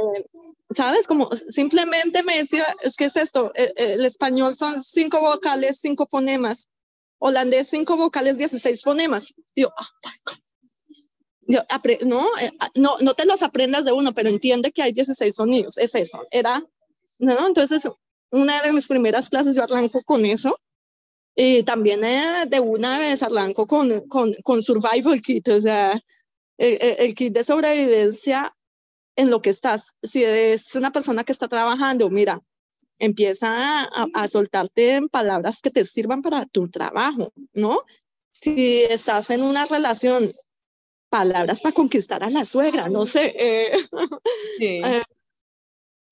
¿Sabes? 0.70 1.06
Como 1.06 1.30
simplemente 1.48 2.22
me 2.22 2.38
decía, 2.38 2.64
es 2.82 2.96
que 2.96 3.04
es 3.04 3.16
esto, 3.16 3.52
el, 3.54 3.66
eh, 3.66 3.74
eh, 3.76 3.92
el 3.94 4.04
español 4.04 4.54
son 4.54 4.82
cinco 4.82 5.20
vocales, 5.20 5.78
cinco 5.80 6.08
fonemas, 6.10 6.70
holandés 7.18 7.68
cinco 7.68 7.96
vocales, 7.96 8.38
16 8.38 8.82
fonemas. 8.82 9.32
Yo, 9.54 9.68
oh 9.68 10.32
yo 11.46 11.60
no, 12.04 12.26
ah, 12.60 12.70
no, 12.74 12.98
no 13.00 13.14
te 13.14 13.26
los 13.26 13.42
aprendas 13.42 13.84
de 13.84 13.92
uno, 13.92 14.12
pero 14.14 14.28
entiende 14.28 14.72
que 14.72 14.82
hay 14.82 14.92
16 14.92 15.34
sonidos, 15.34 15.78
es 15.78 15.94
eso, 15.94 16.26
era, 16.30 16.64
¿no? 17.18 17.46
Entonces, 17.46 17.88
una 18.30 18.62
de 18.62 18.72
mis 18.72 18.88
primeras 18.88 19.28
clases 19.28 19.54
yo 19.54 19.62
arranco 19.62 20.02
con 20.02 20.24
eso 20.24 20.58
y 21.34 21.62
también 21.62 22.02
eh, 22.04 22.46
de 22.48 22.60
una 22.60 22.98
vez 22.98 23.22
arranco 23.22 23.66
con, 23.66 24.08
con, 24.08 24.34
con 24.42 24.62
Survival 24.62 25.20
Kit, 25.20 25.48
o 25.48 25.60
sea, 25.60 26.00
el, 26.58 27.14
kit 27.14 27.34
de 27.34 27.44
sobrevivencia 27.44 28.54
en 29.16 29.30
lo 29.30 29.40
que 29.40 29.50
estás. 29.50 29.94
Si 30.02 30.24
es 30.24 30.74
una 30.74 30.92
persona 30.92 31.24
que 31.24 31.32
está 31.32 31.48
trabajando, 31.48 32.08
mira, 32.10 32.40
empieza 32.98 33.82
a, 33.82 34.06
a, 34.14 34.28
soltarte 34.28 34.94
en 34.94 35.08
palabras 35.08 35.60
que 35.60 35.70
te 35.70 35.84
sirvan 35.84 36.22
para 36.22 36.46
tu 36.46 36.68
trabajo, 36.70 37.32
¿no? 37.52 37.82
Si 38.30 38.82
estás 38.84 39.28
en 39.30 39.42
una 39.42 39.66
relación, 39.66 40.32
palabras 41.08 41.60
para 41.60 41.74
conquistar 41.74 42.22
a 42.22 42.30
la 42.30 42.44
suegra, 42.44 42.88
no 42.88 43.06
sé. 43.06 43.34
Eh, 43.36 43.78
sí. 44.58 44.80
Eh, 44.84 45.02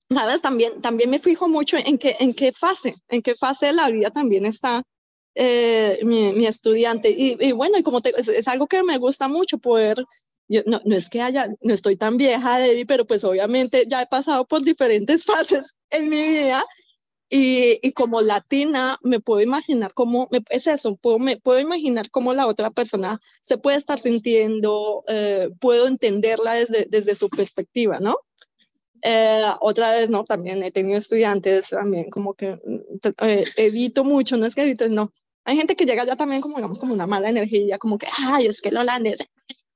Sabes, 0.09 0.41
también, 0.41 0.81
también 0.81 1.09
me 1.09 1.19
fijo 1.19 1.47
mucho 1.47 1.77
en 1.77 1.97
qué, 1.97 2.15
en 2.19 2.33
qué 2.33 2.51
fase, 2.51 2.95
en 3.09 3.23
qué 3.23 3.35
fase 3.35 3.67
de 3.67 3.73
la 3.73 3.89
vida 3.89 4.11
también 4.11 4.45
está 4.45 4.83
eh, 5.33 5.99
mi, 6.03 6.31
mi, 6.31 6.45
estudiante. 6.45 7.09
Y, 7.09 7.37
y, 7.39 7.51
bueno, 7.53 7.77
y 7.77 7.83
como 7.83 8.01
te, 8.01 8.13
es, 8.15 8.47
algo 8.47 8.67
que 8.67 8.83
me 8.83 8.97
gusta 8.99 9.27
mucho 9.27 9.57
poder, 9.57 9.97
yo, 10.47 10.61
no, 10.67 10.79
no, 10.85 10.95
es 10.95 11.09
que 11.09 11.21
haya, 11.21 11.49
no 11.61 11.73
estoy 11.73 11.97
tan 11.97 12.17
vieja, 12.17 12.59
Debbie, 12.59 12.85
pero 12.85 13.05
pues 13.05 13.23
obviamente 13.23 13.85
ya 13.87 14.03
he 14.03 14.07
pasado 14.07 14.45
por 14.45 14.61
diferentes 14.61 15.25
fases 15.25 15.75
en 15.89 16.09
mi 16.09 16.21
vida. 16.21 16.63
Y, 17.37 17.79
y 17.85 17.91
como 17.91 18.21
latina 18.21 18.97
me 19.03 19.19
puedo 19.19 19.41
imaginar 19.41 19.93
cómo, 19.93 20.29
me, 20.31 20.41
es 20.49 20.67
eso, 20.67 20.95
puedo, 20.95 21.19
me 21.19 21.35
puedo 21.35 21.59
imaginar 21.59 22.09
cómo 22.09 22.33
la 22.33 22.47
otra 22.47 22.71
persona 22.71 23.19
se 23.41 23.57
puede 23.57 23.75
estar 23.75 23.99
sintiendo, 23.99 25.03
eh, 25.09 25.49
puedo 25.59 25.87
entenderla 25.87 26.53
desde, 26.53 26.85
desde 26.89 27.13
su 27.13 27.29
perspectiva, 27.29 27.99
¿no? 27.99 28.15
Eh, 29.01 29.43
otra 29.59 29.91
vez, 29.91 30.09
no, 30.09 30.23
también 30.23 30.63
he 30.63 30.71
tenido 30.71 30.97
estudiantes 30.97 31.71
también 31.71 32.09
como 32.09 32.35
que 32.35 32.57
eh, 33.19 33.43
evito 33.57 34.05
mucho, 34.05 34.37
no 34.37 34.45
es 34.45 34.55
que 34.55 34.61
evito, 34.61 34.87
no, 34.87 35.11
hay 35.43 35.57
gente 35.57 35.75
que 35.75 35.85
llega 35.85 36.05
ya 36.05 36.15
también 36.15 36.41
como, 36.41 36.55
digamos, 36.55 36.79
como 36.79 36.93
una 36.93 37.05
mala 37.05 37.27
energía, 37.27 37.77
como 37.79 37.97
que, 37.97 38.07
ay, 38.17 38.45
es 38.45 38.61
que 38.61 38.69
el 38.69 38.77
holandés, 38.77 39.19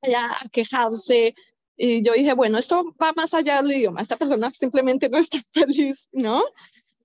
ya 0.01 0.27
a 0.27 0.47
quejarse. 0.49 1.35
Y 1.75 2.01
yo 2.03 2.13
dije, 2.13 2.33
bueno, 2.33 2.57
esto 2.57 2.95
va 3.01 3.11
más 3.17 3.33
allá 3.33 3.61
del 3.61 3.73
idioma, 3.73 4.01
esta 4.01 4.15
persona 4.15 4.49
simplemente 4.53 5.09
no 5.09 5.17
está 5.17 5.39
feliz, 5.53 6.07
¿no? 6.13 6.41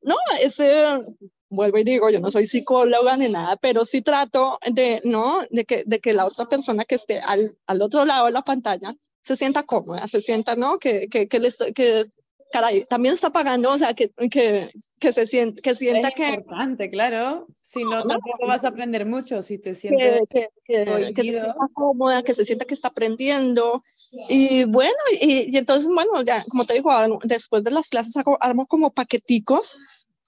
No, 0.05 0.17
ese, 0.41 1.01
vuelvo 1.49 1.79
y 1.79 1.85
digo, 1.85 2.11
yo 2.11 2.21
no 2.21 2.31
soy 2.31 2.47
psicóloga 2.47 3.17
ni 3.17 3.29
nada, 3.29 3.57
pero 3.57 3.87
sí 3.87 4.03
trato 4.03 4.59
de, 4.71 5.01
¿no? 5.05 5.41
De 5.51 5.65
que, 5.65 5.83
de 5.87 6.01
que 6.01 6.13
la 6.13 6.27
otra 6.27 6.47
persona 6.49 6.85
que 6.85 6.97
esté 6.97 7.21
al, 7.21 7.57
al 7.67 7.83
otro 7.83 8.05
lado 8.05 8.27
de 8.27 8.33
la 8.33 8.43
pantalla 8.43 8.95
se 9.23 9.37
sienta 9.37 9.63
cómoda, 9.65 10.07
se 10.07 10.21
sienta, 10.21 10.57
¿no? 10.57 10.79
Que, 10.79 11.09
que, 11.09 11.27
que, 11.29 11.39
le 11.41 11.49
estoy, 11.49 11.73
que 11.73 12.07
caray, 12.55 12.85
también 12.85 13.15
está 13.15 13.31
pagando, 13.31 13.73
o 13.73 13.79
sea, 13.79 13.95
que, 13.95 14.11
que, 14.31 14.71
que 15.01 15.13
se 15.13 15.27
sienta, 15.27 15.61
que 15.61 15.75
sienta 15.75 16.09
es 16.09 16.15
que... 16.15 16.29
importante, 16.35 16.89
claro. 16.89 17.49
Si 17.61 17.83
no, 17.83 18.05
tampoco 18.05 18.47
vas 18.47 18.65
a 18.65 18.69
aprender 18.69 19.05
mucho, 19.07 19.43
si 19.43 19.59
te 19.59 19.75
sientes 19.75 20.23
que, 20.31 20.49
que, 20.65 21.13
que, 21.13 21.23
se 21.23 21.31
sienta 21.31 21.57
cómoda, 21.73 22.23
que 22.23 22.33
se 22.33 22.45
sienta 22.45 22.65
que 22.65 22.75
está 22.75 22.89
aprendiendo. 22.89 23.83
Y 24.29 24.67
bueno, 24.67 24.95
y, 25.21 25.53
y, 25.53 25.57
entonces, 25.57 25.89
bueno, 25.93 26.23
ya, 26.23 26.45
como 26.49 26.65
te 26.65 26.75
digo, 26.75 26.93
después 27.25 27.65
de 27.65 27.73
las 27.73 27.89
clases 27.89 28.17
hago, 28.17 28.39
armo 28.41 28.69
como 28.69 28.93
paqueticos, 28.93 29.77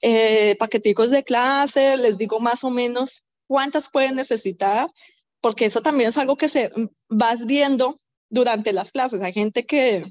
eh, 0.03 0.57
paqueticos 0.59 1.12
de 1.12 1.22
clase, 1.22 1.97
les 1.97 2.18
digo 2.18 2.41
más 2.41 2.64
o 2.64 2.70
menos 2.70 3.22
cuántas 3.47 3.89
pueden 3.89 4.16
necesitar, 4.16 4.91
porque 5.41 5.66
eso 5.66 5.81
también 5.81 6.09
es 6.09 6.18
algo 6.18 6.37
que 6.37 6.49
se 6.49 6.72
vas 7.09 7.47
viendo 7.47 8.01
durante 8.31 8.72
las 8.72 8.91
clases. 8.91 9.22
Hay 9.22 9.33
gente 9.33 9.64
que, 9.64 10.03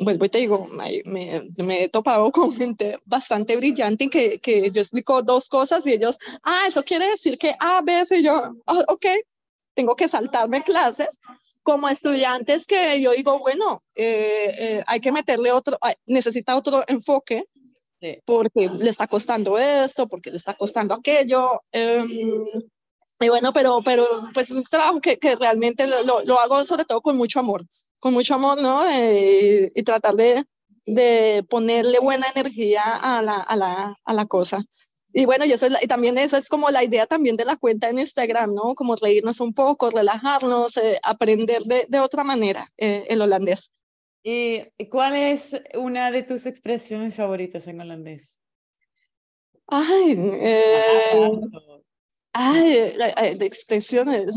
vuelvo 0.00 0.24
y 0.24 0.28
te 0.28 0.38
digo, 0.38 0.66
me, 0.66 1.02
me, 1.04 1.84
he 1.84 1.88
topado 1.88 2.30
con 2.32 2.52
gente 2.52 2.98
bastante 3.04 3.56
brillante 3.56 4.04
y 4.04 4.08
que, 4.08 4.38
que 4.40 4.70
yo 4.70 4.80
explico 4.80 5.22
dos 5.22 5.48
cosas 5.48 5.86
y 5.86 5.92
ellos, 5.92 6.18
ah, 6.42 6.64
eso 6.66 6.82
quiere 6.84 7.06
decir 7.06 7.38
que 7.38 7.54
A, 7.58 7.82
B, 7.82 8.04
C, 8.04 8.22
yo, 8.22 8.54
oh, 8.66 8.84
ok, 8.88 9.06
tengo 9.74 9.96
que 9.96 10.08
saltarme 10.08 10.62
clases. 10.62 11.18
Como 11.64 11.88
estudiantes 11.88 12.66
que 12.66 13.00
yo 13.00 13.12
digo, 13.12 13.38
bueno, 13.38 13.82
eh, 13.94 14.54
eh, 14.58 14.84
hay 14.84 15.00
que 15.00 15.12
meterle 15.12 15.52
otro, 15.52 15.78
necesita 16.06 16.56
otro 16.56 16.82
enfoque, 16.88 17.44
porque 18.24 18.68
le 18.68 18.90
está 18.90 19.06
costando 19.06 19.56
esto, 19.56 20.08
porque 20.08 20.30
le 20.32 20.38
está 20.38 20.54
costando 20.54 20.92
aquello. 20.92 21.60
Em, 21.70 22.08
y 23.20 23.28
bueno, 23.28 23.52
pero, 23.52 23.80
pero 23.84 24.04
pues 24.34 24.50
es 24.50 24.56
un 24.56 24.64
trabajo 24.64 25.00
que, 25.00 25.18
que 25.18 25.36
realmente 25.36 25.86
lo, 25.86 26.24
lo, 26.24 26.40
hago 26.40 26.64
sobre 26.64 26.84
todo 26.84 27.00
con 27.00 27.16
mucho 27.16 27.38
amor 27.38 27.64
con 28.02 28.14
mucho 28.14 28.34
amor, 28.34 28.60
¿no? 28.60 28.84
Eh, 28.88 29.70
y 29.72 29.82
tratar 29.84 30.16
de, 30.16 30.44
de, 30.86 31.44
ponerle 31.48 32.00
buena 32.00 32.26
energía 32.34 32.82
a 32.82 33.22
la, 33.22 33.36
a 33.36 33.54
la, 33.54 33.96
a 34.04 34.12
la 34.12 34.26
cosa. 34.26 34.64
Y 35.12 35.24
bueno, 35.24 35.44
yo 35.44 35.56
soy 35.56 35.70
y 35.80 35.86
también 35.86 36.18
esa 36.18 36.36
es 36.36 36.48
como 36.48 36.68
la 36.70 36.82
idea 36.82 37.06
también 37.06 37.36
de 37.36 37.44
la 37.44 37.56
cuenta 37.56 37.88
en 37.88 38.00
Instagram, 38.00 38.54
¿no? 38.54 38.74
Como 38.74 38.96
reírnos 38.96 39.38
un 39.38 39.54
poco, 39.54 39.90
relajarnos, 39.90 40.76
eh, 40.78 40.98
aprender 41.04 41.62
de, 41.62 41.86
de, 41.88 42.00
otra 42.00 42.24
manera 42.24 42.72
eh, 42.76 43.06
el 43.08 43.22
holandés. 43.22 43.70
¿Y 44.24 44.64
cuál 44.90 45.14
es 45.14 45.56
una 45.74 46.10
de 46.10 46.24
tus 46.24 46.46
expresiones 46.46 47.14
favoritas 47.14 47.68
en 47.68 47.82
holandés? 47.82 48.36
Ay, 49.68 50.16
eh, 50.18 51.30
ay, 52.32 53.38
de 53.38 53.46
expresiones. 53.46 54.34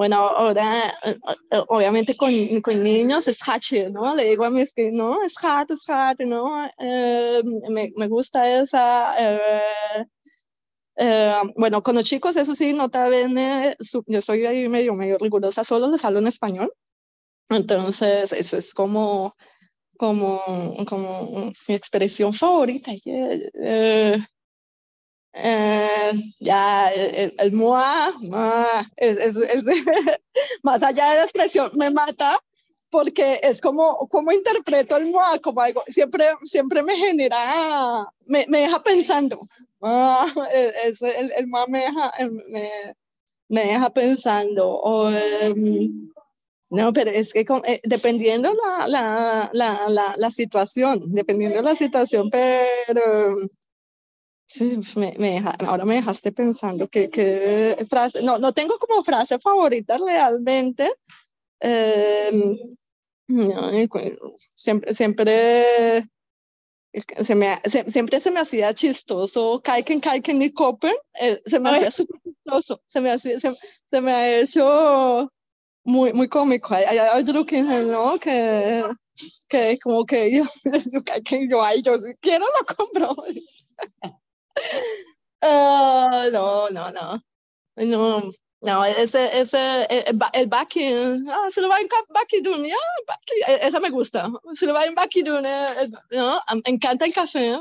Bueno, 0.00 0.16
ahora, 0.16 0.88
eh, 1.04 1.18
eh, 1.50 1.62
obviamente 1.68 2.16
con, 2.16 2.32
con 2.62 2.82
niños 2.82 3.28
es 3.28 3.38
hache, 3.46 3.90
¿no? 3.90 4.14
Le 4.16 4.24
digo 4.30 4.46
a 4.46 4.50
mis 4.50 4.72
que 4.72 4.90
no, 4.90 5.22
es 5.22 5.34
hat, 5.42 5.70
es 5.70 5.84
hat, 5.86 6.18
¿no? 6.20 6.66
Eh, 6.78 7.42
me, 7.68 7.92
me, 7.94 8.08
gusta 8.08 8.62
esa. 8.62 9.14
bueno, 11.54 11.82
con 11.82 11.96
los 11.96 12.04
chicos, 12.04 12.34
eso 12.36 12.54
sí, 12.54 12.72
no 12.72 12.88
te 12.88 13.10
ven, 13.10 13.36
yo 14.06 14.20
soy 14.22 14.46
ahí 14.46 14.70
medio, 14.70 14.94
medio 14.94 15.18
rigurosa, 15.18 15.64
solo 15.64 15.90
les 15.90 16.02
hablo 16.02 16.20
en 16.20 16.28
español. 16.28 16.72
Entonces, 17.50 18.32
eso 18.32 18.56
es 18.56 18.72
como, 18.72 19.36
como, 19.98 20.40
como 20.88 21.52
mi 21.68 21.74
expresión 21.74 22.32
favorita. 22.32 22.92
Eh, 25.32 26.12
ya 26.40 26.88
el, 26.88 27.32
el 27.38 27.52
MOA, 27.52 28.12
es, 28.96 29.16
es, 29.16 29.36
es, 29.36 29.64
más 30.64 30.82
allá 30.82 31.10
de 31.10 31.16
la 31.16 31.22
expresión, 31.22 31.70
me 31.74 31.90
mata 31.90 32.38
porque 32.90 33.38
es 33.42 33.60
como, 33.60 34.08
como 34.08 34.32
interpreto 34.32 34.96
el 34.96 35.10
MOA, 35.10 35.38
como 35.38 35.60
algo, 35.60 35.84
siempre, 35.86 36.24
siempre 36.44 36.82
me 36.82 36.96
genera, 36.96 38.06
me, 38.26 38.44
me 38.48 38.62
deja 38.62 38.82
pensando. 38.82 39.38
Ah, 39.80 40.26
es, 40.52 41.00
el, 41.00 41.32
el 41.36 41.46
MOA 41.46 41.66
me 41.68 41.78
deja, 41.78 42.12
me, 42.48 42.70
me 43.48 43.64
deja 43.64 43.90
pensando. 43.90 44.68
O, 44.68 45.08
um, 45.08 46.10
no, 46.70 46.92
pero 46.92 47.10
es 47.10 47.32
que 47.32 47.44
eh, 47.66 47.80
dependiendo 47.84 48.52
la, 48.54 48.88
la, 48.88 49.50
la, 49.52 50.14
la 50.16 50.30
situación, 50.30 51.12
dependiendo 51.12 51.62
la 51.62 51.74
situación, 51.74 52.30
pero 52.30 53.36
Sí, 54.50 54.74
pues, 54.74 54.96
me, 54.96 55.14
me 55.16 55.30
deja, 55.34 55.50
ahora 55.60 55.84
me 55.84 55.94
dejaste 55.94 56.32
pensando 56.32 56.88
que, 56.88 57.08
que, 57.08 57.86
frase, 57.88 58.20
no, 58.20 58.36
no 58.38 58.52
tengo 58.52 58.80
como 58.80 59.04
frase 59.04 59.38
favorita 59.38 59.96
realmente. 59.96 60.92
Eh, 61.60 62.56
siempre, 64.56 64.92
siempre, 64.92 66.04
se 66.92 67.34
me, 67.36 67.60
se, 67.64 67.92
siempre 67.92 68.18
se 68.18 68.32
me 68.32 68.40
hacía 68.40 68.74
chistoso, 68.74 69.60
Kaiken, 69.62 70.00
Kaiken 70.00 70.42
y 70.42 70.52
Copen, 70.52 70.96
eh, 71.20 71.40
se 71.46 71.60
me 71.60 71.70
hacía 71.70 71.92
súper 71.92 72.20
chistoso, 72.20 72.82
se 72.86 73.00
me, 73.00 73.12
hacía, 73.12 73.38
se, 73.38 73.54
se, 73.88 74.00
me 74.00 74.12
ha 74.12 74.40
hecho 74.40 75.30
muy, 75.84 76.12
muy 76.12 76.28
cómico. 76.28 76.74
Hay, 76.74 76.98
hay 76.98 77.22
otro 77.22 77.46
que, 77.46 77.62
¿no? 77.62 78.18
Que, 78.18 78.82
que 79.48 79.78
como 79.80 80.04
que 80.04 80.34
yo, 80.34 80.42
yo, 80.92 81.38
yo, 81.48 81.62
ay, 81.62 81.82
yo 81.82 81.96
si 81.98 82.14
quiero 82.16 82.46
lo 82.46 82.74
compro. 82.74 83.14
Uh, 85.42 86.30
no, 86.32 86.68
no, 86.70 86.90
no. 86.90 87.22
No, 87.76 88.30
no, 88.60 88.84
ese, 88.84 89.30
ese, 89.32 89.84
el, 89.88 90.18
el 90.34 90.46
backing, 90.48 91.26
ah, 91.30 91.46
se 91.48 91.62
lo 91.62 91.68
va 91.68 91.80
en 91.80 91.88
backing, 92.10 92.44
ya, 92.64 92.74
e, 93.48 93.66
esa 93.66 93.80
me 93.80 93.88
gusta. 93.88 94.30
Se 94.52 94.66
lo 94.66 94.74
va 94.74 94.84
en 94.84 94.94
backing, 94.94 95.24
no, 95.24 95.40
me 95.40 96.62
encanta 96.66 97.06
el 97.06 97.14
café, 97.14 97.58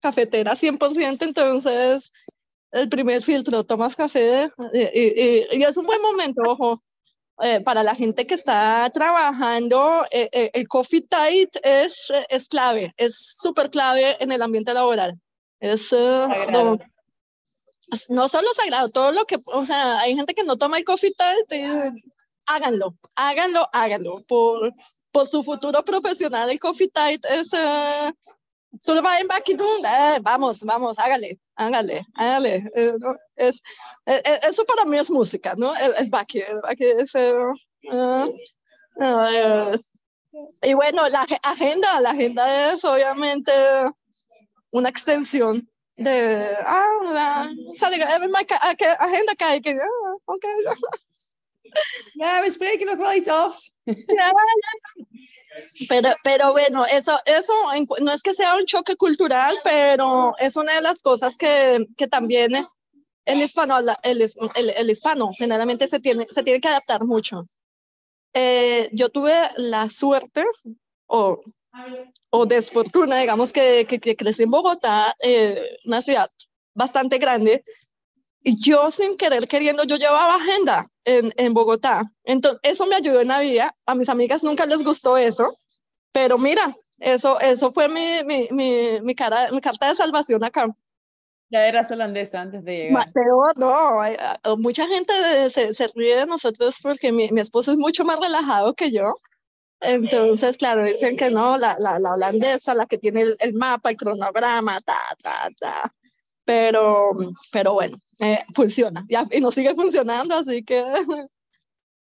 cafetera 0.00 0.56
100%, 0.56 1.22
entonces 1.22 2.10
el 2.72 2.88
primer 2.88 3.22
filtro, 3.22 3.64
tomas 3.64 3.94
café 3.94 4.50
y, 4.72 4.80
y, 4.80 5.62
es 5.62 5.76
un 5.76 5.86
buen 5.86 6.02
momento, 6.02 6.42
ojo, 6.46 6.82
eh, 7.40 7.60
para 7.60 7.82
la 7.82 7.94
gente 7.94 8.26
que 8.26 8.34
está 8.34 8.90
trabajando, 8.92 10.04
eh, 10.10 10.28
eh, 10.32 10.50
el 10.54 10.68
coffee 10.68 11.02
tight 11.02 11.56
es, 11.62 12.12
es 12.28 12.48
clave, 12.48 12.92
es 12.96 13.36
súper 13.40 13.70
clave 13.70 14.16
en 14.20 14.32
el 14.32 14.42
ambiente 14.42 14.74
laboral. 14.74 15.20
Es, 15.62 15.92
no, 15.92 16.78
no, 18.08 18.28
solo 18.28 18.48
sagrado, 18.54 18.90
todo 18.90 19.12
lo 19.12 19.24
que, 19.26 19.38
o 19.44 19.64
sea, 19.64 20.00
hay 20.00 20.16
gente 20.16 20.34
que 20.34 20.42
no 20.42 20.56
toma 20.56 20.78
el 20.78 20.84
coffee 20.84 21.14
tight, 21.14 21.92
háganlo, 22.46 22.96
háganlo, 23.14 23.68
háganlo, 23.72 24.24
por, 24.26 24.72
por 25.12 25.28
su 25.28 25.44
futuro 25.44 25.84
profesional, 25.84 26.50
el 26.50 26.58
coffee 26.58 26.88
tight 26.88 27.24
es 27.26 27.54
solo 28.80 29.02
va 29.02 29.18
en 29.18 29.26
back 29.26 29.48
eh, 29.48 30.18
vamos, 30.22 30.62
vamos, 30.64 30.98
hágale, 30.98 31.38
hágale, 31.54 32.06
hágale. 32.14 32.70
Eh, 32.74 32.92
es, 33.36 33.62
eh, 34.06 34.22
eso 34.48 34.64
para 34.64 34.84
mí 34.84 34.98
es 34.98 35.10
música, 35.10 35.54
¿no? 35.56 35.74
El, 35.76 35.94
el 35.98 36.08
back, 36.08 36.34
el 36.36 36.60
back 36.62 36.80
es... 36.80 37.14
y 40.62 40.74
bueno, 40.74 41.08
la 41.08 41.26
agenda, 41.42 42.00
la 42.00 42.10
agenda 42.10 42.72
es 42.72 42.84
obviamente 42.84 43.52
una 44.72 44.88
extensión 44.88 45.68
de, 45.96 46.56
ah, 46.64 47.48
sale, 47.74 48.02
agenda 48.02 49.34
kijken. 49.34 49.76
que 49.76 49.84
oké. 50.24 50.48
Ja, 52.18 52.40
we 52.40 52.50
spreken 52.50 52.86
nog 52.86 52.96
wel 52.96 53.12
iets 53.12 53.28
af. 53.28 53.70
Ja, 53.84 54.32
pero, 55.88 56.14
pero 56.22 56.52
bueno, 56.52 56.84
eso, 56.84 57.18
eso 57.24 57.52
no 58.00 58.12
es 58.12 58.22
que 58.22 58.34
sea 58.34 58.56
un 58.56 58.64
choque 58.64 58.96
cultural, 58.96 59.58
pero 59.62 60.34
es 60.38 60.56
una 60.56 60.74
de 60.74 60.80
las 60.80 61.02
cosas 61.02 61.36
que, 61.36 61.86
que 61.96 62.08
también 62.08 62.66
el 63.24 63.42
hispano, 63.42 63.78
el, 64.02 64.22
el, 64.54 64.70
el, 64.70 64.90
hispano 64.90 65.32
generalmente 65.36 65.86
se 65.88 66.00
tiene, 66.00 66.26
se 66.30 66.42
tiene 66.42 66.60
que 66.60 66.68
adaptar 66.68 67.04
mucho. 67.04 67.46
Eh, 68.34 68.88
yo 68.92 69.10
tuve 69.10 69.34
la 69.56 69.88
suerte 69.90 70.44
o, 71.06 71.42
o 72.30 72.46
desfortuna, 72.46 73.18
digamos, 73.18 73.52
que, 73.52 73.86
que, 73.86 73.98
que 73.98 74.16
crecí 74.16 74.42
en 74.42 74.50
Bogotá, 74.50 75.14
eh, 75.22 75.78
una 75.84 76.02
ciudad 76.02 76.28
bastante 76.74 77.18
grande, 77.18 77.64
y 78.42 78.60
yo 78.60 78.90
sin 78.90 79.16
querer 79.16 79.46
queriendo, 79.46 79.84
yo 79.84 79.96
llevaba 79.96 80.34
agenda 80.34 80.88
en, 81.04 81.32
en 81.36 81.54
Bogotá. 81.54 82.02
Entonces, 82.24 82.60
eso 82.64 82.86
me 82.86 82.96
ayudó 82.96 83.20
en 83.20 83.28
la 83.28 83.40
vida. 83.40 83.74
A 83.86 83.94
mis 83.94 84.08
amigas 84.08 84.42
nunca 84.42 84.66
les 84.66 84.82
gustó 84.82 85.16
eso, 85.16 85.56
pero 86.12 86.38
mira, 86.38 86.76
eso, 86.98 87.38
eso 87.40 87.72
fue 87.72 87.88
mi, 87.88 88.24
mi, 88.24 88.48
mi, 88.50 89.00
mi, 89.00 89.14
cara, 89.14 89.50
mi 89.52 89.60
carta 89.60 89.88
de 89.88 89.94
salvación 89.94 90.42
acá. 90.42 90.66
Ya 91.50 91.66
eras 91.66 91.90
holandesa 91.90 92.40
antes 92.40 92.64
de 92.64 92.76
llegar. 92.76 93.12
Pero 93.12 93.42
no, 93.56 94.56
mucha 94.56 94.86
gente 94.86 95.50
se, 95.50 95.74
se 95.74 95.88
ríe 95.94 96.16
de 96.16 96.26
nosotros 96.26 96.78
porque 96.82 97.12
mi, 97.12 97.30
mi, 97.30 97.40
esposo 97.40 97.72
es 97.72 97.76
mucho 97.76 98.04
más 98.04 98.18
relajado 98.18 98.74
que 98.74 98.90
yo. 98.90 99.14
Entonces, 99.82 100.56
claro, 100.56 100.84
dicen 100.84 101.16
que 101.16 101.30
no, 101.30 101.56
la, 101.56 101.76
la, 101.78 101.98
la 101.98 102.12
holandesa, 102.12 102.74
la 102.74 102.86
que 102.86 102.98
tiene 102.98 103.22
el, 103.22 103.36
el, 103.40 103.54
mapa, 103.54 103.90
el 103.90 103.96
cronograma, 103.96 104.80
ta, 104.80 104.98
ta, 105.22 105.50
ta. 105.58 105.94
Pero, 106.44 107.10
pero 107.50 107.74
bueno, 107.74 107.98
eh, 108.20 108.40
funciona. 108.54 109.04
Ya, 109.08 109.26
y 109.30 109.40
nos 109.40 109.54
sigue 109.54 109.74
funcionando, 109.74 110.36
así 110.36 110.62
que... 110.62 110.84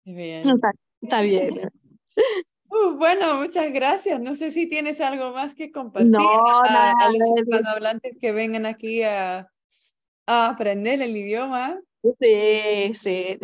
Bien. 0.03 0.49
Está, 0.49 0.71
está 1.01 1.21
bien. 1.21 1.69
Uh, 2.71 2.95
bueno, 2.97 3.35
muchas 3.35 3.71
gracias. 3.73 4.19
No 4.21 4.35
sé 4.35 4.51
si 4.51 4.67
tienes 4.67 5.01
algo 5.01 5.31
más 5.33 5.55
que 5.55 5.71
compartir 5.71 6.11
no, 6.11 6.63
a, 6.65 6.91
a, 6.91 7.11
los 7.11 7.41
hispanohablantes 7.41 8.17
que 8.19 8.31
vengan 8.31 8.65
aquí 8.65 9.03
a, 9.03 9.49
a, 10.25 10.47
aprender 10.47 11.01
el 11.01 11.15
idioma. 11.15 11.79
Sí, 12.03 12.93
sí, 12.95 13.37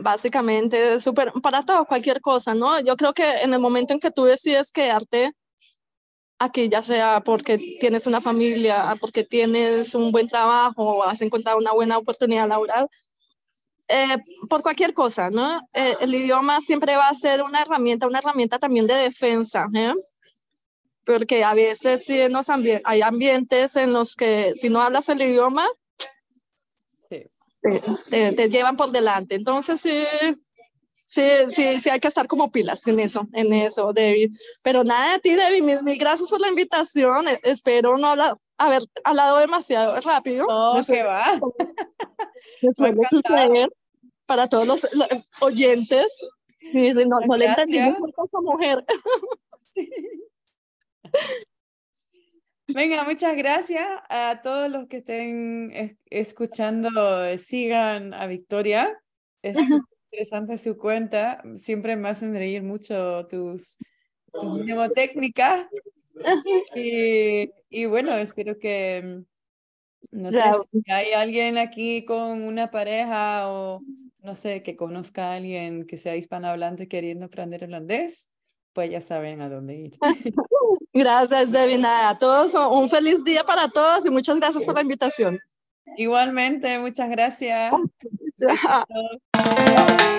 básicamente 0.00 0.98
súper, 0.98 1.30
para 1.42 1.62
todo, 1.62 1.84
cualquier 1.84 2.22
cosa, 2.22 2.54
¿no? 2.54 2.80
Yo 2.80 2.96
creo 2.96 3.12
que 3.12 3.42
en 3.42 3.52
el 3.52 3.60
momento 3.60 3.92
en 3.92 4.00
que 4.00 4.10
tú 4.10 4.24
decides 4.24 4.72
quedarte 4.72 5.32
aquí, 6.38 6.68
ya 6.68 6.82
sea 6.82 7.20
porque 7.24 7.58
tienes 7.80 8.06
una 8.06 8.20
familia, 8.20 8.94
porque 9.00 9.24
tienes 9.24 9.94
un 9.94 10.10
buen 10.10 10.26
trabajo, 10.26 10.82
o 10.96 11.02
has 11.02 11.20
encontrado 11.20 11.58
una 11.58 11.72
buena 11.72 11.98
oportunidad 11.98 12.48
laboral, 12.48 12.88
eh, 13.88 14.16
por 14.48 14.62
cualquier 14.62 14.94
cosa, 14.94 15.30
¿no? 15.30 15.60
Eh, 15.74 15.94
el 16.00 16.14
idioma 16.14 16.60
siempre 16.60 16.96
va 16.96 17.08
a 17.08 17.14
ser 17.14 17.42
una 17.42 17.62
herramienta, 17.62 18.06
una 18.06 18.18
herramienta 18.20 18.58
también 18.58 18.86
de 18.86 18.94
defensa, 18.94 19.66
¿eh? 19.74 19.92
Porque 21.04 21.44
a 21.44 21.54
veces 21.54 22.04
sí 22.04 22.18
en 22.20 22.32
los 22.32 22.46
hay 22.84 23.02
ambientes 23.02 23.76
en 23.76 23.92
los 23.92 24.14
que 24.16 24.52
si 24.54 24.70
no 24.70 24.80
hablas 24.80 25.08
el 25.08 25.20
idioma. 25.22 25.66
Te, 27.62 27.82
te, 28.10 28.32
te, 28.32 28.48
llevan 28.48 28.76
por 28.76 28.90
delante. 28.90 29.36
Entonces 29.36 29.80
sí, 29.80 30.02
sí, 31.06 31.22
sí, 31.48 31.80
sí 31.80 31.90
hay 31.90 32.00
que 32.00 32.08
estar 32.08 32.26
como 32.26 32.50
pilas 32.50 32.86
en 32.86 33.00
eso, 33.00 33.26
en 33.32 33.52
eso, 33.52 33.92
David. 33.92 34.36
Pero 34.62 34.84
nada 34.84 35.14
de 35.14 35.18
ti, 35.20 35.34
David, 35.34 35.62
mil, 35.62 35.82
mil 35.82 35.98
gracias 35.98 36.28
por 36.28 36.40
la 36.40 36.48
invitación. 36.48 37.26
Espero 37.42 37.96
no 37.98 38.08
hablar, 38.08 38.36
haber 38.58 38.82
hablado 39.04 39.38
demasiado 39.38 39.98
rápido. 40.00 40.46
No, 40.46 40.80
que 40.84 41.02
va. 41.02 41.40
suceder 43.10 43.72
para 44.26 44.48
todos 44.48 44.66
los, 44.66 44.94
los 44.94 45.08
oyentes. 45.40 46.20
No, 46.72 47.20
no 47.26 47.36
le 47.36 47.46
entendí 47.46 47.78
esa 47.78 48.40
mujer. 48.40 48.84
Sí. 49.68 49.90
Venga, 52.74 53.04
muchas 53.04 53.36
gracias 53.36 53.86
a 54.08 54.40
todos 54.42 54.70
los 54.70 54.88
que 54.88 54.98
estén 54.98 55.98
escuchando. 56.10 56.90
Sigan 57.36 58.14
a 58.14 58.26
Victoria. 58.26 58.98
Es 59.42 59.56
interesante 60.10 60.58
su 60.58 60.76
cuenta. 60.76 61.42
Siempre 61.56 61.96
me 61.96 62.08
hacen 62.08 62.32
reír 62.32 62.62
mucho 62.62 63.26
tus, 63.26 63.76
tus 64.32 64.44
mnemotécnicas. 64.44 65.66
Y, 66.76 67.50
y 67.70 67.86
bueno, 67.86 68.14
espero 68.16 68.58
que 68.58 69.24
no 70.10 70.30
sé 70.30 70.42
si 70.70 70.92
hay 70.92 71.12
alguien 71.12 71.56
aquí 71.56 72.04
con 72.04 72.42
una 72.42 72.70
pareja 72.70 73.50
o 73.50 73.80
no 74.22 74.34
sé, 74.36 74.62
que 74.62 74.76
conozca 74.76 75.32
a 75.32 75.36
alguien 75.36 75.86
que 75.86 75.98
sea 75.98 76.16
hispanohablante 76.16 76.86
queriendo 76.86 77.26
aprender 77.26 77.64
holandés, 77.64 78.30
pues 78.72 78.90
ya 78.90 79.00
saben 79.00 79.40
a 79.40 79.48
dónde 79.48 79.74
ir. 79.76 79.98
Gracias, 80.92 81.50
Devina. 81.52 82.10
A 82.10 82.18
todos 82.18 82.54
un 82.54 82.90
feliz 82.90 83.24
día 83.24 83.44
para 83.44 83.68
todos 83.68 84.04
y 84.04 84.10
muchas 84.10 84.36
gracias 84.36 84.62
por 84.64 84.74
la 84.74 84.82
invitación. 84.82 85.38
Igualmente, 85.96 86.78
muchas 86.78 87.10
gracias. 87.10 87.72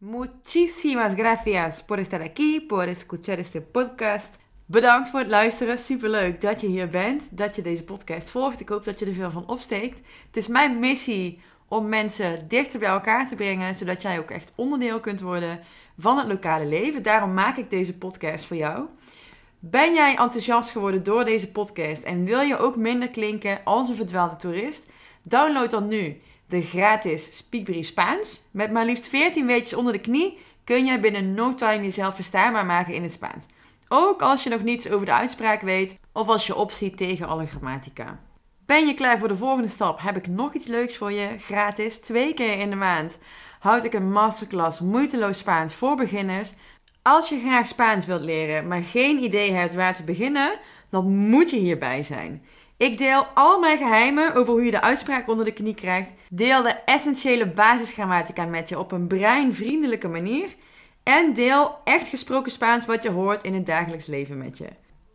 Muchísimas 0.00 1.16
gracias 1.16 1.82
por 1.82 1.98
estar 1.98 2.22
aquí, 2.22 2.60
por 2.60 2.88
escuchar 2.88 3.40
este 3.40 3.60
podcast. 3.62 4.34
Bedankt 4.66 5.08
voor 5.08 5.18
het 5.18 5.28
luisteren. 5.28 5.78
Superleuk 5.78 6.40
dat 6.40 6.60
je 6.60 6.66
hier 6.66 6.88
bent, 6.88 7.28
dat 7.30 7.56
je 7.56 7.62
deze 7.62 7.82
podcast 7.82 8.30
volgt. 8.30 8.60
Ik 8.60 8.68
hoop 8.68 8.84
dat 8.84 8.98
je 8.98 9.06
er 9.06 9.12
veel 9.12 9.30
van 9.30 9.48
opsteekt. 9.48 10.00
Het 10.26 10.36
is 10.36 10.46
mijn 10.46 10.78
missie 10.78 11.40
om 11.68 11.88
mensen 11.88 12.48
dichter 12.48 12.78
bij 12.78 12.88
elkaar 12.88 13.26
te 13.26 13.34
brengen, 13.34 13.74
zodat 13.74 14.02
jij 14.02 14.18
ook 14.18 14.30
echt 14.30 14.52
onderdeel 14.54 15.00
kunt 15.00 15.20
worden 15.20 15.60
van 15.98 16.18
het 16.18 16.26
lokale 16.26 16.66
leven. 16.66 17.02
Daarom 17.02 17.34
maak 17.34 17.56
ik 17.56 17.70
deze 17.70 17.94
podcast 17.94 18.44
voor 18.44 18.56
jou. 18.56 18.84
Ben 19.58 19.94
jij 19.94 20.10
enthousiast 20.16 20.70
geworden 20.70 21.02
door 21.02 21.24
deze 21.24 21.50
podcast 21.50 22.02
en 22.02 22.24
wil 22.24 22.40
je 22.40 22.58
ook 22.58 22.76
minder 22.76 23.10
klinken 23.10 23.60
als 23.64 23.88
een 23.88 23.94
verdwaalde 23.94 24.36
toerist? 24.36 24.86
Download 25.22 25.70
dan 25.70 25.88
nu 25.88 26.20
de 26.46 26.62
gratis 26.62 27.36
Speakbrief 27.36 27.86
Spaans. 27.86 28.42
Met 28.50 28.72
maar 28.72 28.84
liefst 28.84 29.08
14 29.08 29.46
weetjes 29.46 29.74
onder 29.74 29.92
de 29.92 30.00
knie 30.00 30.38
kun 30.64 30.86
jij 30.86 31.00
binnen 31.00 31.34
no 31.34 31.54
time 31.54 31.82
jezelf 31.82 32.14
verstaanbaar 32.14 32.66
maken 32.66 32.94
in 32.94 33.02
het 33.02 33.12
Spaans. 33.12 33.46
Ook 33.88 34.22
als 34.22 34.42
je 34.42 34.50
nog 34.50 34.62
niets 34.62 34.90
over 34.90 35.06
de 35.06 35.12
uitspraak 35.12 35.60
weet 35.60 35.98
of 36.12 36.28
als 36.28 36.46
je 36.46 36.54
opziet 36.54 36.96
tegen 36.96 37.28
alle 37.28 37.46
grammatica. 37.46 38.18
Ben 38.66 38.86
je 38.86 38.94
klaar 38.94 39.18
voor 39.18 39.28
de 39.28 39.36
volgende 39.36 39.68
stap? 39.68 40.00
Heb 40.00 40.16
ik 40.16 40.26
nog 40.26 40.54
iets 40.54 40.66
leuks 40.66 40.96
voor 40.96 41.12
je? 41.12 41.28
Gratis, 41.38 41.98
twee 41.98 42.34
keer 42.34 42.58
in 42.58 42.70
de 42.70 42.76
maand, 42.76 43.18
houd 43.60 43.84
ik 43.84 43.94
een 43.94 44.12
masterclass 44.12 44.80
moeiteloos 44.80 45.38
Spaans 45.38 45.74
voor 45.74 45.96
beginners. 45.96 46.52
Als 47.02 47.28
je 47.28 47.40
graag 47.40 47.66
Spaans 47.66 48.06
wilt 48.06 48.22
leren, 48.22 48.68
maar 48.68 48.82
geen 48.82 49.22
idee 49.22 49.52
hebt 49.52 49.74
waar 49.74 49.94
te 49.94 50.04
beginnen, 50.04 50.58
dan 50.90 51.16
moet 51.16 51.50
je 51.50 51.56
hierbij 51.56 52.02
zijn. 52.02 52.44
Ik 52.76 52.98
deel 52.98 53.26
al 53.34 53.60
mijn 53.60 53.78
geheimen 53.78 54.34
over 54.34 54.52
hoe 54.52 54.64
je 54.64 54.70
de 54.70 54.80
uitspraak 54.80 55.28
onder 55.28 55.44
de 55.44 55.52
knie 55.52 55.74
krijgt. 55.74 56.14
Deel 56.30 56.62
de 56.62 56.76
essentiële 56.84 57.46
basisgrammatica 57.46 58.44
met 58.44 58.68
je 58.68 58.78
op 58.78 58.92
een 58.92 59.06
breinvriendelijke 59.06 60.08
manier. 60.08 60.54
En 61.04 61.32
deel 61.32 61.78
echt 61.84 62.08
gesproken 62.08 62.52
Spaans 62.52 62.86
wat 62.86 63.02
je 63.02 63.10
hoort 63.10 63.42
in 63.42 63.54
het 63.54 63.66
dagelijks 63.66 64.06
leven 64.06 64.38
met 64.38 64.58
je. 64.58 64.68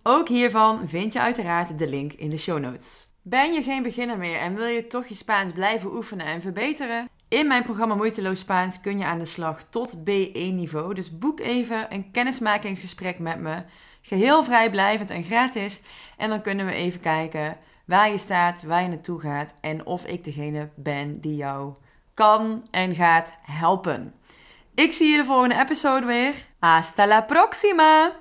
Ook 0.04 0.28
hiervan 0.28 0.88
vind 0.88 1.14
je 1.14 1.20
uiteraard 1.20 1.80
de 1.80 1.88
link 1.88 2.14
in 2.14 2.30
de 2.30 2.38
show 2.38 2.60
notes. 2.60 3.10
Ben 3.22 3.54
je 3.54 3.64
geen 3.64 3.84
beginner 3.84 4.18
meer 4.18 4.38
en 4.38 4.56
wil 4.56 4.66
je 4.66 4.88
toch 4.88 5.06
je 5.06 5.16
Spaans 5.16 5.52
blijven 5.52 5.96
oefenen 5.96 6.26
en 6.26 6.42
verbeteren? 6.42 7.10
In 7.28 7.48
mijn 7.48 7.64
programma 7.64 7.96
Moeiteloos 7.96 8.40
Spaans 8.40 8.82
kun 8.82 8.98
je 8.98 9.06
aan 9.06 9.20
de 9.20 9.26
slag 9.26 9.64
tot 9.70 9.98
B1-niveau. 9.98 10.94
Dus 10.94 11.18
boek 11.18 11.40
even 11.40 11.94
een 11.94 12.12
kennismakingsgesprek 12.12 13.20
met 13.20 13.40
me. 13.40 13.64
Geheel 14.02 14.44
vrijblijvend 14.44 15.10
en 15.10 15.24
gratis. 15.24 15.82
En 16.18 16.30
dan 16.30 16.42
kunnen 16.42 16.66
we 16.66 16.72
even 16.72 17.00
kijken 17.00 17.58
waar 17.86 18.12
je 18.12 18.18
staat, 18.18 18.64
waar 18.64 18.82
je 18.82 18.88
naartoe 18.88 19.20
gaat 19.20 19.56
en 19.62 19.86
of 19.86 20.06
ik 20.06 20.24
degene 20.24 20.70
ben 20.76 21.22
die 21.22 21.36
jou 21.36 21.74
kan 22.14 22.68
en 22.72 22.96
gaat 22.96 23.34
helpen. 23.42 24.14
Ik 24.76 24.94
zie 24.94 25.08
je 25.12 25.18
de 25.18 25.26
volgende 25.26 25.56
episode 25.56 26.06
weer. 26.06 26.36
Hasta 26.60 27.08
la 27.08 27.22
próxima! 27.22 28.16